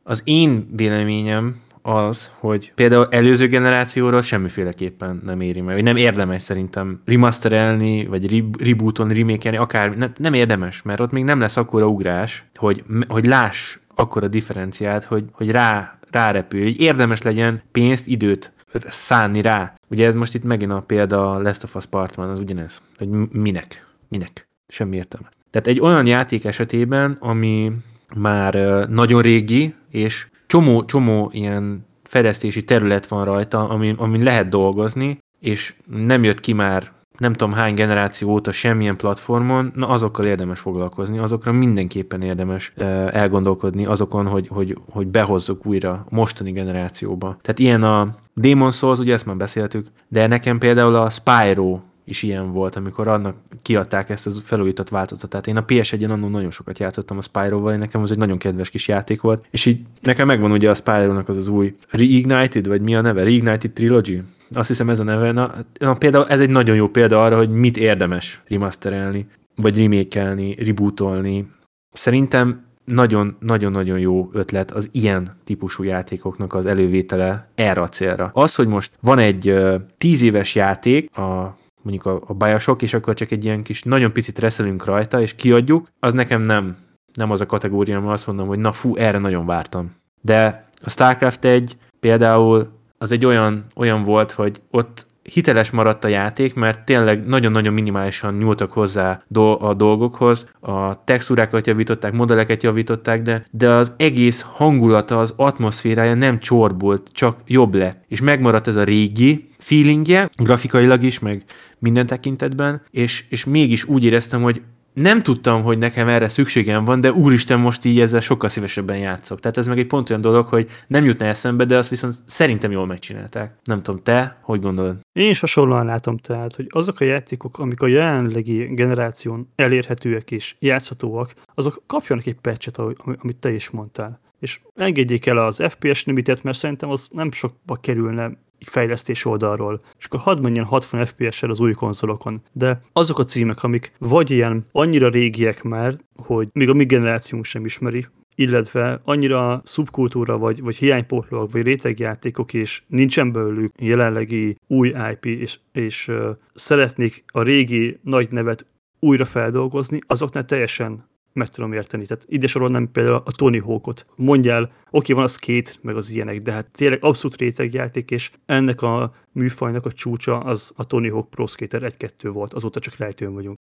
Az 0.02 0.22
én 0.24 0.68
véleményem 0.76 1.61
az, 1.88 2.31
hogy 2.38 2.72
például 2.74 3.09
előző 3.11 3.46
generációról 3.46 4.22
semmiféleképpen 4.22 5.20
nem 5.24 5.40
éri 5.40 5.61
meg, 5.61 5.74
vagy 5.74 5.85
nem 5.85 5.96
érdemes 5.96 6.42
szerintem 6.42 7.03
remasterelni, 7.05 8.07
vagy 8.07 8.44
rebooton, 8.59 9.09
remakelni, 9.09 9.57
akár 9.57 9.96
ne, 9.96 10.07
nem 10.16 10.33
érdemes, 10.33 10.83
mert 10.83 11.01
ott 11.01 11.11
még 11.11 11.24
nem 11.24 11.40
lesz 11.40 11.57
akkora 11.57 11.87
ugrás, 11.87 12.44
hogy, 12.55 12.85
hogy 13.09 13.27
láss 13.27 13.79
akkora 13.94 14.29
differenciát, 14.29 15.05
hogy, 15.05 15.24
hogy 15.33 15.51
rá, 15.51 15.98
rárepülj, 16.11 16.62
hogy 16.62 16.81
érdemes 16.81 17.22
legyen 17.22 17.62
pénzt, 17.72 18.07
időt 18.07 18.53
szánni 18.88 19.40
rá. 19.40 19.74
Ugye 19.90 20.07
ez 20.07 20.14
most 20.14 20.35
itt 20.35 20.44
megint 20.44 20.72
a 20.72 20.81
példa 20.87 21.33
a 21.33 21.42
Last 21.42 21.64
of 21.64 21.74
Us 21.74 21.87
Part 21.87 22.14
van, 22.14 22.29
az 22.29 22.40
ugyanez, 22.40 22.83
hogy 22.96 23.09
minek, 23.33 23.87
minek, 24.09 24.48
semmi 24.68 24.96
értelme. 24.96 25.29
Tehát 25.51 25.66
egy 25.66 25.81
olyan 25.81 26.07
játék 26.07 26.44
esetében, 26.44 27.16
ami 27.20 27.72
már 28.14 28.55
nagyon 28.88 29.22
régi, 29.22 29.74
és 29.90 30.27
csomó, 30.48 30.84
csomó 30.84 31.30
ilyen 31.32 31.87
fejlesztési 32.02 32.64
terület 32.64 33.06
van 33.06 33.24
rajta, 33.24 33.68
amin, 33.68 33.94
amin 33.94 34.22
lehet 34.22 34.48
dolgozni, 34.48 35.18
és 35.40 35.74
nem 35.86 36.22
jött 36.22 36.40
ki 36.40 36.53
már 36.53 36.96
nem 37.18 37.32
tudom 37.32 37.55
hány 37.55 37.74
generáció 37.74 38.30
óta 38.30 38.53
semmilyen 38.53 38.96
platformon, 38.96 39.72
na 39.74 39.88
azokkal 39.88 40.24
érdemes 40.24 40.61
foglalkozni, 40.61 41.18
azokra 41.18 41.53
mindenképpen 41.53 42.22
érdemes 42.22 42.72
elgondolkodni 43.11 43.86
azokon, 43.86 44.26
hogy, 44.26 44.49
hogy, 44.49 44.78
hogy 44.90 45.07
behozzuk 45.07 45.66
újra 45.66 46.07
mostani 46.09 46.53
generációba. 46.53 47.36
Tehát 47.40 47.59
ilyen 47.59 47.82
a 47.82 48.14
Demon 48.34 48.70
Souls, 48.70 48.99
ugye 48.99 49.12
ezt 49.12 49.26
már 49.26 49.36
beszéltük, 49.36 49.86
de 50.09 50.26
nekem 50.26 50.59
például 50.59 50.94
a 50.94 51.11
Spyro 51.11 51.78
is 52.09 52.22
ilyen 52.22 52.52
volt, 52.52 52.76
amikor 52.76 53.09
annak 53.09 53.36
kiadták 53.62 54.11
ezt 54.11 54.26
a 54.26 54.30
felújított 54.30 54.88
változatát. 54.88 55.46
Én 55.46 55.56
a 55.56 55.64
PS1-en 55.64 56.11
annól 56.11 56.30
nagyon 56.30 56.50
sokat 56.50 56.78
játszottam 56.78 57.16
a 57.16 57.22
Spyro-val, 57.22 57.76
nekem 57.76 58.02
az 58.02 58.11
egy 58.11 58.18
nagyon 58.18 58.38
kedves 58.38 58.70
kis 58.70 58.88
játék 58.88 59.20
volt, 59.20 59.44
és 59.50 59.66
így 59.66 59.80
nekem 60.02 60.26
megvan 60.26 60.50
ugye 60.50 60.70
a 60.70 60.74
Spyro-nak 60.74 61.28
az 61.28 61.36
az 61.36 61.48
új 61.48 61.74
Reignited, 61.90 62.66
vagy 62.66 62.80
mi 62.80 62.96
a 62.96 63.00
neve? 63.00 63.22
Reignited 63.22 63.70
Trilogy? 63.72 64.22
Azt 64.50 64.68
hiszem 64.68 64.90
ez 64.90 65.00
a 65.00 65.04
neve. 65.04 65.32
Na, 65.32 65.54
na, 65.78 65.94
például 65.94 66.28
ez 66.28 66.40
egy 66.40 66.50
nagyon 66.50 66.76
jó 66.76 66.88
példa 66.88 67.24
arra, 67.24 67.36
hogy 67.36 67.50
mit 67.50 67.76
érdemes 67.76 68.42
remasterelni, 68.48 69.26
vagy 69.56 69.78
remékelni, 69.78 70.54
rebootolni. 70.64 71.50
Szerintem 71.92 72.66
nagyon-nagyon-nagyon 72.84 73.98
jó 73.98 74.30
ötlet 74.32 74.70
az 74.70 74.88
ilyen 74.92 75.36
típusú 75.44 75.82
játékoknak 75.82 76.54
az 76.54 76.66
elővétele 76.66 77.48
erre 77.54 77.80
a 77.80 77.88
célra. 77.88 78.30
Az, 78.34 78.54
hogy 78.54 78.66
most 78.66 78.92
van 79.00 79.18
egy 79.18 79.54
tíz 79.98 80.22
éves 80.22 80.54
játék, 80.54 81.16
a 81.16 81.56
mondjuk 81.83 82.07
a, 82.07 82.22
a 82.26 82.35
Bioshock, 82.35 82.83
és 82.83 82.95
akkor 82.95 83.14
csak 83.14 83.31
egy 83.31 83.45
ilyen 83.45 83.62
kis 83.62 83.83
nagyon 83.83 84.12
picit 84.12 84.39
reszelünk 84.39 84.85
rajta, 84.85 85.20
és 85.20 85.35
kiadjuk, 85.35 85.89
az 86.01 86.12
nekem 86.12 86.43
nem, 86.43 86.76
nem 87.12 87.31
az 87.31 87.41
a 87.41 87.47
kategória, 87.47 87.99
ahol 87.99 88.12
azt 88.12 88.26
mondom, 88.26 88.47
hogy 88.47 88.59
na 88.59 88.72
fú, 88.72 88.97
erre 88.97 89.18
nagyon 89.18 89.47
vártam. 89.47 89.95
De 90.20 90.68
a 90.83 90.91
StarCraft 90.91 91.45
egy 91.45 91.76
például 92.01 92.68
az 92.99 93.12
egy 93.12 93.24
olyan, 93.24 93.66
olyan 93.76 94.03
volt, 94.03 94.33
hogy 94.33 94.62
ott 94.70 95.07
hiteles 95.33 95.70
maradt 95.70 96.05
a 96.05 96.09
játék, 96.09 96.55
mert 96.55 96.85
tényleg 96.85 97.26
nagyon-nagyon 97.26 97.72
minimálisan 97.72 98.35
nyúltak 98.35 98.72
hozzá 98.72 99.22
a 99.59 99.74
dolgokhoz, 99.74 100.47
a 100.61 101.05
textúrákat 101.05 101.66
javították, 101.66 102.12
modelleket 102.12 102.62
javították, 102.62 103.22
de, 103.22 103.47
de 103.51 103.68
az 103.68 103.93
egész 103.97 104.41
hangulata, 104.41 105.18
az 105.18 105.35
atmoszférája 105.37 106.14
nem 106.14 106.39
csorbult, 106.39 107.09
csak 107.12 107.39
jobb 107.47 107.74
lett. 107.74 108.05
És 108.09 108.20
megmaradt 108.20 108.66
ez 108.66 108.76
a 108.76 108.85
régi 108.85 109.49
feelingje, 109.59 110.29
grafikailag 110.37 111.03
is, 111.03 111.18
meg 111.18 111.45
minden 111.79 112.07
tekintetben, 112.07 112.83
és, 112.91 113.24
és 113.29 113.45
mégis 113.45 113.85
úgy 113.85 114.05
éreztem, 114.05 114.43
hogy 114.43 114.62
nem 114.99 115.22
tudtam, 115.22 115.62
hogy 115.62 115.78
nekem 115.78 116.09
erre 116.09 116.28
szükségem 116.28 116.84
van, 116.84 117.01
de 117.01 117.12
úristen, 117.12 117.61
most 117.61 117.84
így 117.84 118.01
ezzel 118.01 118.20
sokkal 118.20 118.49
szívesebben 118.49 118.99
játszok. 118.99 119.40
Tehát 119.40 119.57
ez 119.57 119.66
meg 119.66 119.78
egy 119.78 119.86
pont 119.86 120.11
olyan 120.11 120.22
dolog, 120.22 120.46
hogy 120.46 120.68
nem 120.86 121.05
jutna 121.05 121.26
eszembe, 121.26 121.64
de 121.64 121.76
azt 121.76 121.88
viszont 121.88 122.14
szerintem 122.24 122.70
jól 122.70 122.86
megcsinálták. 122.86 123.59
Nem 123.64 123.82
tudom, 123.82 124.03
te 124.03 124.38
hogy 124.42 124.61
gondolod? 124.61 124.96
Én 125.12 125.30
is 125.30 125.40
hasonlóan 125.40 125.86
látom 125.86 126.16
tehát, 126.16 126.57
hogy 126.57 126.66
azok 126.68 127.01
a 127.01 127.05
játékok, 127.05 127.59
amik 127.59 127.80
a 127.80 127.86
jelenlegi 127.86 128.64
generáción 128.64 129.49
elérhetőek 129.55 130.30
és 130.30 130.55
játszhatóak, 130.59 131.34
azok 131.55 131.82
kapjanak 131.86 132.26
egy 132.26 132.40
patchet, 132.40 132.78
amit 132.78 133.36
te 133.36 133.53
is 133.53 133.70
mondtál. 133.70 134.20
És 134.40 134.61
engedjék 134.74 135.26
el 135.26 135.38
az 135.38 135.62
FPS 135.68 136.05
limitet, 136.05 136.42
mert 136.42 136.59
szerintem 136.59 136.90
az 136.90 137.09
nem 137.12 137.32
sokba 137.32 137.76
kerülne 137.76 138.30
fejlesztés 138.66 139.24
oldalról, 139.24 139.80
és 139.98 140.04
akkor 140.04 140.20
hadd 140.20 140.40
menjen 140.40 140.64
60 140.64 141.06
FPS-el 141.06 141.50
az 141.50 141.61
új 141.61 141.72
konzolokon. 141.72 142.42
De 142.52 142.82
azok 142.92 143.18
a 143.18 143.24
címek, 143.24 143.62
amik 143.62 143.92
vagy 143.98 144.30
ilyen 144.30 144.66
annyira 144.72 145.09
régiek 145.09 145.62
már, 145.62 145.98
hogy 146.16 146.48
még 146.52 146.68
a 146.68 146.74
mi 146.74 146.84
generációnk 146.84 147.44
sem 147.44 147.64
ismeri, 147.64 148.06
illetve 148.34 149.00
annyira 149.04 149.62
szubkultúra, 149.64 150.38
vagy, 150.38 150.62
vagy 150.62 150.76
hiánypótlóak, 150.76 151.52
vagy 151.52 151.62
rétegjátékok, 151.62 152.54
és 152.54 152.82
nincsen 152.86 153.32
belőlük 153.32 153.72
jelenlegi 153.78 154.56
új 154.66 154.94
IP, 155.12 155.24
és, 155.24 155.59
és 155.72 156.09
uh, 156.09 156.28
szeretnék 156.54 157.24
a 157.26 157.42
régi 157.42 157.98
nagy 158.02 158.30
nevet 158.30 158.66
újra 159.00 159.24
feldolgozni, 159.24 159.98
azoknál 160.06 160.44
teljesen 160.44 161.09
meg 161.39 161.49
tudom 161.49 161.72
érteni. 161.72 162.07
Tehát 162.07 162.24
ide 162.28 162.47
sorolnám 162.47 162.93
például 162.93 163.22
a 163.24 163.32
Tony 163.32 163.61
Hawkot. 163.61 164.07
Mondjál, 164.16 164.72
oké, 164.91 165.12
van 165.12 165.24
a 165.24 165.28
skate, 165.28 165.70
meg 165.80 165.97
az 165.97 166.11
ilyenek, 166.11 166.39
de 166.39 166.53
hát 166.53 166.70
tényleg 166.70 167.05
abszolút 167.05 167.36
rétegjáték, 167.36 168.11
és 168.11 168.30
ennek 168.47 168.82
a 168.82 169.14
műfajnak 169.32 169.86
a 169.86 169.93
csúcsa 169.93 170.39
az 170.39 170.72
a 170.76 170.84
Tony 170.84 171.11
Hawk 171.11 171.30
Pro 171.30 171.47
Skater 171.47 171.93
1-2 171.99 172.30
volt, 172.32 172.55
azóta 172.55 172.80
csak 172.80 172.97
lejtőn 172.97 173.32
vagyunk. 173.32 173.57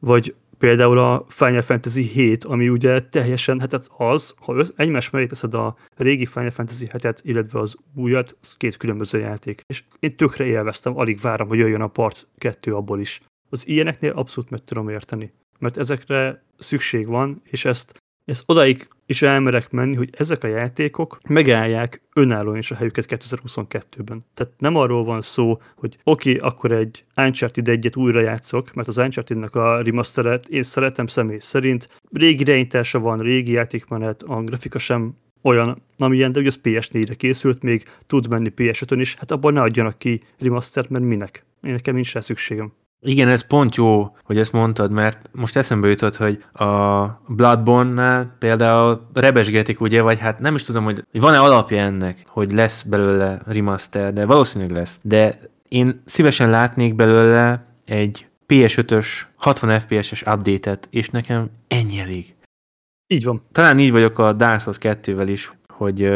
Vagy 0.00 0.34
például 0.58 0.98
a 0.98 1.24
Final 1.28 1.62
Fantasy 1.62 2.02
7, 2.02 2.44
ami 2.44 2.68
ugye 2.68 3.00
teljesen, 3.00 3.60
hát 3.60 3.72
az, 3.96 4.34
ha 4.36 4.64
egymás 4.76 5.10
mellé 5.10 5.26
teszed 5.26 5.54
a 5.54 5.76
régi 5.96 6.26
Final 6.26 6.50
Fantasy 6.50 6.88
7-et, 6.92 7.18
illetve 7.22 7.58
az 7.58 7.76
újat, 7.94 8.36
az 8.40 8.56
két 8.56 8.76
különböző 8.76 9.18
játék. 9.18 9.62
És 9.66 9.84
én 9.98 10.16
tökre 10.16 10.44
élveztem, 10.44 10.98
alig 10.98 11.20
várom, 11.20 11.48
hogy 11.48 11.58
jöjjön 11.58 11.80
a 11.80 11.86
part 11.86 12.26
2 12.38 12.74
abból 12.74 13.00
is. 13.00 13.20
Az 13.50 13.68
ilyeneknél 13.68 14.12
abszolút 14.12 14.50
meg 14.50 14.64
tudom 14.64 14.88
érteni 14.88 15.32
mert 15.62 15.76
ezekre 15.76 16.42
szükség 16.58 17.06
van, 17.06 17.42
és 17.44 17.64
ezt, 17.64 18.02
ezt 18.24 18.42
odaig 18.46 18.88
is 19.06 19.22
elmerek 19.22 19.70
menni, 19.70 19.94
hogy 19.94 20.10
ezek 20.16 20.44
a 20.44 20.46
játékok 20.46 21.18
megállják 21.28 22.02
önállóan 22.14 22.56
is 22.56 22.70
a 22.70 22.74
helyüket 22.74 23.06
2022-ben. 23.08 24.24
Tehát 24.34 24.52
nem 24.58 24.76
arról 24.76 25.04
van 25.04 25.22
szó, 25.22 25.60
hogy 25.76 25.98
oké, 26.04 26.36
okay, 26.36 26.48
akkor 26.48 26.72
egy 26.72 27.04
Uncharted 27.16 27.68
egyet 27.68 27.96
újra 27.96 28.20
játszok, 28.20 28.74
mert 28.74 28.88
az 28.88 28.98
Uncharted-nek 28.98 29.54
a 29.54 29.82
remasteret 29.82 30.48
én 30.48 30.62
szeretem 30.62 31.06
személy 31.06 31.38
szerint. 31.38 31.88
Régi 32.12 32.42
irányítása 32.42 32.98
van, 32.98 33.18
régi 33.18 33.52
játékmenet, 33.52 34.22
a 34.22 34.42
grafika 34.42 34.78
sem 34.78 35.16
olyan, 35.42 35.82
amilyen, 35.98 36.32
de 36.32 36.38
ugye 36.38 36.48
az 36.48 36.60
PS4-re 36.62 37.14
készült, 37.14 37.62
még 37.62 37.84
tud 38.06 38.28
menni 38.28 38.52
PS5-ön 38.56 39.00
is, 39.00 39.14
hát 39.14 39.30
abban 39.30 39.52
ne 39.52 39.60
adjanak 39.60 39.98
ki 39.98 40.20
remastert, 40.38 40.90
mert 40.90 41.04
minek? 41.04 41.44
Én 41.62 41.72
nekem 41.72 41.94
nincs 41.94 42.12
rá 42.12 42.20
szükségem. 42.20 42.72
Igen, 43.04 43.28
ez 43.28 43.46
pont 43.46 43.74
jó, 43.74 44.16
hogy 44.24 44.38
ezt 44.38 44.52
mondtad, 44.52 44.90
mert 44.90 45.30
most 45.32 45.56
eszembe 45.56 45.88
jutott, 45.88 46.16
hogy 46.16 46.44
a 46.52 47.06
Bloodborne-nál 47.26 48.36
például 48.38 49.08
rebesgetik, 49.12 49.80
ugye, 49.80 50.02
vagy 50.02 50.18
hát 50.18 50.38
nem 50.38 50.54
is 50.54 50.62
tudom, 50.62 50.84
hogy 50.84 51.04
van-e 51.12 51.38
alapja 51.38 51.78
ennek, 51.78 52.22
hogy 52.26 52.52
lesz 52.52 52.82
belőle 52.82 53.40
remaster, 53.46 54.12
de 54.12 54.26
valószínűleg 54.26 54.76
lesz. 54.76 54.98
De 55.02 55.38
én 55.68 56.02
szívesen 56.04 56.50
látnék 56.50 56.94
belőle 56.94 57.64
egy 57.84 58.26
PS5-ös 58.48 59.06
60 59.36 59.80
FPS-es 59.80 60.22
update-et, 60.22 60.88
és 60.90 61.08
nekem 61.08 61.50
ennyi 61.68 61.98
elég. 61.98 62.34
Így 63.06 63.24
van. 63.24 63.42
Talán 63.52 63.78
így 63.78 63.92
vagyok 63.92 64.18
a 64.18 64.32
Dark 64.32 64.60
Souls 64.60 64.78
2-vel 64.80 65.26
is, 65.28 65.52
hogy 65.68 66.12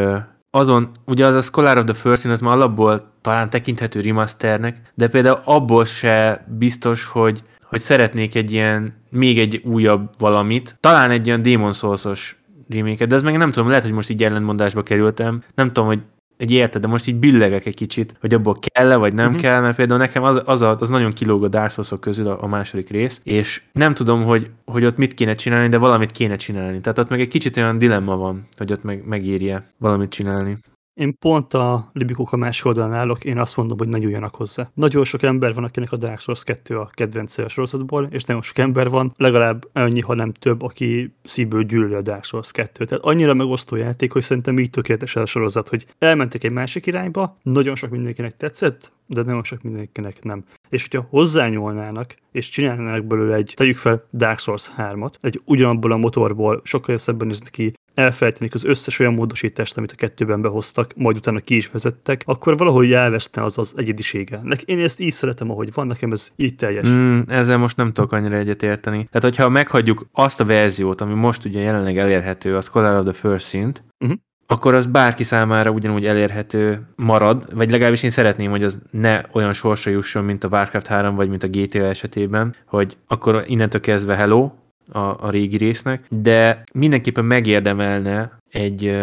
azon, 0.57 0.91
ugye 1.05 1.27
az 1.27 1.35
a 1.35 1.41
Scholar 1.41 1.79
of 1.79 1.85
the 1.85 1.95
First 1.95 2.23
Sin, 2.23 2.31
az 2.31 2.41
már 2.41 2.55
alapból 2.55 3.13
talán 3.21 3.51
tekinthető 3.51 4.01
remasternek, 4.01 4.77
de 4.95 5.09
például 5.09 5.41
abból 5.45 5.85
se 5.85 6.47
biztos, 6.59 7.05
hogy, 7.05 7.43
hogy 7.63 7.81
szeretnék 7.81 8.35
egy 8.35 8.53
ilyen, 8.53 8.95
még 9.11 9.39
egy 9.39 9.61
újabb 9.65 10.11
valamit, 10.19 10.77
talán 10.81 11.11
egy 11.11 11.27
ilyen 11.27 11.43
Demon 11.43 11.73
Souls-os 11.73 12.37
remake 12.69 13.07
de 13.07 13.15
ez 13.15 13.23
meg 13.23 13.37
nem 13.37 13.51
tudom, 13.51 13.69
lehet, 13.69 13.85
hogy 13.85 13.93
most 13.93 14.11
így 14.11 14.25
ellentmondásba 14.25 14.83
kerültem, 14.83 15.43
nem 15.55 15.67
tudom, 15.67 15.87
hogy 15.87 16.01
egy 16.37 16.51
érted, 16.51 16.83
de 16.83 16.89
most 16.89 17.07
így 17.07 17.17
billegek 17.17 17.67
egy 17.67 17.75
kicsit, 17.75 18.15
hogy 18.21 18.35
abból 18.35 18.57
kell-e, 18.61 18.97
vagy 18.97 19.15
nem 19.15 19.27
uh-huh. 19.27 19.43
kell, 19.43 19.61
mert 19.61 19.77
például 19.77 19.99
nekem 19.99 20.23
az, 20.23 20.43
az, 20.45 20.63
a, 20.63 20.77
az 20.81 20.89
nagyon 20.89 21.13
kilóg 21.13 21.45
a 21.45 21.49
Dark 21.49 21.71
souls 21.71 21.93
közül 22.01 22.29
a, 22.29 22.43
a 22.43 22.47
második 22.47 22.91
rész, 22.91 23.21
és 23.25 23.63
nem 23.73 23.95
tudom, 23.95 24.25
hogy, 24.25 24.51
hogy 24.65 24.85
ott 24.85 24.97
mit 24.97 25.15
kéne 25.15 25.35
csinálni, 25.35 25.69
de 25.69 25.79
valamit 25.79 26.11
kéne 26.11 26.37
csinálni. 26.37 26.81
Tehát 26.81 26.99
ott 26.99 27.09
meg 27.09 27.21
egy 27.21 27.29
kicsit 27.29 27.57
olyan 27.57 27.79
dilemma 27.79 28.17
van, 28.17 28.47
hogy 28.57 28.73
ott 28.73 28.83
meg 28.83 29.07
megírja 29.07 29.65
valamit 29.79 30.11
csinálni. 30.11 30.59
Én 30.97 31.19
pont 31.19 31.55
a 31.55 31.91
Libikok 31.93 32.33
a 32.33 32.37
másik 32.37 32.65
oldalán 32.65 32.93
állok, 32.93 33.25
én 33.25 33.39
azt 33.39 33.57
mondom, 33.57 33.79
hogy 33.79 33.89
ne 33.89 33.99
nyúljanak 33.99 34.35
hozzá. 34.35 34.71
Nagyon 34.75 35.05
sok 35.05 35.23
ember 35.23 35.55
van, 35.55 35.65
akinek 35.65 35.93
a 35.93 35.97
Dark 35.97 36.21
Souls 36.21 36.45
2 36.45 36.79
a 36.79 36.91
kedvence 36.95 37.45
a 37.45 37.49
sorozatból, 37.49 38.09
és 38.11 38.25
nagyon 38.25 38.43
sok 38.43 38.59
ember 38.59 38.89
van, 38.89 39.13
legalább 39.17 39.69
annyi, 39.73 40.01
ha 40.01 40.15
nem 40.15 40.33
több, 40.33 40.63
aki 40.63 41.15
szívből 41.25 41.63
gyűlöli 41.63 41.95
a 41.95 42.03
Dark 42.03 42.25
Souls 42.25 42.51
2. 42.53 42.85
Tehát 42.85 43.05
annyira 43.05 43.35
megosztó 43.35 43.77
játék, 43.77 44.13
hogy 44.13 44.23
szerintem 44.23 44.59
így 44.59 44.71
tökéletes 44.71 45.17
a 45.17 45.27
sorozat, 45.27 45.69
hogy 45.69 45.87
elmentek 45.99 46.45
egy 46.45 46.53
másik 46.53 46.87
irányba, 46.87 47.37
nagyon 47.43 47.75
sok 47.75 47.91
mindenkinek 47.91 48.37
tetszett, 48.37 48.93
de 49.07 49.23
nagyon 49.23 49.45
sok 49.45 49.63
mindenkinek 49.63 50.23
nem. 50.23 50.45
És 50.69 50.89
hogyha 50.91 51.07
hozzányúlnának, 51.11 52.15
és 52.33 52.49
csinálnának 52.49 53.05
belőle 53.05 53.35
egy, 53.35 53.53
tegyük 53.57 53.77
fel 53.77 54.07
Dark 54.13 54.39
Souls 54.39 54.71
3-at, 54.77 55.15
egy 55.21 55.41
ugyanabból 55.45 55.93
a 55.93 55.97
motorból 55.97 56.61
sokkal 56.65 56.99
szebben 56.99 57.27
nézni 57.27 57.51
ki, 57.51 57.73
elfelejtenik 57.97 58.55
az 58.55 58.65
összes 58.65 58.99
olyan 58.99 59.15
módosítást, 59.15 59.77
amit 59.77 59.93
a 59.93 59.95
kettőben 59.95 60.41
behoztak, 60.41 60.93
majd 60.97 61.17
utána 61.17 61.41
ki 61.41 61.57
is 61.57 61.71
vezettek, 61.71 62.23
akkor 62.25 62.57
valahogy 62.57 62.93
elveszne 62.93 63.43
az 63.43 63.59
az 63.59 63.75
egyedisége. 63.77 64.41
Én 64.65 64.79
ezt 64.79 65.01
így 65.01 65.13
szeretem, 65.13 65.51
ahogy 65.51 65.73
van, 65.75 65.87
nekem 65.87 66.13
ez 66.13 66.31
így 66.37 66.55
teljes. 66.55 66.89
Mm, 66.89 67.21
ezzel 67.27 67.57
most 67.57 67.77
nem 67.77 67.93
tudok 67.93 68.13
annyira 68.13 68.37
egyet 68.37 68.63
érteni. 68.63 68.97
Tehát, 68.97 69.37
hogyha 69.37 69.49
meghagyjuk 69.49 70.07
azt 70.13 70.41
a 70.41 70.45
verziót, 70.45 71.01
ami 71.01 71.15
most 71.15 71.45
ugye 71.45 71.61
jelenleg 71.61 71.99
elérhető, 71.99 72.57
a 72.57 72.61
Scholar 72.61 72.97
of 72.99 73.15
the 73.15 73.29
First 73.29 73.47
Szint, 73.47 73.83
uh-huh 73.99 74.19
akkor 74.47 74.75
az 74.75 74.87
bárki 74.87 75.25
számára 75.25 75.71
ugyanúgy 75.71 76.07
elérhető 76.07 76.87
marad, 76.97 77.55
vagy 77.55 77.71
legalábbis 77.71 78.03
én 78.03 78.11
szeretném, 78.11 78.51
hogy 78.51 78.65
az 78.65 78.83
ne 78.91 79.21
olyan 79.33 79.53
sorsa 79.53 79.91
jusson, 79.91 80.25
mint 80.25 80.45
a 80.45 80.49
Warcraft 80.49 80.87
3, 80.87 81.15
vagy 81.15 81.29
mint 81.29 81.43
a 81.43 81.49
GTA 81.49 81.85
esetében, 81.85 82.55
hogy 82.67 82.97
akkor 83.07 83.45
innentől 83.47 83.81
kezdve 83.81 84.15
hello 84.15 84.51
a, 84.89 84.99
a 84.99 85.31
régi 85.31 85.57
résznek, 85.57 86.05
de 86.09 86.63
mindenképpen 86.75 87.25
megérdemelne 87.25 88.39
egy, 88.51 88.97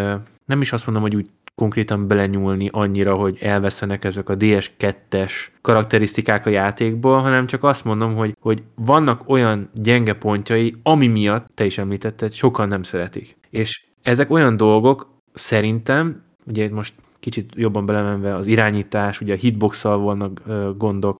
nem 0.46 0.62
is 0.62 0.74
azt 0.74 0.86
mondom, 0.86 1.04
hogy 1.04 1.16
úgy 1.16 1.30
konkrétan 1.56 2.08
belenyúlni 2.08 2.70
annyira, 2.72 3.16
hogy 3.16 3.38
elveszenek 3.42 4.06
ezek 4.06 4.30
a 4.30 4.38
DS2-es 4.38 5.32
karakterisztikák 5.62 6.46
a 6.46 6.50
játékból, 6.50 7.20
hanem 7.20 7.46
csak 7.46 7.64
azt 7.64 7.86
mondom, 7.86 8.16
hogy, 8.16 8.36
hogy 8.40 8.64
vannak 8.76 9.30
olyan 9.30 9.70
gyenge 9.74 10.14
pontjai, 10.14 10.76
ami 10.84 11.08
miatt, 11.08 11.46
te 11.54 11.66
is 11.66 11.78
említetted, 11.78 12.32
sokan 12.32 12.68
nem 12.68 12.84
szeretik. 12.84 13.38
És 13.50 13.86
ezek 14.02 14.32
olyan 14.32 14.58
dolgok, 14.58 15.14
szerintem, 15.34 16.24
ugye 16.46 16.70
most 16.70 16.94
kicsit 17.20 17.54
jobban 17.56 17.86
belemenve 17.86 18.36
az 18.36 18.48
irányítás, 18.48 19.22
ugye 19.22 19.34
a 19.34 19.38
hitbox-szal 19.38 19.98
vannak 19.98 20.42
gondok, 20.78 21.18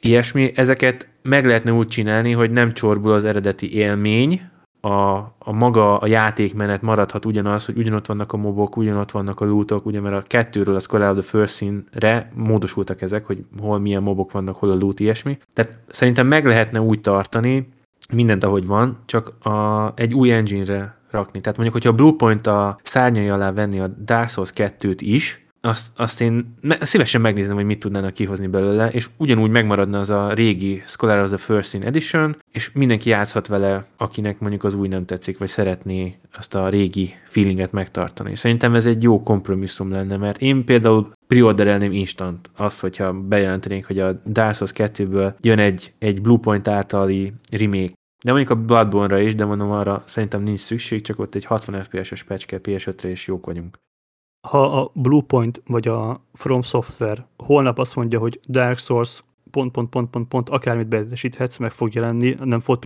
ilyesmi, 0.00 0.52
ezeket 0.54 1.08
meg 1.22 1.46
lehetne 1.46 1.72
úgy 1.72 1.88
csinálni, 1.88 2.32
hogy 2.32 2.50
nem 2.50 2.72
csorbul 2.72 3.12
az 3.12 3.24
eredeti 3.24 3.74
élmény, 3.74 4.40
a, 4.80 5.16
a 5.38 5.52
maga 5.52 5.98
a 5.98 6.06
játékmenet 6.06 6.82
maradhat 6.82 7.24
ugyanaz, 7.24 7.66
hogy 7.66 7.76
ugyanott 7.76 8.06
vannak 8.06 8.32
a 8.32 8.36
mobok, 8.36 8.76
ugyanott 8.76 9.10
vannak 9.10 9.40
a 9.40 9.44
lootok, 9.44 9.86
ugye 9.86 10.00
mert 10.00 10.16
a 10.16 10.26
kettőről 10.26 10.74
az 10.74 10.86
Call 10.86 11.20
First 11.20 11.54
Scene-re 11.54 12.30
módosultak 12.34 13.02
ezek, 13.02 13.26
hogy 13.26 13.44
hol 13.60 13.78
milyen 13.78 14.02
mobok 14.02 14.32
vannak, 14.32 14.56
hol 14.56 14.70
a 14.70 14.74
loot, 14.74 15.00
ilyesmi. 15.00 15.38
Tehát 15.52 15.78
szerintem 15.88 16.26
meg 16.26 16.44
lehetne 16.44 16.80
úgy 16.80 17.00
tartani, 17.00 17.68
mindent 18.12 18.44
ahogy 18.44 18.66
van, 18.66 18.98
csak 19.06 19.28
a, 19.46 19.92
egy 19.96 20.14
új 20.14 20.32
engine-re 20.32 20.98
rakni. 21.10 21.40
Tehát 21.40 21.58
mondjuk, 21.58 21.82
hogyha 21.82 21.92
a 21.92 21.96
Bluepoint 21.96 22.46
a 22.46 22.78
szárnyai 22.82 23.28
alá 23.28 23.52
venni 23.52 23.80
a 23.80 23.86
Dark 23.86 24.28
Souls 24.28 24.52
2-t 24.54 24.96
is, 24.98 25.46
azt, 25.60 25.92
azt 25.96 26.20
én 26.20 26.56
me- 26.60 26.84
szívesen 26.84 27.20
megnézem, 27.20 27.54
hogy 27.54 27.64
mit 27.64 27.78
tudnának 27.78 28.12
kihozni 28.12 28.46
belőle, 28.46 28.88
és 28.88 29.08
ugyanúgy 29.16 29.50
megmaradna 29.50 29.98
az 29.98 30.10
a 30.10 30.32
régi 30.32 30.82
Scholar 30.86 31.22
of 31.22 31.28
the 31.28 31.36
First 31.36 31.74
in 31.74 31.84
Edition, 31.84 32.36
és 32.52 32.72
mindenki 32.72 33.08
játszhat 33.08 33.46
vele, 33.46 33.86
akinek 33.96 34.38
mondjuk 34.38 34.64
az 34.64 34.74
új 34.74 34.88
nem 34.88 35.04
tetszik, 35.04 35.38
vagy 35.38 35.48
szeretné 35.48 36.18
azt 36.32 36.54
a 36.54 36.68
régi 36.68 37.14
feelinget 37.24 37.72
megtartani. 37.72 38.36
Szerintem 38.36 38.74
ez 38.74 38.86
egy 38.86 39.02
jó 39.02 39.22
kompromisszum 39.22 39.90
lenne, 39.90 40.16
mert 40.16 40.40
én 40.40 40.64
például 40.64 41.12
preorderelném 41.26 41.92
instant. 41.92 42.50
Azt, 42.56 42.80
hogyha 42.80 43.12
bejelentenénk, 43.12 43.84
hogy 43.84 43.98
a 43.98 44.22
Dark 44.26 44.54
Souls 44.54 44.72
2-ből 44.74 45.34
jön 45.40 45.58
egy, 45.58 45.92
egy 45.98 46.20
Bluepoint 46.20 46.68
általi 46.68 47.32
remake, 47.50 47.92
de 48.24 48.32
mondjuk 48.32 48.58
a 48.58 48.64
Bloodborne-ra 48.64 49.18
is, 49.18 49.34
de 49.34 49.44
mondom 49.44 49.70
arra 49.70 50.02
szerintem 50.06 50.42
nincs 50.42 50.58
szükség, 50.58 51.02
csak 51.02 51.18
ott 51.18 51.34
egy 51.34 51.44
60 51.44 51.82
FPS-es 51.82 52.22
pecske 52.22 52.60
PS5-re 52.62 53.08
és 53.08 53.26
jók 53.26 53.46
vagyunk 53.46 53.78
ha 54.40 54.80
a 54.80 54.90
Bluepoint 54.94 55.62
vagy 55.66 55.88
a 55.88 56.24
From 56.32 56.62
Software 56.62 57.26
holnap 57.36 57.78
azt 57.78 57.96
mondja, 57.96 58.18
hogy 58.18 58.40
Dark 58.48 58.78
Souls 58.78 59.22
pont, 59.50 59.72
pont, 59.72 59.88
pont, 59.88 60.10
pont, 60.10 60.28
pont, 60.28 60.48
akármit 60.48 60.88
beesíthetsz, 60.88 61.56
meg 61.56 61.70
fog 61.70 61.94
jelenni, 61.94 62.36
nem 62.44 62.60
fog 62.60 62.78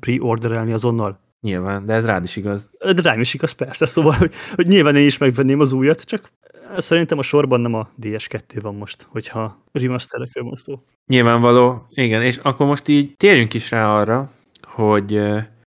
pre-orderelni 0.00 0.72
azonnal. 0.72 1.18
Nyilván, 1.40 1.84
de 1.84 1.92
ez 1.92 2.06
rád 2.06 2.24
is 2.24 2.36
igaz. 2.36 2.70
De 2.78 3.02
rám 3.02 3.20
is 3.20 3.34
igaz, 3.34 3.50
persze, 3.52 3.86
szóval, 3.86 4.12
hogy, 4.12 4.32
hogy 4.54 4.66
nyilván 4.66 4.96
én 4.96 5.06
is 5.06 5.18
megvenném 5.18 5.60
az 5.60 5.72
újat, 5.72 6.00
csak 6.00 6.30
szerintem 6.76 7.18
a 7.18 7.22
sorban 7.22 7.60
nem 7.60 7.74
a 7.74 7.88
DS2 8.02 8.58
van 8.62 8.74
most, 8.74 9.06
hogyha 9.10 9.62
remasterekről 9.72 10.44
van 10.44 10.54
szó. 10.54 10.82
Nyilvánvaló, 11.06 11.86
igen, 11.88 12.22
és 12.22 12.36
akkor 12.36 12.66
most 12.66 12.88
így 12.88 13.16
térjünk 13.16 13.54
is 13.54 13.70
rá 13.70 14.00
arra, 14.00 14.30
hogy 14.62 15.20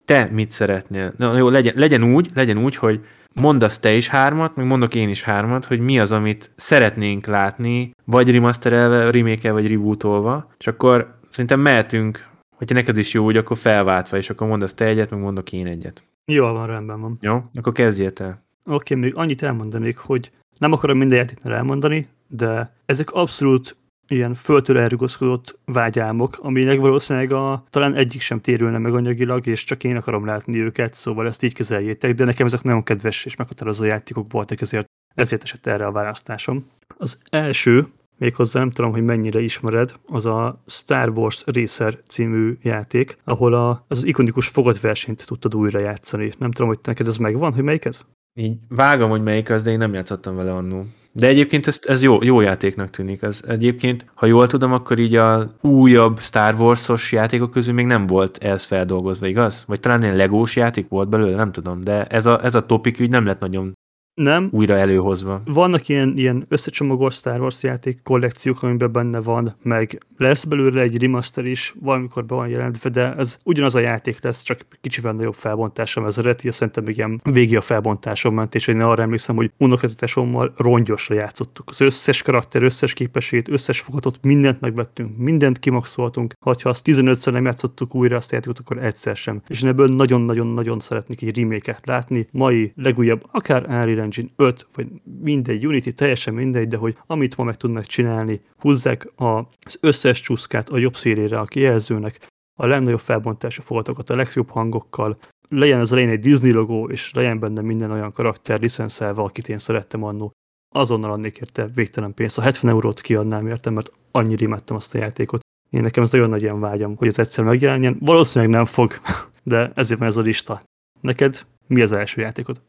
te 0.06 0.30
mit 0.32 0.52
szeretnél. 0.52 1.14
Na 1.18 1.38
jó, 1.38 1.50
legyen, 1.50 1.74
legyen 1.78 2.04
úgy, 2.04 2.30
legyen 2.34 2.58
úgy, 2.58 2.76
hogy 2.76 3.06
mondasz 3.36 3.80
te 3.80 3.94
is 3.94 4.08
hármat, 4.08 4.56
meg 4.56 4.66
mondok 4.66 4.96
én 4.96 5.10
is 5.10 5.24
hármat, 5.24 5.66
hogy 5.66 5.80
mi 5.80 6.00
az, 6.00 6.12
amit 6.12 6.52
szeretnénk 6.56 7.26
látni, 7.26 7.92
vagy 8.06 8.32
remasterelve, 8.32 9.12
remake 9.12 9.52
vagy 9.52 9.68
rebootolva, 9.68 10.52
és 10.58 10.68
akkor 10.68 11.18
szerintem 11.30 11.60
mehetünk, 11.60 12.28
hogyha 12.56 12.76
neked 12.76 12.98
is 12.98 13.14
jó, 13.14 13.24
úgy, 13.24 13.38
akkor 13.38 13.58
felváltva, 13.58 14.18
és 14.18 14.30
akkor 14.30 14.48
mondasz 14.48 14.74
te 14.74 14.86
egyet, 14.86 15.10
meg 15.10 15.20
mondok 15.20 15.52
én 15.52 15.68
egyet. 15.68 16.04
Jó, 16.26 16.46
van, 16.46 16.66
rendben 16.66 17.02
van. 17.02 17.18
Jó, 17.22 17.44
akkor 17.54 17.74
kezdjél 17.74 18.14
te. 18.14 18.44
Oké, 18.66 18.74
okay, 18.74 18.98
még 18.98 19.18
annyit 19.18 19.44
elmondanék, 19.44 19.98
hogy 19.98 20.32
nem 20.58 20.72
akarom 20.72 20.98
minden 20.98 21.18
játéknál 21.18 21.56
elmondani, 21.56 22.08
de 22.28 22.74
ezek 22.86 23.12
abszolút 23.12 23.76
ilyen 24.08 24.34
föltől 24.34 24.78
elrugaszkodott 24.78 25.60
vágyálmok, 25.66 26.38
aminek 26.42 26.80
valószínűleg 26.80 27.32
a, 27.32 27.64
talán 27.70 27.94
egyik 27.94 28.22
sem 28.22 28.42
térülne 28.42 28.78
meg 28.78 28.94
anyagilag, 28.94 29.48
és 29.48 29.64
csak 29.64 29.84
én 29.84 29.96
akarom 29.96 30.26
látni 30.26 30.60
őket, 30.60 30.94
szóval 30.94 31.28
ezt 31.28 31.44
így 31.44 31.54
kezeljétek, 31.54 32.14
de 32.14 32.26
nekem 32.26 32.46
ezek 32.46 32.62
nagyon 32.62 32.84
kedves 32.84 33.26
és 33.26 33.36
meghatározó 33.36 33.84
játékok 33.84 34.32
voltak, 34.32 34.62
ezért, 34.62 34.86
ezért 35.16 35.44
esett 35.44 35.68
erre 35.68 35.86
a 35.86 35.92
választásom. 35.92 36.66
Az 36.98 37.20
első, 37.30 37.88
méghozzá 38.18 38.60
nem 38.60 38.72
tudom, 38.72 38.92
hogy 38.92 39.04
mennyire 39.04 39.40
ismered, 39.40 39.94
az 40.06 40.26
a 40.26 40.64
Star 40.68 41.10
Wars 41.10 41.44
Racer 41.46 42.00
című 42.08 42.58
játék, 42.62 43.18
ahol 43.24 43.54
a, 43.54 43.86
az 43.88 44.06
ikonikus 44.06 44.48
fogadversenyt 44.48 45.26
tudtad 45.26 45.56
újra 45.56 45.80
játszani. 45.80 46.32
Nem 46.38 46.52
tudom, 46.52 46.68
hogy 46.68 46.80
neked 46.84 47.08
ez 47.08 47.18
megvan, 47.18 47.54
hogy 47.54 47.64
melyik 47.64 47.86
ez? 47.86 48.02
Így 48.40 48.58
vágom, 48.70 49.10
hogy 49.10 49.24
melyik 49.24 49.50
az, 49.50 49.64
de 49.64 49.72
én 49.72 49.78
nem 49.78 49.94
játszottam 49.94 50.36
vele 50.36 50.54
annól. 50.54 50.86
De 51.18 51.28
egyébként 51.28 51.68
ez, 51.68 51.80
ez 51.84 52.04
jó, 52.04 52.24
jó 52.24 52.42
játéknak 52.42 52.90
tűnik. 52.90 53.22
Ez 53.22 53.44
egyébként, 53.48 54.06
ha 54.14 54.26
jól 54.26 54.48
tudom, 54.48 54.74
akkor 54.74 55.00
így 55.00 55.16
a 55.16 55.56
újabb 55.62 56.20
Star 56.20 56.54
Wars-os 56.54 57.12
játékok 57.12 57.52
közül 57.52 57.74
még 57.74 57.86
nem 57.86 58.08
volt 58.08 58.38
ez 58.38 58.64
feldolgozva, 58.64 59.28
igaz? 59.28 59.64
Vagy 59.68 59.80
talán 59.80 60.04
ilyen 60.04 60.16
legós 60.16 60.56
játék 60.56 60.88
volt 60.88 61.10
belőle, 61.10 61.36
nem 61.36 61.52
tudom, 61.52 61.84
de 61.84 62.06
ez 62.06 62.26
a, 62.26 62.44
ez 62.44 62.56
a 62.56 62.66
topik 62.66 62.98
úgy 63.02 63.10
nem 63.10 63.26
lett 63.26 63.40
nagyon 63.40 63.74
nem. 64.16 64.50
újra 64.52 64.78
előhozva. 64.78 65.42
Vannak 65.46 65.88
ilyen, 65.88 66.14
ilyen 66.16 66.46
összecsomagolt 66.48 67.14
Star 67.14 67.40
Wars 67.40 67.64
játék 67.64 68.00
kollekciók, 68.04 68.64
amiben 68.64 68.92
benne 68.92 69.20
van, 69.20 69.56
meg 69.62 70.06
lesz 70.18 70.44
belőle 70.44 70.82
egy 70.82 71.02
remaster 71.02 71.46
is, 71.46 71.76
valamikor 71.80 72.26
be 72.26 72.36
van 72.36 72.48
jelentve, 72.48 72.90
de 72.90 73.14
ez 73.14 73.38
ugyanaz 73.44 73.76
a 73.76 73.80
játék 73.80 74.24
lesz, 74.24 74.44
csak 74.44 74.66
kicsivel 74.82 75.14
nagyobb 75.14 75.34
felbontásom 75.34 76.06
ez 76.06 76.18
eredeti, 76.18 76.52
szerintem 76.52 76.84
még 76.84 76.98
ilyen 76.98 77.22
végi 77.24 77.56
a 77.56 77.62
felbontásom 77.62 78.34
ment, 78.34 78.56
és 78.56 78.68
én 78.68 78.82
arra 78.82 79.02
emlékszem, 79.02 79.36
hogy 79.36 79.52
unokazetesommal 79.58 80.54
rongyosra 80.58 81.16
játszottuk. 81.16 81.70
Az 81.70 81.82
összes 81.82 82.22
karakter, 82.22 82.64
összes 82.64 82.94
képesét, 82.94 83.50
összes 83.50 83.80
fogatot, 83.80 84.20
mindent 84.22 84.60
megvettünk, 84.60 85.18
mindent 85.18 85.60
kimaxoltunk. 85.60 86.34
Ha 86.40 86.56
azt 86.64 86.86
15-ször 86.86 87.32
nem 87.32 87.46
játszottuk 87.46 87.96
újra 87.96 88.18
azt 88.18 88.32
a 88.32 88.36
játékot, 88.36 88.60
akkor 88.60 88.78
egyszer 88.78 89.16
sem. 89.16 89.42
És 89.48 89.62
én 89.62 89.70
ebből 89.70 89.88
nagyon-nagyon-nagyon 89.88 90.80
szeretnék 90.80 91.22
egy 91.22 91.40
remake 91.40 91.80
látni, 91.84 92.28
mai 92.32 92.74
legújabb, 92.76 93.24
akár 93.32 93.66
Unreal 93.68 94.05
Engine 94.06 94.30
5, 94.36 94.68
vagy 94.76 94.88
mindegy, 95.22 95.68
Unity, 95.68 95.90
teljesen 95.90 96.34
mindegy, 96.34 96.68
de 96.68 96.78
hogy 96.78 96.98
amit 97.08 97.38
ma 97.38 97.44
meg 97.44 97.56
tudnak 97.56 97.86
csinálni, 97.86 98.42
húzzák 98.58 99.12
az 99.16 99.78
összes 99.80 100.22
csúszkát 100.22 100.70
a 100.70 100.78
jobb 100.78 100.96
szélére 100.96 101.40
a 101.40 101.46
kijelzőnek, 101.46 102.28
a 102.60 102.68
legnagyobb 102.68 103.00
felbontású 103.00 103.62
fotókat 103.62 104.10
a 104.10 104.16
legjobb 104.16 104.50
hangokkal, 104.50 105.18
legyen 105.50 105.80
az 105.80 105.92
elején 105.92 106.10
egy 106.10 106.20
Disney 106.20 106.52
logó, 106.52 106.90
és 106.90 107.14
legyen 107.14 107.40
benne 107.40 107.62
minden 107.62 107.92
olyan 107.92 108.12
karakter 108.12 108.60
licenszelve, 108.60 109.22
akit 109.22 109.50
én 109.50 109.60
szerettem 109.60 110.04
annó. 110.04 110.32
Azonnal 110.76 111.12
adnék 111.12 111.38
érte 111.38 111.68
végtelen 111.76 112.14
pénzt. 112.14 112.38
A 112.38 112.42
70 112.42 112.72
eurót 112.72 113.02
kiadnám 113.02 113.48
érte, 113.48 113.70
mert 113.70 113.92
annyira 114.12 114.44
imádtam 114.44 114.76
azt 114.76 114.96
a 114.96 114.98
játékot. 114.98 115.40
Én 115.70 115.82
nekem 115.82 116.04
ez 116.04 116.12
nagyon 116.12 116.30
nagy 116.30 116.42
ilyen 116.42 116.60
vágyam, 116.60 116.96
hogy 116.96 117.08
ez 117.08 117.20
egyszer 117.20 117.44
megjelenjen. 117.44 117.98
Valószínűleg 118.00 118.54
nem 118.54 118.66
fog, 118.66 118.94
de 119.44 119.72
ezért 119.76 120.00
van 120.00 120.08
ez 120.08 120.18
a 120.18 120.22
lista. 120.22 120.62
Neked 121.02 121.46
mi 121.68 121.82
az 121.82 121.92
első 121.92 122.22
játékod? 122.22 122.62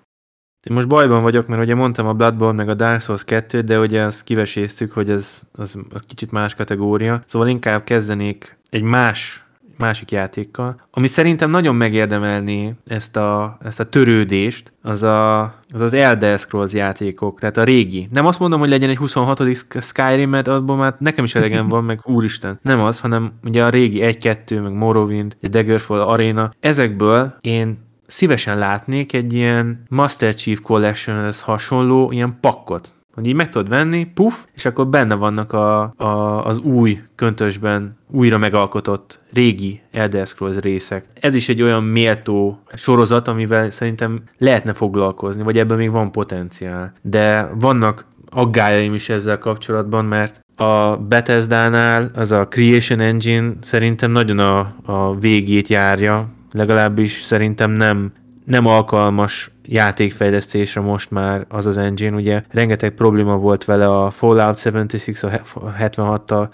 Én 0.68 0.74
most 0.74 0.88
bajban 0.88 1.22
vagyok, 1.22 1.46
mert 1.46 1.62
ugye 1.62 1.74
mondtam 1.74 2.06
a 2.06 2.12
Bloodborne 2.12 2.56
meg 2.56 2.68
a 2.68 2.74
Dark 2.74 3.00
Souls 3.00 3.24
2 3.24 3.60
de 3.60 3.78
ugye 3.78 4.02
azt 4.02 4.24
kiveséztük, 4.24 4.92
hogy 4.92 5.10
ez 5.10 5.42
az, 5.52 5.76
az 5.92 6.00
kicsit 6.06 6.30
más 6.30 6.54
kategória, 6.54 7.22
szóval 7.26 7.48
inkább 7.48 7.84
kezdenék 7.84 8.58
egy 8.70 8.82
más 8.82 9.46
másik 9.76 10.10
játékkal, 10.10 10.80
ami 10.90 11.06
szerintem 11.06 11.50
nagyon 11.50 11.74
megérdemelni 11.74 12.74
ezt 12.86 13.16
a, 13.16 13.58
ezt 13.62 13.80
a 13.80 13.88
törődést, 13.88 14.72
az, 14.82 15.02
a, 15.02 15.42
az 15.72 15.80
az 15.80 15.92
Elder 15.92 16.38
Scrolls 16.38 16.72
játékok, 16.72 17.38
tehát 17.38 17.56
a 17.56 17.64
régi. 17.64 18.08
Nem 18.12 18.26
azt 18.26 18.38
mondom, 18.38 18.60
hogy 18.60 18.68
legyen 18.68 18.90
egy 18.90 18.96
26. 18.96 19.42
Skyrim, 19.80 20.30
mert 20.30 20.48
abban 20.48 20.78
már 20.78 20.96
nekem 20.98 21.24
is 21.24 21.34
elegem 21.34 21.68
van, 21.68 21.84
meg 21.84 22.00
úristen. 22.04 22.58
Nem 22.62 22.80
az, 22.80 23.00
hanem 23.00 23.32
ugye 23.44 23.64
a 23.64 23.68
régi 23.68 24.00
1-2, 24.02 24.62
meg 24.62 24.72
Morrowind, 24.72 25.36
a 25.42 25.48
Daggerfall 25.48 26.00
Arena. 26.00 26.52
Ezekből 26.60 27.36
én 27.40 27.85
szívesen 28.06 28.58
látnék 28.58 29.12
egy 29.12 29.32
ilyen 29.32 29.82
Master 29.88 30.34
Chief 30.34 30.60
Collectionhez 30.60 31.40
hasonló 31.40 32.12
ilyen 32.12 32.36
pakkot, 32.40 32.94
hogy 33.14 33.26
így 33.26 33.34
meg 33.34 33.48
tudod 33.48 33.68
venni, 33.68 34.04
puff, 34.04 34.34
és 34.54 34.64
akkor 34.64 34.88
benne 34.88 35.14
vannak 35.14 35.52
a, 35.52 35.82
a, 35.96 36.44
az 36.46 36.58
új 36.58 37.00
köntösben 37.14 37.96
újra 38.10 38.38
megalkotott 38.38 39.20
régi 39.32 39.80
Elder 39.92 40.26
Scrolls 40.26 40.56
részek. 40.56 41.04
Ez 41.20 41.34
is 41.34 41.48
egy 41.48 41.62
olyan 41.62 41.84
méltó 41.84 42.62
sorozat, 42.74 43.28
amivel 43.28 43.70
szerintem 43.70 44.22
lehetne 44.38 44.72
foglalkozni, 44.72 45.42
vagy 45.42 45.58
ebben 45.58 45.76
még 45.76 45.90
van 45.90 46.12
potenciál. 46.12 46.92
De 47.02 47.50
vannak 47.54 48.06
aggájaim 48.30 48.94
is 48.94 49.08
ezzel 49.08 49.38
kapcsolatban, 49.38 50.04
mert 50.04 50.44
a 50.56 50.96
Bethesda-nál 50.96 52.10
az 52.14 52.32
a 52.32 52.48
Creation 52.48 53.00
Engine 53.00 53.52
szerintem 53.60 54.10
nagyon 54.10 54.38
a, 54.38 54.74
a 54.84 55.14
végét 55.18 55.68
járja, 55.68 56.28
legalábbis 56.56 57.20
szerintem 57.20 57.70
nem, 57.70 58.12
nem 58.44 58.66
alkalmas 58.66 59.50
játékfejlesztésre 59.62 60.80
most 60.80 61.10
már 61.10 61.46
az 61.48 61.66
az 61.66 61.76
engine. 61.76 62.16
Ugye 62.16 62.42
rengeteg 62.50 62.94
probléma 62.94 63.36
volt 63.36 63.64
vele 63.64 63.88
a 63.88 64.10
Fallout 64.10 64.62
76 64.62 65.50
a 65.54 65.74
76-tal 65.78 66.48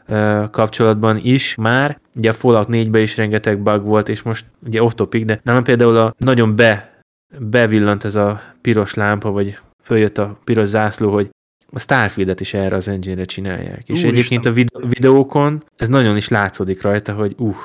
kapcsolatban 0.50 1.18
is 1.22 1.54
már. 1.54 1.98
Ugye 2.16 2.30
a 2.30 2.32
Fallout 2.32 2.68
4-ben 2.70 3.02
is 3.02 3.16
rengeteg 3.16 3.62
bug 3.62 3.84
volt, 3.84 4.08
és 4.08 4.22
most 4.22 4.44
ugye 4.66 4.82
off 4.82 4.92
topic, 4.94 5.24
de 5.24 5.40
nálam 5.42 5.64
például 5.64 5.96
a 5.96 6.14
nagyon 6.18 6.56
be, 6.56 7.02
bevillant 7.38 8.04
ez 8.04 8.14
a 8.14 8.40
piros 8.60 8.94
lámpa, 8.94 9.30
vagy 9.30 9.58
följött 9.82 10.18
a 10.18 10.38
piros 10.44 10.68
zászló, 10.68 11.12
hogy 11.12 11.30
a 11.72 11.78
Starfield-et 11.78 12.40
is 12.40 12.54
erre 12.54 12.76
az 12.76 12.88
engine-re 12.88 13.24
csinálják. 13.24 13.88
És 13.88 14.02
egyébként 14.02 14.46
a 14.46 14.52
videókon 14.88 15.62
ez 15.76 15.88
nagyon 15.88 16.16
is 16.16 16.28
látszódik 16.28 16.82
rajta, 16.82 17.12
hogy 17.12 17.34
uh, 17.38 17.56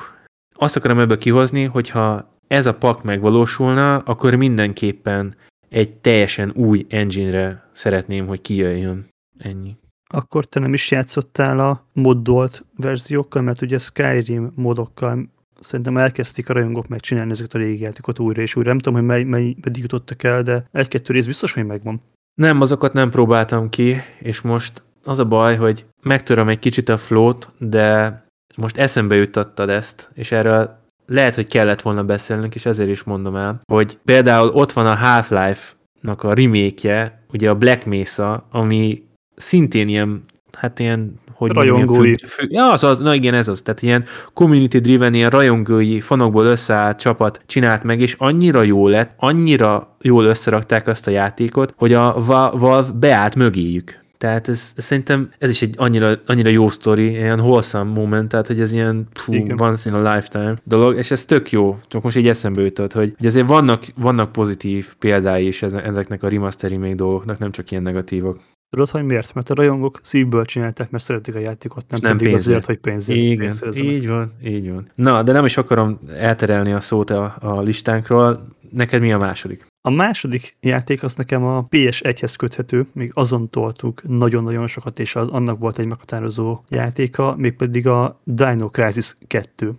azt 0.58 0.76
akarom 0.76 0.98
ebből 0.98 1.18
kihozni, 1.18 1.64
hogyha 1.64 2.36
ez 2.46 2.66
a 2.66 2.74
pak 2.74 3.02
megvalósulna, 3.02 3.98
akkor 3.98 4.34
mindenképpen 4.34 5.34
egy 5.68 5.92
teljesen 5.92 6.52
új 6.54 6.86
engine-re 6.88 7.68
szeretném, 7.72 8.26
hogy 8.26 8.40
kijöjjön. 8.40 9.06
Ennyi. 9.38 9.76
Akkor 10.10 10.44
te 10.44 10.60
nem 10.60 10.72
is 10.72 10.90
játszottál 10.90 11.58
a 11.58 11.86
moddolt 11.92 12.64
verziókkal, 12.76 13.42
mert 13.42 13.62
ugye 13.62 13.78
Skyrim 13.78 14.52
modokkal 14.54 15.28
szerintem 15.60 15.96
elkezdték 15.96 16.48
a 16.48 16.52
rajongók 16.52 16.88
megcsinálni 16.88 17.30
ezeket 17.30 17.54
a 17.54 17.58
régi 17.58 17.82
játékot 17.82 18.18
újra 18.18 18.42
és 18.42 18.56
újra. 18.56 18.68
Nem 18.68 18.78
tudom, 18.78 18.98
hogy 18.98 19.08
mely, 19.08 19.22
mely 19.24 19.56
meddig 19.64 19.82
jutottak 19.82 20.22
el, 20.22 20.42
de 20.42 20.68
egy-kettő 20.72 21.12
rész 21.12 21.26
biztos, 21.26 21.52
hogy 21.52 21.66
megvan. 21.66 22.02
Nem, 22.34 22.60
azokat 22.60 22.92
nem 22.92 23.10
próbáltam 23.10 23.68
ki, 23.68 23.96
és 24.18 24.40
most 24.40 24.82
az 25.04 25.18
a 25.18 25.24
baj, 25.24 25.56
hogy 25.56 25.86
megtöröm 26.02 26.48
egy 26.48 26.58
kicsit 26.58 26.88
a 26.88 26.96
flót, 26.96 27.52
de 27.58 28.22
most 28.60 28.76
eszembe 28.76 29.14
jutottad 29.14 29.68
ezt, 29.68 30.10
és 30.14 30.32
erről 30.32 30.78
lehet, 31.06 31.34
hogy 31.34 31.46
kellett 31.46 31.82
volna 31.82 32.04
beszélnünk, 32.04 32.54
és 32.54 32.66
ezért 32.66 32.88
is 32.90 33.02
mondom 33.02 33.36
el, 33.36 33.60
hogy 33.72 33.98
például 34.04 34.48
ott 34.48 34.72
van 34.72 34.86
a 34.86 34.94
Half-Life-nak 34.94 36.22
a 36.22 36.34
remake 36.34 37.22
ugye 37.32 37.50
a 37.50 37.54
Black 37.54 37.84
Mesa, 37.84 38.46
ami 38.50 39.02
szintén 39.36 39.88
ilyen, 39.88 40.24
hát 40.52 40.78
ilyen 40.78 41.20
hogy 41.38 41.50
Rajongói. 41.52 42.14
Fü, 42.14 42.26
fü, 42.26 42.46
ja, 42.48 42.70
az, 42.70 42.84
az, 42.84 42.98
na 42.98 43.14
igen, 43.14 43.34
ez 43.34 43.48
az. 43.48 43.60
Tehát 43.60 43.82
ilyen 43.82 44.04
community 44.34 44.76
driven, 44.76 45.14
ilyen 45.14 45.30
rajongói, 45.30 46.00
fanokból 46.00 46.46
összeállt 46.46 46.98
csapat 46.98 47.40
csinált 47.46 47.82
meg, 47.82 48.00
és 48.00 48.14
annyira 48.18 48.62
jó 48.62 48.88
lett, 48.88 49.14
annyira 49.16 49.96
jól 50.00 50.24
összerakták 50.24 50.86
azt 50.86 51.06
a 51.06 51.10
játékot, 51.10 51.74
hogy 51.76 51.92
a 51.92 52.14
Valve 52.52 52.92
beállt 52.94 53.34
mögéjük. 53.34 53.98
Tehát 54.18 54.48
ez, 54.48 54.72
ez 54.76 54.84
szerintem 54.84 55.30
ez 55.38 55.50
is 55.50 55.62
egy 55.62 55.74
annyira, 55.76 56.12
annyira 56.26 56.50
jó 56.50 56.68
sztori, 56.68 57.10
ilyen 57.10 57.40
wholesome 57.40 57.92
moment, 57.92 58.28
tehát 58.28 58.46
hogy 58.46 58.60
ez 58.60 58.72
ilyen 58.72 59.08
pfú, 59.12 59.34
once 59.56 59.90
in 59.90 59.94
a 59.96 60.14
lifetime 60.14 60.60
dolog, 60.64 60.96
és 60.96 61.10
ez 61.10 61.24
tök 61.24 61.50
jó, 61.50 61.78
csak 61.86 62.02
most 62.02 62.16
így 62.16 62.28
eszembe 62.28 62.62
jutott, 62.62 62.92
hogy, 62.92 63.14
hogy 63.16 63.26
azért 63.26 63.46
vannak, 63.46 63.84
vannak 63.96 64.32
pozitív 64.32 64.94
példái 64.98 65.46
is 65.46 65.62
ezeknek 65.62 66.22
a 66.22 66.28
remaster 66.28 66.70
remake 66.70 66.94
dolgoknak, 66.94 67.38
nem 67.38 67.50
csak 67.50 67.70
ilyen 67.70 67.82
negatívok. 67.82 68.40
Tudod, 68.70 68.88
hogy 68.88 69.04
miért? 69.04 69.34
Mert 69.34 69.50
a 69.50 69.54
rajongók 69.54 69.98
szívből 70.02 70.44
csinálták, 70.44 70.90
mert 70.90 71.04
szeretik 71.04 71.34
a 71.34 71.38
játékot, 71.38 71.84
nem, 71.88 72.00
nem 72.02 72.16
pedig 72.16 72.32
pénzért. 72.32 72.56
azért, 72.56 72.66
hogy 72.66 72.78
pénzért. 72.78 73.18
Igen, 73.18 73.52
így 73.74 74.08
van, 74.08 74.32
így 74.44 74.70
van. 74.72 74.90
Na, 74.94 75.22
de 75.22 75.32
nem 75.32 75.44
is 75.44 75.56
akarom 75.56 75.98
elterelni 76.16 76.72
a 76.72 76.80
szót 76.80 77.10
a, 77.10 77.36
a 77.40 77.60
listánkról. 77.60 78.48
Neked 78.70 79.00
mi 79.00 79.12
a 79.12 79.18
második? 79.18 79.66
A 79.80 79.90
második 79.90 80.56
játék 80.60 81.02
az 81.02 81.14
nekem 81.14 81.44
a 81.44 81.66
PS1-hez 81.68 82.34
köthető, 82.38 82.88
még 82.92 83.10
azon 83.14 83.50
toltuk 83.50 84.02
nagyon-nagyon 84.02 84.66
sokat, 84.66 84.98
és 84.98 85.16
annak 85.16 85.58
volt 85.58 85.78
egy 85.78 85.86
meghatározó 85.86 86.60
játéka, 86.68 87.34
mégpedig 87.36 87.86
a 87.86 88.20
Dino 88.24 88.68
Crisis 88.68 89.16
2. 89.26 89.74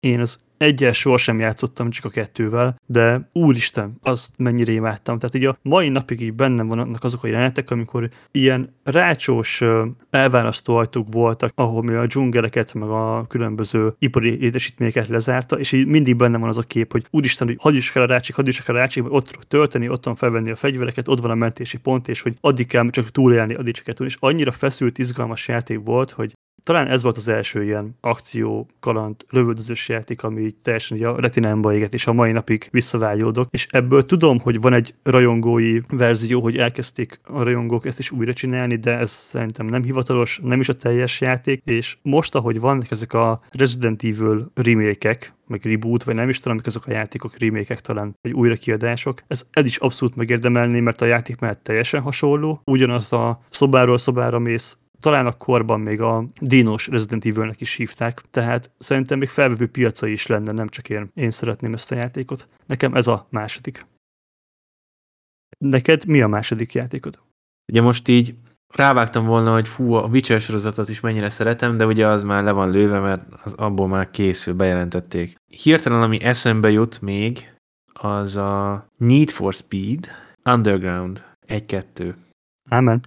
Én 0.00 0.20
az 0.20 0.43
egyel 0.56 0.92
sohasem 0.92 1.38
játszottam, 1.38 1.90
csak 1.90 2.04
a 2.04 2.08
kettővel, 2.08 2.80
de 2.86 3.30
úristen, 3.32 3.98
azt 4.02 4.32
mennyire 4.36 4.72
imádtam. 4.72 5.18
Tehát 5.18 5.34
így 5.34 5.44
a 5.44 5.58
mai 5.62 5.88
napig 5.88 6.20
így 6.20 6.34
bennem 6.34 6.68
vannak 6.68 7.04
azok 7.04 7.24
a 7.24 7.26
jelenetek, 7.26 7.70
amikor 7.70 8.08
ilyen 8.30 8.74
rácsós 8.84 9.62
elválasztó 10.10 10.76
ajtók 10.76 11.06
voltak, 11.10 11.52
ahol 11.54 11.82
mi 11.82 11.94
a 11.94 12.06
dzsungeleket, 12.06 12.74
meg 12.74 12.88
a 12.88 13.26
különböző 13.28 13.94
ipari 13.98 14.30
létesítményeket 14.30 15.08
lezárta, 15.08 15.58
és 15.58 15.72
így 15.72 15.86
mindig 15.86 16.16
bennem 16.16 16.40
van 16.40 16.48
az 16.48 16.58
a 16.58 16.62
kép, 16.62 16.92
hogy 16.92 17.06
úristen, 17.10 17.46
hogy 17.46 17.56
hadd 17.60 17.74
is 17.74 17.92
kell 17.92 18.02
a 18.02 18.06
rácsik, 18.06 18.34
hadd 18.34 18.48
is 18.48 18.62
kell 18.62 18.74
a 18.74 18.78
rácsik, 18.78 19.12
ott 19.12 19.38
tölteni, 19.48 19.88
ott 19.88 20.04
van 20.04 20.14
felvenni 20.14 20.50
a 20.50 20.56
fegyvereket, 20.56 21.08
ott 21.08 21.20
van 21.20 21.30
a 21.30 21.34
mentési 21.34 21.78
pont, 21.78 22.08
és 22.08 22.20
hogy 22.20 22.36
addig 22.40 22.66
kell 22.66 22.90
csak 22.90 23.10
túlélni, 23.10 23.54
addig 23.54 23.74
csak 23.74 23.84
kell 23.84 24.06
És 24.06 24.16
annyira 24.20 24.52
feszült, 24.52 24.98
izgalmas 24.98 25.48
játék 25.48 25.80
volt, 25.84 26.10
hogy 26.10 26.32
talán 26.64 26.86
ez 26.86 27.02
volt 27.02 27.16
az 27.16 27.28
első 27.28 27.64
ilyen 27.64 27.96
akció, 28.00 28.68
kaland, 28.80 29.16
lövöldözős 29.30 29.88
játék, 29.88 30.22
ami 30.22 30.50
teljesen 30.62 31.02
a 31.02 31.20
retinámba 31.20 31.74
éget, 31.74 31.94
és 31.94 32.06
a 32.06 32.12
mai 32.12 32.32
napig 32.32 32.68
visszavágyódok. 32.70 33.48
És 33.50 33.66
ebből 33.70 34.06
tudom, 34.06 34.38
hogy 34.38 34.60
van 34.60 34.72
egy 34.72 34.94
rajongói 35.02 35.80
verzió, 35.88 36.40
hogy 36.40 36.56
elkezdték 36.56 37.20
a 37.22 37.42
rajongók 37.42 37.86
ezt 37.86 37.98
is 37.98 38.10
újra 38.10 38.32
csinálni, 38.32 38.76
de 38.76 38.98
ez 38.98 39.10
szerintem 39.10 39.66
nem 39.66 39.82
hivatalos, 39.82 40.40
nem 40.42 40.60
is 40.60 40.68
a 40.68 40.74
teljes 40.74 41.20
játék, 41.20 41.62
és 41.64 41.96
most, 42.02 42.34
ahogy 42.34 42.60
vannak 42.60 42.90
ezek 42.90 43.12
a 43.12 43.40
Resident 43.50 44.02
Evil 44.02 44.50
remake 44.54 45.34
meg 45.46 45.64
reboot, 45.64 46.04
vagy 46.04 46.14
nem 46.14 46.28
is 46.28 46.40
tudom, 46.40 46.58
azok 46.64 46.86
a 46.86 46.92
játékok, 46.92 47.38
remake 47.38 47.74
talán, 47.74 48.16
vagy 48.22 48.32
újrakiadások. 48.32 49.22
Ez, 49.26 49.46
ez 49.50 49.66
is 49.66 49.76
abszolút 49.76 50.16
megérdemelni, 50.16 50.80
mert 50.80 51.00
a 51.00 51.04
játék 51.04 51.38
mellett 51.38 51.62
teljesen 51.62 52.00
hasonló. 52.00 52.60
Ugyanaz 52.64 53.12
a 53.12 53.40
szobáról 53.48 53.98
szobára 53.98 54.38
mész, 54.38 54.76
talán 55.00 55.26
a 55.26 55.36
korban 55.36 55.80
még 55.80 56.00
a 56.00 56.24
Dinos 56.40 56.86
Resident 56.86 57.24
Evil-nek 57.24 57.60
is 57.60 57.74
hívták, 57.74 58.22
tehát 58.30 58.70
szerintem 58.78 59.18
még 59.18 59.28
felvevő 59.28 59.68
piaca 59.68 60.06
is 60.06 60.26
lenne, 60.26 60.52
nem 60.52 60.68
csak 60.68 60.88
én, 60.88 61.10
én 61.14 61.30
szeretném 61.30 61.74
ezt 61.74 61.90
a 61.90 61.94
játékot. 61.94 62.48
Nekem 62.66 62.94
ez 62.94 63.06
a 63.06 63.26
második. 63.30 63.86
Neked 65.58 66.06
mi 66.06 66.20
a 66.20 66.28
második 66.28 66.74
játékod? 66.74 67.18
Ugye 67.72 67.80
most 67.80 68.08
így 68.08 68.34
rávágtam 68.68 69.26
volna, 69.26 69.52
hogy 69.52 69.68
fú, 69.68 69.92
a 69.92 70.06
Witcher 70.06 70.40
sorozatot 70.40 70.88
is 70.88 71.00
mennyire 71.00 71.28
szeretem, 71.28 71.76
de 71.76 71.86
ugye 71.86 72.06
az 72.06 72.22
már 72.22 72.44
le 72.44 72.52
van 72.52 72.70
lőve, 72.70 72.98
mert 72.98 73.22
az 73.44 73.54
abból 73.54 73.88
már 73.88 74.10
készül, 74.10 74.54
bejelentették. 74.54 75.36
Hirtelen, 75.46 76.02
ami 76.02 76.22
eszembe 76.22 76.70
jut 76.70 77.00
még, 77.00 77.52
az 77.92 78.36
a 78.36 78.86
Need 78.96 79.30
for 79.30 79.54
Speed 79.54 80.08
Underground 80.44 81.24
1-2. 81.46 82.14
Amen. 82.70 83.04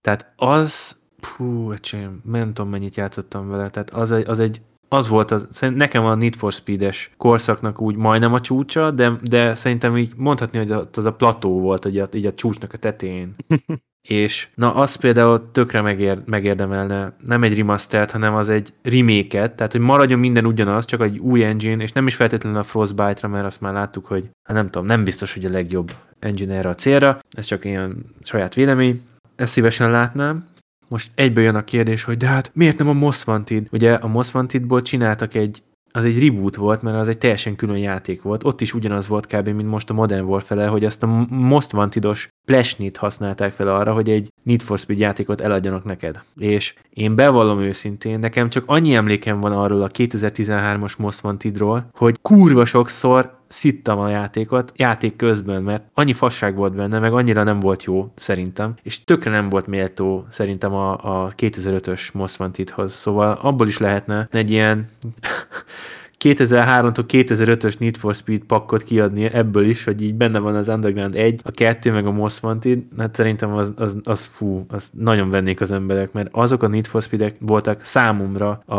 Tehát 0.00 0.32
az 0.36 1.00
Pú, 1.26 1.70
öcsém, 1.70 2.20
nem 2.24 2.52
tudom 2.52 2.70
mennyit 2.70 2.96
játszottam 2.96 3.48
vele, 3.48 3.70
tehát 3.70 3.90
az 3.90 4.12
egy, 4.12 4.28
az 4.28 4.40
egy 4.40 4.60
az 4.88 5.08
volt, 5.08 5.30
az, 5.30 5.48
nekem 5.60 6.04
a 6.04 6.14
Need 6.14 6.34
for 6.34 6.52
Speed-es 6.52 7.10
korszaknak 7.16 7.80
úgy 7.80 7.96
majdnem 7.96 8.32
a 8.32 8.40
csúcsa, 8.40 8.90
de, 8.90 9.18
de 9.22 9.54
szerintem 9.54 9.96
így 9.96 10.12
mondhatni, 10.16 10.58
hogy 10.58 10.70
az 10.92 11.04
a 11.04 11.12
plató 11.12 11.60
volt, 11.60 11.82
hogy 11.82 11.98
a, 11.98 12.08
így 12.14 12.26
a 12.26 12.34
csúcsnak 12.34 12.72
a 12.72 12.76
tetején. 12.76 13.34
és 14.08 14.48
na, 14.54 14.74
az 14.74 14.94
például 14.94 15.50
tökre 15.52 15.80
megér, 15.80 16.22
megérdemelne. 16.24 17.16
Nem 17.26 17.42
egy 17.42 17.56
remastert, 17.56 18.10
hanem 18.10 18.34
az 18.34 18.48
egy 18.48 18.72
remake 18.82 19.50
tehát 19.50 19.72
hogy 19.72 19.80
maradjon 19.80 20.18
minden 20.18 20.46
ugyanaz, 20.46 20.84
csak 20.84 21.00
egy 21.00 21.18
új 21.18 21.44
engine, 21.44 21.82
és 21.82 21.92
nem 21.92 22.06
is 22.06 22.14
feltétlenül 22.14 22.58
a 22.58 22.62
Frostbite-ra, 22.62 23.28
mert 23.28 23.46
azt 23.46 23.60
már 23.60 23.72
láttuk, 23.72 24.06
hogy 24.06 24.30
hát 24.48 24.56
nem 24.56 24.70
tudom, 24.70 24.86
nem 24.86 25.04
biztos, 25.04 25.34
hogy 25.34 25.44
a 25.44 25.50
legjobb 25.50 25.92
engine 26.18 26.54
erre 26.54 26.68
a 26.68 26.74
célra, 26.74 27.20
ez 27.30 27.44
csak 27.44 27.64
ilyen 27.64 28.04
saját 28.22 28.54
vélemény, 28.54 29.02
ezt 29.36 29.52
szívesen 29.52 29.90
látnám, 29.90 30.44
most 30.92 31.10
egyből 31.14 31.44
jön 31.44 31.54
a 31.54 31.64
kérdés, 31.64 32.04
hogy 32.04 32.16
de 32.16 32.26
hát 32.26 32.50
miért 32.54 32.78
nem 32.78 32.88
a 32.88 32.92
Most 32.92 33.26
Wanted? 33.26 33.66
Ugye 33.72 33.94
a 33.94 34.06
Most 34.06 34.34
Wanted-ból 34.34 34.82
csináltak 34.82 35.34
egy 35.34 35.62
az 35.94 36.04
egy 36.04 36.24
reboot 36.24 36.56
volt, 36.56 36.82
mert 36.82 36.96
az 36.96 37.08
egy 37.08 37.18
teljesen 37.18 37.56
külön 37.56 37.76
játék 37.76 38.22
volt. 38.22 38.44
Ott 38.44 38.60
is 38.60 38.74
ugyanaz 38.74 39.08
volt 39.08 39.26
kb. 39.26 39.48
mint 39.48 39.68
most 39.68 39.90
a 39.90 39.94
Modern 39.94 40.24
Warfare, 40.24 40.66
hogy 40.66 40.84
azt 40.84 41.02
a 41.02 41.26
Most 41.28 41.72
Wanted-os 41.72 42.28
Plesnit 42.44 42.96
használták 42.96 43.52
fel 43.52 43.68
arra, 43.68 43.92
hogy 43.92 44.10
egy 44.10 44.32
Need 44.42 44.62
for 44.62 44.78
Speed 44.78 44.98
játékot 44.98 45.40
eladjanak 45.40 45.84
neked. 45.84 46.20
És 46.36 46.74
én 46.90 47.14
bevallom 47.14 47.60
őszintén, 47.60 48.18
nekem 48.18 48.48
csak 48.48 48.64
annyi 48.66 48.94
emlékem 48.94 49.40
van 49.40 49.52
arról 49.52 49.82
a 49.82 49.88
2013-as 49.88 50.98
Most 50.98 51.24
Wanted-ról, 51.24 51.88
hogy 51.92 52.16
kurva 52.22 52.64
sokszor 52.64 53.40
szittam 53.52 53.98
a 53.98 54.08
játékot 54.08 54.72
játék 54.76 55.16
közben, 55.16 55.62
mert 55.62 55.84
annyi 55.94 56.12
fasság 56.12 56.56
volt 56.56 56.74
benne, 56.74 56.98
meg 56.98 57.12
annyira 57.12 57.42
nem 57.42 57.60
volt 57.60 57.84
jó 57.84 58.12
szerintem, 58.14 58.74
és 58.82 59.04
tökre 59.04 59.30
nem 59.30 59.48
volt 59.48 59.66
méltó 59.66 60.26
szerintem 60.30 60.74
a, 60.74 60.92
a 61.24 61.32
2005-ös 61.36 62.12
Most 62.12 62.40
Wanted-hoz, 62.40 62.94
szóval 62.94 63.38
abból 63.42 63.66
is 63.66 63.78
lehetne 63.78 64.28
egy 64.30 64.50
ilyen 64.50 64.88
2003-tól 66.22 67.04
2005-ös 67.08 67.78
Need 67.78 67.96
for 67.96 68.14
Speed 68.14 68.42
pakkot 68.44 68.82
kiadni 68.82 69.24
ebből 69.24 69.64
is, 69.64 69.84
hogy 69.84 70.02
így 70.02 70.14
benne 70.14 70.38
van 70.38 70.54
az 70.54 70.68
Underground 70.68 71.16
1, 71.16 71.40
a 71.44 71.50
2 71.50 71.92
meg 71.92 72.06
a 72.06 72.12
Most 72.12 72.42
Wanted, 72.42 72.78
hát 72.98 73.14
szerintem 73.14 73.52
az, 73.52 73.72
az, 73.76 73.96
az 74.02 74.24
fú, 74.24 74.64
az 74.68 74.90
nagyon 74.98 75.30
vennék 75.30 75.60
az 75.60 75.70
emberek, 75.72 76.12
mert 76.12 76.28
azok 76.32 76.62
a 76.62 76.68
Need 76.68 76.86
for 76.86 77.02
Speed-ek 77.02 77.36
voltak 77.38 77.84
számomra 77.84 78.50
a, 78.50 78.76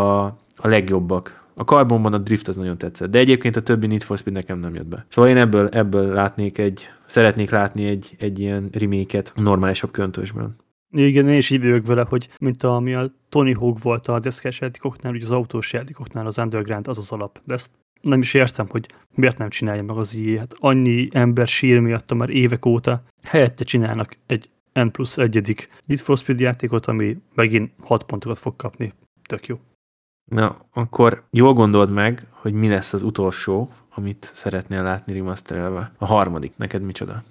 a 0.55 0.67
legjobbak 0.67 1.41
a 1.55 1.63
Carbonban 1.63 2.13
a 2.13 2.17
drift 2.17 2.47
az 2.47 2.55
nagyon 2.55 2.77
tetszett, 2.77 3.09
de 3.09 3.19
egyébként 3.19 3.55
a 3.55 3.61
többi 3.61 3.87
Need 3.87 4.03
for 4.03 4.17
Speed 4.17 4.35
nekem 4.35 4.59
nem 4.59 4.75
jött 4.75 4.85
be. 4.85 5.05
Szóval 5.07 5.29
én 5.29 5.37
ebből, 5.37 5.67
ebből 5.67 6.13
látnék 6.13 6.57
egy, 6.57 6.89
szeretnék 7.05 7.49
látni 7.49 7.85
egy, 7.85 8.15
egy 8.19 8.39
ilyen 8.39 8.69
reméket 8.71 9.31
normálisabb 9.35 9.91
köntösben. 9.91 10.55
Igen, 10.95 11.29
én 11.29 11.37
is 11.37 11.49
így 11.49 11.61
vagyok 11.61 11.85
vele, 11.85 12.05
hogy 12.09 12.29
mint 12.39 12.63
ami 12.63 12.93
a 12.93 13.11
Tony 13.29 13.55
Hawk 13.55 13.83
volt 13.83 14.07
a 14.07 14.19
deszkás 14.19 14.59
játékoknál, 14.59 15.13
ugye 15.13 15.23
az 15.23 15.31
autós 15.31 15.73
játékoknál 15.73 16.25
az 16.25 16.37
Underground 16.37 16.87
az 16.87 16.97
az 16.97 17.11
alap. 17.11 17.41
De 17.45 17.53
ezt 17.53 17.71
nem 18.01 18.21
is 18.21 18.33
értem, 18.33 18.67
hogy 18.69 18.87
miért 19.15 19.37
nem 19.37 19.49
csinálja 19.49 19.83
meg 19.83 19.97
az 19.97 20.13
ilyen. 20.13 20.39
Hát 20.39 20.55
annyi 20.59 21.09
ember 21.11 21.47
sír 21.47 21.79
miatt 21.79 22.13
már 22.13 22.29
évek 22.29 22.65
óta. 22.65 23.03
Helyette 23.23 23.63
csinálnak 23.63 24.17
egy 24.25 24.49
N 24.73 24.87
plusz 24.87 25.17
egyedik 25.17 25.69
Need 25.85 25.99
for 25.99 26.17
Speed 26.17 26.39
játékot, 26.39 26.85
ami 26.85 27.17
megint 27.33 27.71
6 27.79 28.03
pontokat 28.03 28.37
fog 28.37 28.55
kapni. 28.55 28.93
Tök 29.27 29.47
jó. 29.47 29.59
Na, 30.31 30.65
akkor 30.73 31.23
jól 31.31 31.53
gondold 31.53 31.91
meg, 31.91 32.27
hogy 32.29 32.53
mi 32.53 32.67
lesz 32.67 32.93
az 32.93 33.03
utolsó, 33.03 33.69
amit 33.89 34.31
szeretnél 34.33 34.81
látni 34.81 35.13
remasterelve. 35.13 35.91
A 35.97 36.05
harmadik, 36.05 36.57
neked 36.57 36.81
micsoda? 36.81 37.23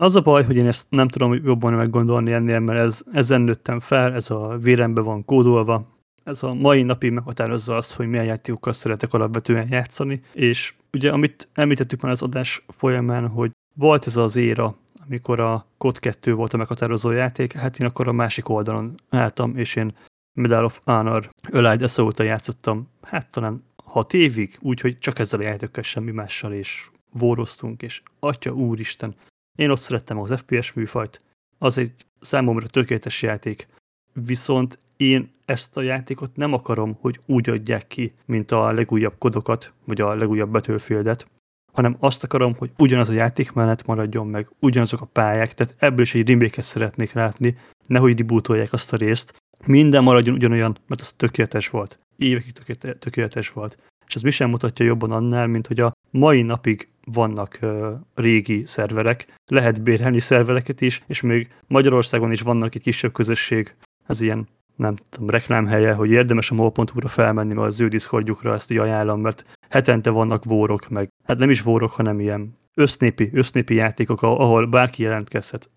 Az 0.00 0.16
a 0.16 0.20
baj, 0.20 0.44
hogy 0.44 0.56
én 0.56 0.66
ezt 0.66 0.86
nem 0.90 1.08
tudom 1.08 1.34
jobban 1.44 1.72
meggondolni 1.72 2.32
ennél, 2.32 2.58
mert 2.58 2.78
ez, 2.78 3.02
ezen 3.12 3.40
nőttem 3.40 3.80
fel, 3.80 4.12
ez 4.12 4.30
a 4.30 4.56
vérembe 4.56 5.00
van 5.00 5.24
kódolva, 5.24 5.86
ez 6.24 6.42
a 6.42 6.54
mai 6.54 6.82
napig 6.82 7.12
meghatározza 7.12 7.74
azt, 7.74 7.94
hogy 7.94 8.06
milyen 8.06 8.24
játékokkal 8.24 8.72
szeretek 8.72 9.12
alapvetően 9.12 9.68
játszani, 9.70 10.22
és 10.32 10.74
ugye 10.92 11.10
amit 11.10 11.48
említettük 11.52 12.00
már 12.00 12.12
az 12.12 12.22
adás 12.22 12.64
folyamán, 12.68 13.28
hogy 13.28 13.50
volt 13.74 14.06
ez 14.06 14.16
az 14.16 14.36
éra, 14.36 14.76
amikor 15.06 15.40
a 15.40 15.66
COD 15.78 15.98
2 15.98 16.34
volt 16.34 16.52
a 16.52 16.56
meghatározó 16.56 17.10
játék, 17.10 17.52
hát 17.52 17.78
én 17.78 17.86
akkor 17.86 18.08
a 18.08 18.12
másik 18.12 18.48
oldalon 18.48 18.94
álltam, 19.08 19.56
és 19.56 19.76
én 19.76 19.94
Medal 20.32 20.64
of 20.64 20.80
Honor 20.84 21.30
Allied 21.52 21.82
Essa 21.82 22.04
óta 22.04 22.22
játszottam, 22.22 22.88
hát 23.02 23.30
talán 23.30 23.64
hat 23.84 24.14
évig, 24.14 24.58
úgyhogy 24.60 24.98
csak 24.98 25.18
ezzel 25.18 25.40
a 25.40 25.42
játékkal 25.42 25.82
semmi 25.82 26.10
mással, 26.10 26.52
és 26.52 26.90
vóroztunk, 27.12 27.82
és 27.82 28.02
atya 28.20 28.50
úristen, 28.50 29.14
én 29.58 29.70
ott 29.70 29.78
szerettem 29.78 30.18
az 30.18 30.34
FPS 30.36 30.72
műfajt, 30.72 31.22
az 31.58 31.78
egy 31.78 31.92
számomra 32.20 32.66
tökéletes 32.66 33.22
játék, 33.22 33.68
viszont 34.12 34.78
én 34.96 35.32
ezt 35.44 35.76
a 35.76 35.82
játékot 35.82 36.36
nem 36.36 36.52
akarom, 36.52 36.96
hogy 37.00 37.20
úgy 37.26 37.50
adják 37.50 37.86
ki, 37.86 38.14
mint 38.24 38.52
a 38.52 38.72
legújabb 38.72 39.14
kodokat, 39.18 39.72
vagy 39.84 40.00
a 40.00 40.14
legújabb 40.14 40.50
Battlefieldet, 40.50 41.26
hanem 41.72 41.96
azt 41.98 42.24
akarom, 42.24 42.54
hogy 42.54 42.70
ugyanaz 42.78 43.08
a 43.08 43.12
játékmenet 43.12 43.86
maradjon 43.86 44.26
meg, 44.26 44.48
ugyanazok 44.60 45.00
a 45.00 45.06
pályák, 45.06 45.54
tehát 45.54 45.74
ebből 45.78 46.02
is 46.02 46.14
egy 46.14 46.28
remake 46.28 46.62
szeretnék 46.62 47.12
látni, 47.12 47.58
nehogy 47.86 48.18
rebootolják 48.18 48.72
azt 48.72 48.92
a 48.92 48.96
részt, 48.96 49.42
minden 49.66 50.02
maradjon 50.02 50.34
ugyanolyan, 50.34 50.78
mert 50.86 51.00
az 51.00 51.12
tökéletes 51.12 51.68
volt. 51.68 51.98
Évekig 52.16 52.52
tökéletes 52.98 53.50
volt. 53.50 53.78
És 54.06 54.14
ez 54.14 54.22
mi 54.22 54.30
sem 54.30 54.50
mutatja 54.50 54.84
jobban 54.84 55.12
annál, 55.12 55.46
mint 55.46 55.66
hogy 55.66 55.80
a 55.80 55.92
mai 56.10 56.42
napig 56.42 56.88
vannak 57.04 57.58
uh, 57.62 57.86
régi 58.14 58.62
szerverek, 58.66 59.34
lehet 59.46 59.82
bérelni 59.82 60.20
szervereket 60.20 60.80
is, 60.80 61.02
és 61.06 61.20
még 61.20 61.48
Magyarországon 61.66 62.32
is 62.32 62.40
vannak 62.40 62.74
egy 62.74 62.82
kisebb 62.82 63.12
közösség, 63.12 63.74
ez 64.06 64.20
ilyen 64.20 64.48
nem 64.76 64.96
tudom, 65.08 65.30
reklámhelye, 65.30 65.92
hogy 65.92 66.10
érdemes 66.10 66.50
a 66.50 66.54
mol.hu-ra 66.54 67.08
felmenni, 67.08 67.54
mert 67.54 67.68
az 67.68 67.80
ő 67.80 67.88
Discordjukra 67.88 68.54
ezt 68.54 68.70
így 68.70 68.78
ajánlom, 68.78 69.20
mert 69.20 69.44
hetente 69.68 70.10
vannak 70.10 70.44
vórok 70.44 70.88
meg. 70.88 71.08
Hát 71.24 71.38
nem 71.38 71.50
is 71.50 71.62
vórok, 71.62 71.90
hanem 71.90 72.20
ilyen 72.20 72.56
össznépi, 72.74 73.30
össznépi 73.32 73.74
játékok, 73.74 74.22
ahol 74.22 74.66
bárki 74.66 75.02
jelentkezhet. 75.02 75.70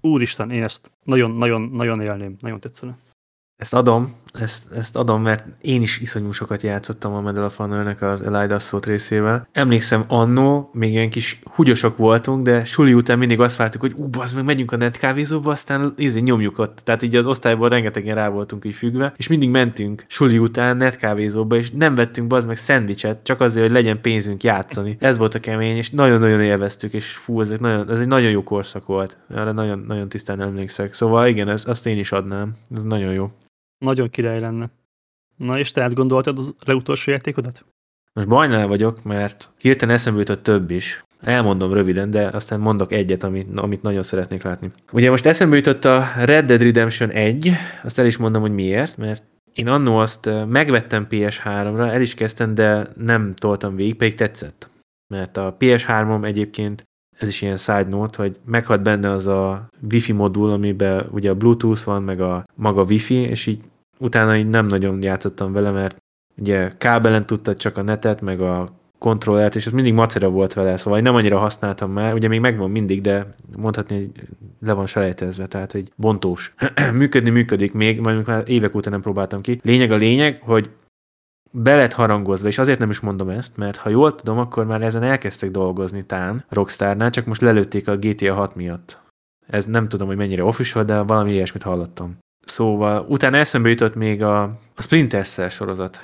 Úristen, 0.00 0.50
én 0.50 0.62
ezt 0.62 0.90
nagyon-nagyon-nagyon 1.04 2.00
élném, 2.00 2.36
nagyon 2.40 2.60
tetszene. 2.60 2.96
Ezt 3.56 3.74
adom, 3.74 4.14
ezt, 4.32 4.72
ezt 4.72 4.96
adom, 4.96 5.22
mert 5.22 5.44
én 5.60 5.82
is 5.82 6.00
iszonyú 6.00 6.30
sokat 6.30 6.62
játszottam 6.62 7.14
a 7.14 7.20
Medal 7.20 7.44
of 7.44 7.56
Honor-nek 7.56 8.02
az 8.02 8.22
Elide 8.22 8.54
Assault 8.54 8.86
részével. 8.86 9.48
Emlékszem, 9.52 10.04
annó 10.08 10.70
még 10.72 10.92
ilyen 10.92 11.10
kis 11.10 11.40
húgyosok 11.54 11.96
voltunk, 11.96 12.42
de 12.42 12.64
suli 12.64 12.94
után 12.94 13.18
mindig 13.18 13.40
azt 13.40 13.56
vártuk, 13.56 13.80
hogy 13.80 13.92
ú, 13.96 14.08
az 14.18 14.32
meg 14.32 14.44
megyünk 14.44 14.72
a 14.72 14.76
netkávézóba, 14.76 15.50
aztán 15.50 15.94
ízni 15.96 16.20
nyomjuk 16.20 16.58
ott. 16.58 16.78
Tehát 16.84 17.02
így 17.02 17.16
az 17.16 17.26
osztályból 17.26 17.68
rengetegen 17.68 18.14
rá 18.14 18.28
voltunk 18.28 18.64
így 18.64 18.74
függve, 18.74 19.12
és 19.16 19.26
mindig 19.26 19.50
mentünk 19.50 20.04
suli 20.08 20.38
után 20.38 20.76
netkávézóba, 20.76 21.56
és 21.56 21.70
nem 21.70 21.94
vettünk 21.94 22.32
az 22.32 22.44
meg 22.44 22.56
szendvicset, 22.56 23.22
csak 23.22 23.40
azért, 23.40 23.66
hogy 23.66 23.74
legyen 23.74 24.00
pénzünk 24.00 24.42
játszani. 24.42 24.96
Ez 25.00 25.18
volt 25.18 25.34
a 25.34 25.40
kemény, 25.40 25.76
és 25.76 25.90
nagyon-nagyon 25.90 26.40
élveztük, 26.40 26.92
és 26.92 27.10
fú, 27.10 27.40
ez 27.40 27.50
egy 27.50 27.60
nagyon, 27.60 27.90
ez 27.90 28.00
egy 28.00 28.06
nagyon 28.06 28.30
jó 28.30 28.42
korszak 28.42 28.86
volt. 28.86 29.16
Erre 29.34 29.52
nagyon, 29.52 29.84
nagyon 29.86 30.08
tisztán 30.08 30.40
emlékszek. 30.40 30.94
Szóval 30.94 31.26
igen, 31.26 31.48
ez, 31.48 31.66
azt 31.66 31.86
én 31.86 31.98
is 31.98 32.12
adnám. 32.12 32.52
Ez 32.74 32.82
nagyon 32.82 33.12
jó. 33.12 33.30
Nagyon 33.78 34.10
király 34.10 34.40
lenne. 34.40 34.70
Na 35.36 35.58
és 35.58 35.70
te 35.70 35.82
átgondoltad 35.82 36.38
az 36.38 36.54
legutolsó 36.64 37.10
játékodat? 37.10 37.64
Most 38.12 38.28
bajnál 38.28 38.66
vagyok, 38.66 39.02
mert 39.02 39.52
hirtelen 39.58 39.94
eszembe 39.94 40.18
jutott 40.18 40.42
több 40.42 40.70
is. 40.70 41.04
Elmondom 41.20 41.72
röviden, 41.72 42.10
de 42.10 42.26
aztán 42.26 42.60
mondok 42.60 42.92
egyet, 42.92 43.22
amit, 43.22 43.58
amit 43.58 43.82
nagyon 43.82 44.02
szeretnék 44.02 44.42
látni. 44.42 44.70
Ugye 44.92 45.10
most 45.10 45.26
eszembe 45.26 45.56
jutott 45.56 45.84
a 45.84 46.04
Red 46.16 46.44
Dead 46.46 46.62
Redemption 46.62 47.10
1, 47.10 47.52
azt 47.82 47.98
el 47.98 48.06
is 48.06 48.16
mondom, 48.16 48.42
hogy 48.42 48.54
miért, 48.54 48.96
mert 48.96 49.24
én 49.52 49.68
annó 49.68 49.96
azt 49.96 50.30
megvettem 50.48 51.06
PS3-ra, 51.10 51.92
el 51.92 52.00
is 52.00 52.14
kezdtem, 52.14 52.54
de 52.54 52.88
nem 52.96 53.34
toltam 53.34 53.76
végig, 53.76 53.96
pedig 53.96 54.14
tetszett. 54.14 54.70
Mert 55.06 55.36
a 55.36 55.56
PS3-om 55.60 56.24
egyébként, 56.24 56.82
ez 57.18 57.28
is 57.28 57.42
ilyen 57.42 57.56
side 57.56 57.86
note, 57.88 58.22
hogy 58.22 58.36
meghat 58.44 58.82
benne 58.82 59.10
az 59.10 59.26
a 59.26 59.68
Wi-Fi 59.90 60.12
modul, 60.12 60.50
amiben 60.50 61.06
ugye 61.10 61.30
a 61.30 61.34
Bluetooth 61.34 61.84
van, 61.84 62.02
meg 62.02 62.20
a 62.20 62.44
maga 62.54 62.82
Wi-Fi, 62.82 63.14
és 63.14 63.46
így 63.46 63.60
utána 63.98 64.36
így 64.36 64.48
nem 64.48 64.66
nagyon 64.66 65.02
játszottam 65.02 65.52
vele, 65.52 65.70
mert 65.70 65.96
ugye 66.36 66.70
kábelen 66.78 67.26
tudtad 67.26 67.56
csak 67.56 67.76
a 67.76 67.82
netet, 67.82 68.20
meg 68.20 68.40
a 68.40 68.68
kontrollert, 68.98 69.56
és 69.56 69.66
ez 69.66 69.72
mindig 69.72 69.94
macera 69.94 70.28
volt 70.28 70.52
vele, 70.52 70.76
szóval 70.76 71.00
nem 71.00 71.14
annyira 71.14 71.38
használtam 71.38 71.92
már, 71.92 72.14
ugye 72.14 72.28
még 72.28 72.40
megvan 72.40 72.70
mindig, 72.70 73.00
de 73.00 73.34
mondhatni, 73.56 73.96
hogy 73.96 74.10
le 74.60 74.72
van 74.72 74.86
selejtezve, 74.86 75.46
tehát 75.46 75.74
egy 75.74 75.90
bontós. 75.96 76.54
Működni 76.92 77.30
működik 77.30 77.72
még, 77.72 78.00
majd 78.00 78.26
már 78.26 78.42
évek 78.46 78.74
óta 78.74 78.90
nem 78.90 79.00
próbáltam 79.00 79.40
ki. 79.40 79.60
Lényeg 79.62 79.90
a 79.90 79.96
lényeg, 79.96 80.40
hogy 80.42 80.70
be 81.58 81.76
lett 81.76 81.92
harangozva, 81.92 82.48
és 82.48 82.58
azért 82.58 82.78
nem 82.78 82.90
is 82.90 83.00
mondom 83.00 83.28
ezt, 83.28 83.56
mert 83.56 83.76
ha 83.76 83.88
jól 83.88 84.14
tudom, 84.14 84.38
akkor 84.38 84.64
már 84.64 84.82
ezen 84.82 85.02
elkezdtek 85.02 85.50
dolgozni 85.50 86.04
tán 86.04 86.44
Rockstarnál, 86.48 87.10
csak 87.10 87.26
most 87.26 87.40
lelőtték 87.40 87.88
a 87.88 87.96
GTA 87.96 88.34
6 88.34 88.54
miatt. 88.54 89.00
Ez 89.46 89.64
nem 89.64 89.88
tudom, 89.88 90.06
hogy 90.06 90.16
mennyire 90.16 90.44
official, 90.44 90.84
de 90.84 91.00
valami 91.00 91.32
ilyesmit 91.32 91.62
hallottam. 91.62 92.18
Szóval 92.40 93.06
utána 93.08 93.36
eszembe 93.36 93.68
jutott 93.68 93.94
még 93.94 94.22
a, 94.22 94.42
a 94.74 94.82
Splinter 94.82 95.26
Cell 95.26 95.48
sorozat. 95.48 96.00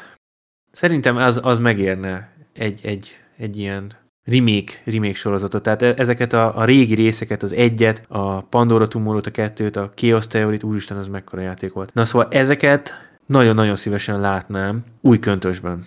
Szerintem 0.70 1.16
az, 1.16 1.40
az 1.42 1.59
megérne 1.59 2.32
egy, 2.53 2.80
egy, 2.82 3.16
egy 3.36 3.57
ilyen 3.57 3.90
remake, 4.24 4.72
remake 4.84 5.14
sorozatot. 5.14 5.62
Tehát 5.62 5.82
e, 5.82 5.94
ezeket 5.96 6.32
a, 6.32 6.57
a 6.57 6.64
régi 6.64 6.94
részeket, 6.94 7.42
az 7.42 7.53
egyet, 7.53 8.05
a 8.09 8.40
Pandora 8.40 8.88
Tumorot, 8.88 9.26
a 9.26 9.30
kettőt, 9.30 9.76
a 9.76 9.90
Chaos 9.94 10.26
Theory-t, 10.26 10.62
úristen, 10.62 10.96
az 10.96 11.09
mekkora 11.09 11.42
játék 11.42 11.72
volt. 11.72 11.94
Na 11.94 12.05
szóval 12.05 12.28
ezeket 12.30 13.11
nagyon-nagyon 13.32 13.76
szívesen 13.76 14.20
látnám 14.20 14.84
új 15.00 15.18
köntösben. 15.18 15.84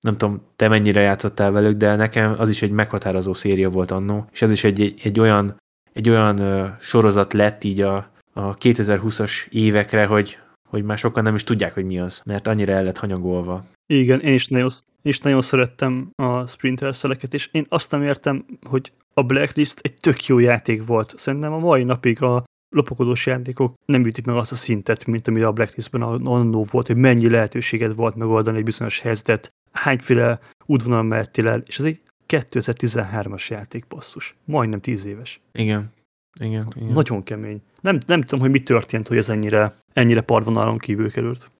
Nem 0.00 0.16
tudom, 0.16 0.42
te 0.56 0.68
mennyire 0.68 1.00
játszottál 1.00 1.50
velük, 1.50 1.76
de 1.76 1.96
nekem 1.96 2.34
az 2.38 2.48
is 2.48 2.62
egy 2.62 2.70
meghatározó 2.70 3.32
széria 3.32 3.68
volt 3.68 3.90
annó, 3.90 4.26
és 4.32 4.42
ez 4.42 4.50
is 4.50 4.64
egy, 4.64 4.94
egy, 5.02 5.20
olyan, 5.20 5.56
egy 5.92 6.08
olyan 6.08 6.38
ö, 6.38 6.66
sorozat 6.80 7.32
lett 7.32 7.64
így 7.64 7.80
a, 7.80 8.10
a 8.32 8.54
2020-as 8.54 9.48
évekre, 9.48 10.06
hogy, 10.06 10.38
hogy 10.68 10.82
már 10.82 10.98
sokan 10.98 11.22
nem 11.22 11.34
is 11.34 11.44
tudják, 11.44 11.74
hogy 11.74 11.84
mi 11.84 11.98
az, 11.98 12.22
mert 12.24 12.46
annyira 12.46 12.72
el 12.72 12.84
lett 12.84 12.98
hanyagolva. 12.98 13.64
Igen, 13.86 14.20
én 14.20 14.34
is 14.34 14.48
nagyon, 14.48 14.68
én 15.02 15.12
is 15.12 15.20
nagyon 15.20 15.40
szerettem 15.40 16.10
a 16.14 16.46
Sprinter 16.46 16.96
szeleket, 16.96 17.34
és 17.34 17.48
én 17.52 17.66
azt 17.68 17.90
nem 17.90 18.02
értem, 18.02 18.44
hogy 18.62 18.92
a 19.14 19.22
Blacklist 19.22 19.78
egy 19.82 19.94
tök 19.94 20.26
jó 20.26 20.38
játék 20.38 20.86
volt. 20.86 21.14
Szerintem 21.16 21.52
a 21.52 21.58
mai 21.58 21.84
napig 21.84 22.22
a 22.22 22.44
lopakodós 22.70 23.26
játékok 23.26 23.74
nem 23.84 24.06
ütik 24.06 24.24
meg 24.24 24.36
azt 24.36 24.52
a 24.52 24.54
szintet, 24.54 25.06
mint 25.06 25.28
ami 25.28 25.40
a 25.40 25.52
Blacklistben 25.52 26.02
annó 26.02 26.66
volt, 26.70 26.86
hogy 26.86 26.96
mennyi 26.96 27.28
lehetőséged 27.28 27.94
volt 27.94 28.14
megoldani 28.14 28.58
egy 28.58 28.64
bizonyos 28.64 29.00
helyzetet, 29.00 29.52
hányféle 29.72 30.40
útvonal 30.66 31.02
mehettél 31.02 31.48
el, 31.48 31.62
és 31.66 31.78
ez 31.78 31.84
egy 31.84 32.00
2013-as 32.28 33.48
játék 33.48 33.86
basszus. 33.86 34.36
Majdnem 34.44 34.80
10 34.80 35.04
éves. 35.04 35.40
Igen. 35.52 35.92
Igen, 36.40 36.72
igen. 36.76 36.92
Nagyon 36.92 37.22
kemény. 37.22 37.62
Nem, 37.80 37.98
nem 38.06 38.20
tudom, 38.20 38.40
hogy 38.40 38.50
mi 38.50 38.62
történt, 38.62 39.08
hogy 39.08 39.16
ez 39.16 39.28
ennyire, 39.28 39.74
ennyire 39.92 40.20
parvonalon 40.20 40.78
kívül 40.78 41.10
került. 41.10 41.50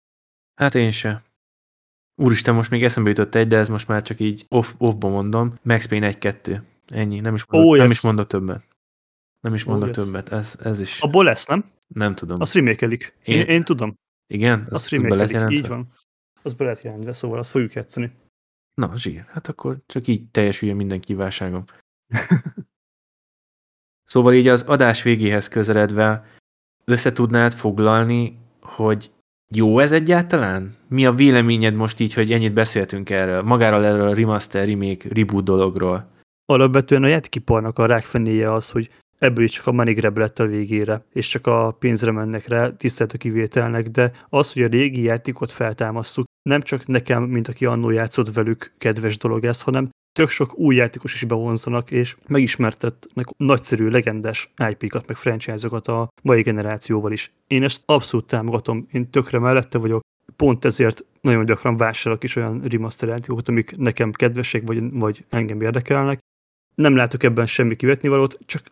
Hát 0.55 0.75
én 0.75 0.91
se. 0.91 1.23
Úristen, 2.23 2.55
most 2.55 2.71
még 2.71 2.85
eszembe 2.85 3.09
jutott 3.09 3.35
egy, 3.35 3.47
de 3.49 3.57
ez 3.57 3.69
most 3.69 3.89
már 3.89 4.03
csak 4.03 4.21
így 4.21 4.45
off, 4.49 4.73
offba 4.79 5.09
mondom. 5.09 5.55
Max 5.63 5.87
Payne 5.87 6.13
1-2. 6.21 6.61
Ennyi. 6.87 7.21
Nem 7.21 7.35
is 7.35 7.45
mondok, 7.47 7.71
oh, 7.71 7.77
yes. 7.77 7.83
nem 7.83 7.91
is 7.91 8.03
mondok 8.03 8.27
többet. 8.27 8.65
Nem 9.41 9.55
is 9.55 9.65
mondok 9.65 9.91
többet. 9.91 10.33
Ez, 10.33 10.55
ez 10.63 10.81
is. 10.81 11.01
Abból 11.01 11.25
lesz, 11.25 11.47
nem? 11.47 11.65
Nem 11.89 12.15
tudom. 12.15 12.41
Azt 12.41 12.55
remékelik. 12.55 13.17
Én, 13.25 13.39
én, 13.39 13.47
én 13.47 13.65
tudom. 13.65 13.95
Igen? 14.27 14.67
Azt 14.71 14.89
remékelik. 14.89 15.53
Így 15.59 15.69
van. 15.69 15.93
Az 16.43 16.55
be 16.55 16.65
lehet 16.65 16.83
jelentve, 16.83 17.13
szóval 17.13 17.39
azt 17.39 17.51
fogjuk 17.51 17.73
játszani. 17.73 18.13
Na, 18.75 18.97
zsír. 18.97 19.25
Hát 19.29 19.49
akkor 19.49 19.79
csak 19.87 20.07
így 20.07 20.29
teljesüljön 20.31 20.77
minden 20.77 21.01
kívánságom. 21.01 21.65
Szóval 24.11 24.35
így 24.35 24.49
az 24.49 24.63
adás 24.63 25.03
végéhez 25.03 25.49
közeledve 25.49 26.27
összetudnád 26.85 27.53
foglalni, 27.53 28.39
hogy 28.61 29.11
jó 29.55 29.79
ez 29.79 29.93
egyáltalán? 29.93 30.77
Mi 30.89 31.07
a 31.07 31.13
véleményed 31.13 31.75
most 31.75 32.01
így, 32.01 32.15
hogy 32.15 32.33
ennyit 32.33 32.53
beszéltünk 32.53 33.11
erről, 33.11 33.43
magáról 33.43 33.85
erről 33.85 34.09
a 34.09 34.15
remaster, 34.15 34.69
remake, 34.69 35.09
reboot 35.13 35.45
dologról? 35.45 36.11
Alapvetően 36.45 37.03
a 37.03 37.07
játékiparnak 37.07 37.79
a 37.79 37.87
rákfenéje 37.87 38.53
az, 38.53 38.71
hogy 38.71 38.91
ebből 39.21 39.45
is 39.45 39.51
csak 39.51 39.67
a 39.67 39.73
money 39.73 39.95
grab 39.95 40.19
lett 40.19 40.39
a 40.39 40.47
végére, 40.47 41.05
és 41.13 41.29
csak 41.29 41.47
a 41.47 41.71
pénzre 41.71 42.11
mennek 42.11 42.49
rá, 42.49 42.71
tisztelt 42.71 43.13
a 43.13 43.19
kivételnek, 43.19 43.89
de 43.89 44.13
az, 44.29 44.53
hogy 44.53 44.63
a 44.63 44.67
régi 44.67 45.03
játékot 45.03 45.53
feltámasztjuk, 45.53 46.27
nem 46.43 46.63
csak 46.63 46.87
nekem, 46.87 47.23
mint 47.23 47.49
aki 47.49 47.65
annó 47.67 47.91
játszott 47.91 48.35
velük, 48.35 48.73
kedves 48.79 49.19
dolog 49.19 49.45
ez, 49.45 49.63
hanem 49.63 49.91
tök 50.13 50.29
sok 50.29 50.59
új 50.59 50.75
játékos 50.75 51.15
is 51.15 51.25
bevonzanak, 51.25 51.91
és 51.91 52.17
megismertetnek 52.27 53.27
nagyszerű, 53.37 53.89
legendás 53.89 54.53
IP-kat, 54.69 55.07
meg 55.07 55.17
franchise-okat 55.17 55.89
a 55.89 56.09
mai 56.23 56.43
generációval 56.43 57.13
is. 57.13 57.33
Én 57.47 57.63
ezt 57.63 57.83
abszolút 57.87 58.27
támogatom, 58.27 58.87
én 58.93 59.11
tökre 59.11 59.39
mellette 59.39 59.79
vagyok, 59.79 60.01
pont 60.37 60.65
ezért 60.65 61.05
nagyon 61.21 61.45
gyakran 61.45 61.77
vásárolok 61.77 62.25
is 62.25 62.37
olyan 62.37 62.63
remaster 62.63 63.09
játékokat, 63.09 63.49
amik 63.49 63.77
nekem 63.77 64.13
kedvesek, 64.13 64.63
vagy, 64.67 64.93
vagy 64.93 65.25
engem 65.29 65.61
érdekelnek. 65.61 66.19
Nem 66.75 66.97
látok 66.97 67.23
ebben 67.23 67.47
semmi 67.47 67.77
kivetnivalót, 67.77 68.39
csak 68.47 68.63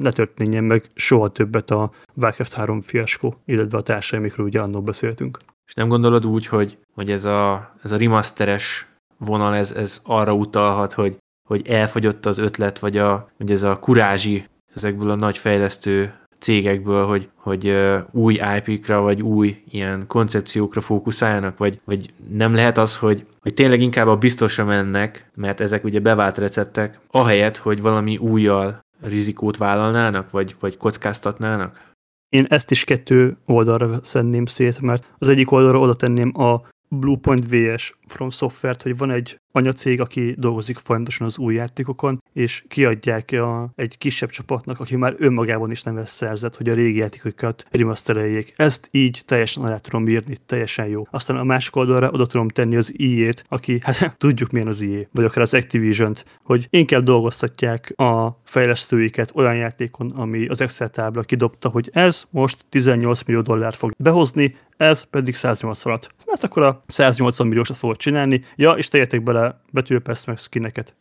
ne 0.00 0.12
történjen 0.12 0.64
meg 0.64 0.90
soha 0.94 1.28
többet 1.28 1.70
a 1.70 1.92
Warcraft 2.14 2.52
3 2.52 2.80
fiaskó, 2.80 3.42
illetve 3.44 3.78
a 3.78 3.82
társai, 3.82 4.18
amikről 4.18 4.46
ugye 4.46 4.60
annól 4.60 4.82
beszéltünk. 4.82 5.38
És 5.66 5.74
nem 5.74 5.88
gondolod 5.88 6.26
úgy, 6.26 6.46
hogy, 6.46 6.78
hogy 6.94 7.10
ez, 7.10 7.24
a, 7.24 7.72
ez 7.82 7.92
a 7.92 7.96
remasteres 7.96 8.86
vonal, 9.18 9.54
ez, 9.54 9.72
ez 9.72 10.00
arra 10.04 10.34
utalhat, 10.34 10.92
hogy, 10.92 11.16
hogy 11.48 11.68
elfogyott 11.68 12.26
az 12.26 12.38
ötlet, 12.38 12.78
vagy, 12.78 12.96
a, 12.96 13.28
vagy 13.38 13.50
ez 13.50 13.62
a 13.62 13.78
kurázsi 13.78 14.46
ezekből 14.74 15.10
a 15.10 15.14
nagy 15.14 15.38
fejlesztő 15.38 16.14
cégekből, 16.46 17.06
hogy, 17.06 17.28
hogy 17.34 17.76
új 18.10 18.38
IP-kra, 18.56 19.00
vagy 19.00 19.22
új 19.22 19.62
ilyen 19.70 20.06
koncepciókra 20.06 20.80
fókuszáljanak, 20.80 21.58
vagy, 21.58 21.80
vagy 21.84 22.12
nem 22.28 22.54
lehet 22.54 22.78
az, 22.78 22.96
hogy, 22.96 23.26
hogy 23.40 23.54
tényleg 23.54 23.80
inkább 23.80 24.06
a 24.06 24.16
biztosra 24.16 24.64
mennek, 24.64 25.30
mert 25.34 25.60
ezek 25.60 25.84
ugye 25.84 26.00
bevált 26.00 26.38
receptek, 26.38 26.98
ahelyett, 27.10 27.56
hogy 27.56 27.80
valami 27.80 28.16
újjal 28.16 28.84
rizikót 29.02 29.56
vállalnának, 29.56 30.30
vagy, 30.30 30.56
vagy 30.60 30.76
kockáztatnának? 30.76 31.94
én 32.28 32.46
ezt 32.48 32.70
is 32.70 32.84
kettő 32.84 33.36
oldalra 33.46 33.98
szenném 34.02 34.44
szét, 34.44 34.80
mert 34.80 35.04
az 35.18 35.28
egyik 35.28 35.50
oldalra 35.50 35.78
oda 35.78 35.94
tenném 35.94 36.32
a 36.40 36.60
Bluepoint 36.88 37.46
VS 37.48 37.98
From 38.06 38.30
Software-t, 38.30 38.82
hogy 38.82 38.96
van 38.96 39.10
egy 39.10 39.40
anyacég, 39.56 40.00
aki 40.00 40.34
dolgozik 40.38 40.76
folyamatosan 40.76 41.26
az 41.26 41.38
új 41.38 41.54
játékokon, 41.54 42.22
és 42.32 42.64
kiadják 42.68 43.32
a, 43.32 43.70
egy 43.74 43.98
kisebb 43.98 44.30
csapatnak, 44.30 44.80
aki 44.80 44.96
már 44.96 45.14
önmagában 45.18 45.70
is 45.70 45.82
nem 45.82 45.94
vesz 45.94 46.12
szerzett, 46.12 46.56
hogy 46.56 46.68
a 46.68 46.74
régi 46.74 46.98
játékokat 46.98 47.66
remastereljék. 47.70 48.54
Ezt 48.56 48.88
így 48.90 49.22
teljesen 49.24 49.64
alá 49.64 49.76
tudom 49.76 50.08
írni, 50.08 50.36
teljesen 50.46 50.86
jó. 50.86 51.06
Aztán 51.10 51.36
a 51.36 51.44
másik 51.44 51.76
oldalra 51.76 52.10
oda 52.10 52.26
tudom 52.26 52.48
tenni 52.48 52.76
az 52.76 52.94
EA-t, 52.98 53.44
aki, 53.48 53.78
hát 53.82 54.14
tudjuk 54.18 54.50
milyen 54.50 54.68
az 54.68 54.82
EA, 54.82 55.00
vagy 55.12 55.24
akár 55.24 55.42
az 55.42 55.54
Activision-t, 55.54 56.24
hogy 56.42 56.66
inkább 56.70 57.04
dolgoztatják 57.04 57.92
a 57.96 58.40
fejlesztőiket 58.44 59.30
olyan 59.34 59.56
játékon, 59.56 60.10
ami 60.10 60.46
az 60.46 60.60
Excel 60.60 60.90
tábla 60.90 61.22
kidobta, 61.22 61.68
hogy 61.68 61.90
ez 61.92 62.24
most 62.30 62.64
18 62.68 63.22
millió 63.22 63.40
dollár 63.40 63.74
fog 63.74 63.92
behozni, 63.98 64.54
ez 64.76 65.02
pedig 65.02 65.34
180-at. 65.38 66.02
Hát 66.26 66.44
akkor 66.44 66.62
a 66.62 66.82
180 66.86 67.46
milliósat 67.46 67.76
fogod 67.76 67.96
csinálni, 67.96 68.44
ja, 68.56 68.70
és 68.70 68.88
tegyetek 68.88 69.22
bele 69.22 69.45
betűpeszt 69.72 70.26
meg 70.26 70.38
skineket. 70.38 70.94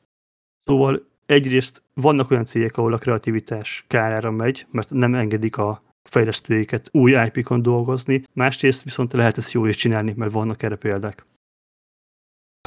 Szóval 0.58 1.08
egyrészt 1.26 1.84
vannak 1.94 2.32
olyan 2.32 2.46
cégek, 2.46 2.78
ahol 2.78 2.94
a 2.94 2.98
kreativitás 2.98 3.86
kárára 3.88 4.32
megy, 4.32 4.68
mert 4.72 4.90
nem 4.90 5.16
engedik 5.16 5.58
a 5.58 5.84
fejlesztőiket 6.10 6.90
új 6.92 7.12
IP-kon 7.12 7.62
dolgozni, 7.62 8.24
másrészt 8.34 8.84
viszont 8.84 9.14
lehet 9.14 9.38
ezt 9.38 9.52
jó 9.52 9.66
is 9.66 9.76
csinálni, 9.76 10.14
mert 10.16 10.32
vannak 10.32 10.64
erre 10.64 10.76
példák. 10.76 11.26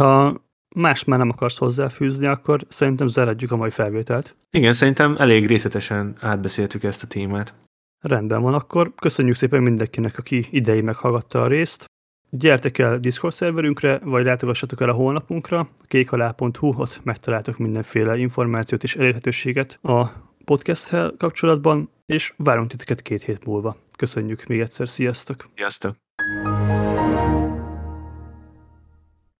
Ha 0.00 0.40
más 0.74 1.04
már 1.04 1.18
nem 1.18 1.28
akarsz 1.28 1.58
hozzáfűzni, 1.58 2.26
akkor 2.26 2.66
szerintem 2.68 3.08
záradjuk 3.08 3.50
a 3.50 3.56
mai 3.56 3.70
felvételt. 3.70 4.36
Igen, 4.50 4.72
szerintem 4.72 5.16
elég 5.18 5.46
részletesen 5.46 6.16
átbeszéltük 6.20 6.82
ezt 6.82 7.02
a 7.02 7.06
témát. 7.06 7.54
Rendben 8.00 8.42
van, 8.42 8.54
akkor 8.54 8.94
köszönjük 8.94 9.36
szépen 9.36 9.62
mindenkinek, 9.62 10.18
aki 10.18 10.46
idei 10.50 10.80
meghallgatta 10.80 11.42
a 11.42 11.46
részt. 11.46 11.84
Gyertek 12.30 12.78
el 12.78 12.98
Discord 12.98 13.34
szerverünkre, 13.34 13.98
vagy 14.04 14.24
látogassatok 14.24 14.80
el 14.80 14.88
a 14.88 14.92
honlapunkra, 14.92 15.68
kékalá.hu, 15.86 16.72
ott 16.76 17.00
megtaláltok 17.04 17.58
mindenféle 17.58 18.16
információt 18.16 18.82
és 18.82 18.96
elérhetőséget 18.96 19.78
a 19.82 20.06
podcast 20.44 21.16
kapcsolatban, 21.16 21.90
és 22.06 22.32
várunk 22.36 22.70
titeket 22.70 23.02
két 23.02 23.22
hét 23.22 23.44
múlva. 23.44 23.76
Köszönjük 23.96 24.46
még 24.46 24.60
egyszer, 24.60 24.88
sziasztok! 24.88 25.48
Sziasztok! 25.54 25.96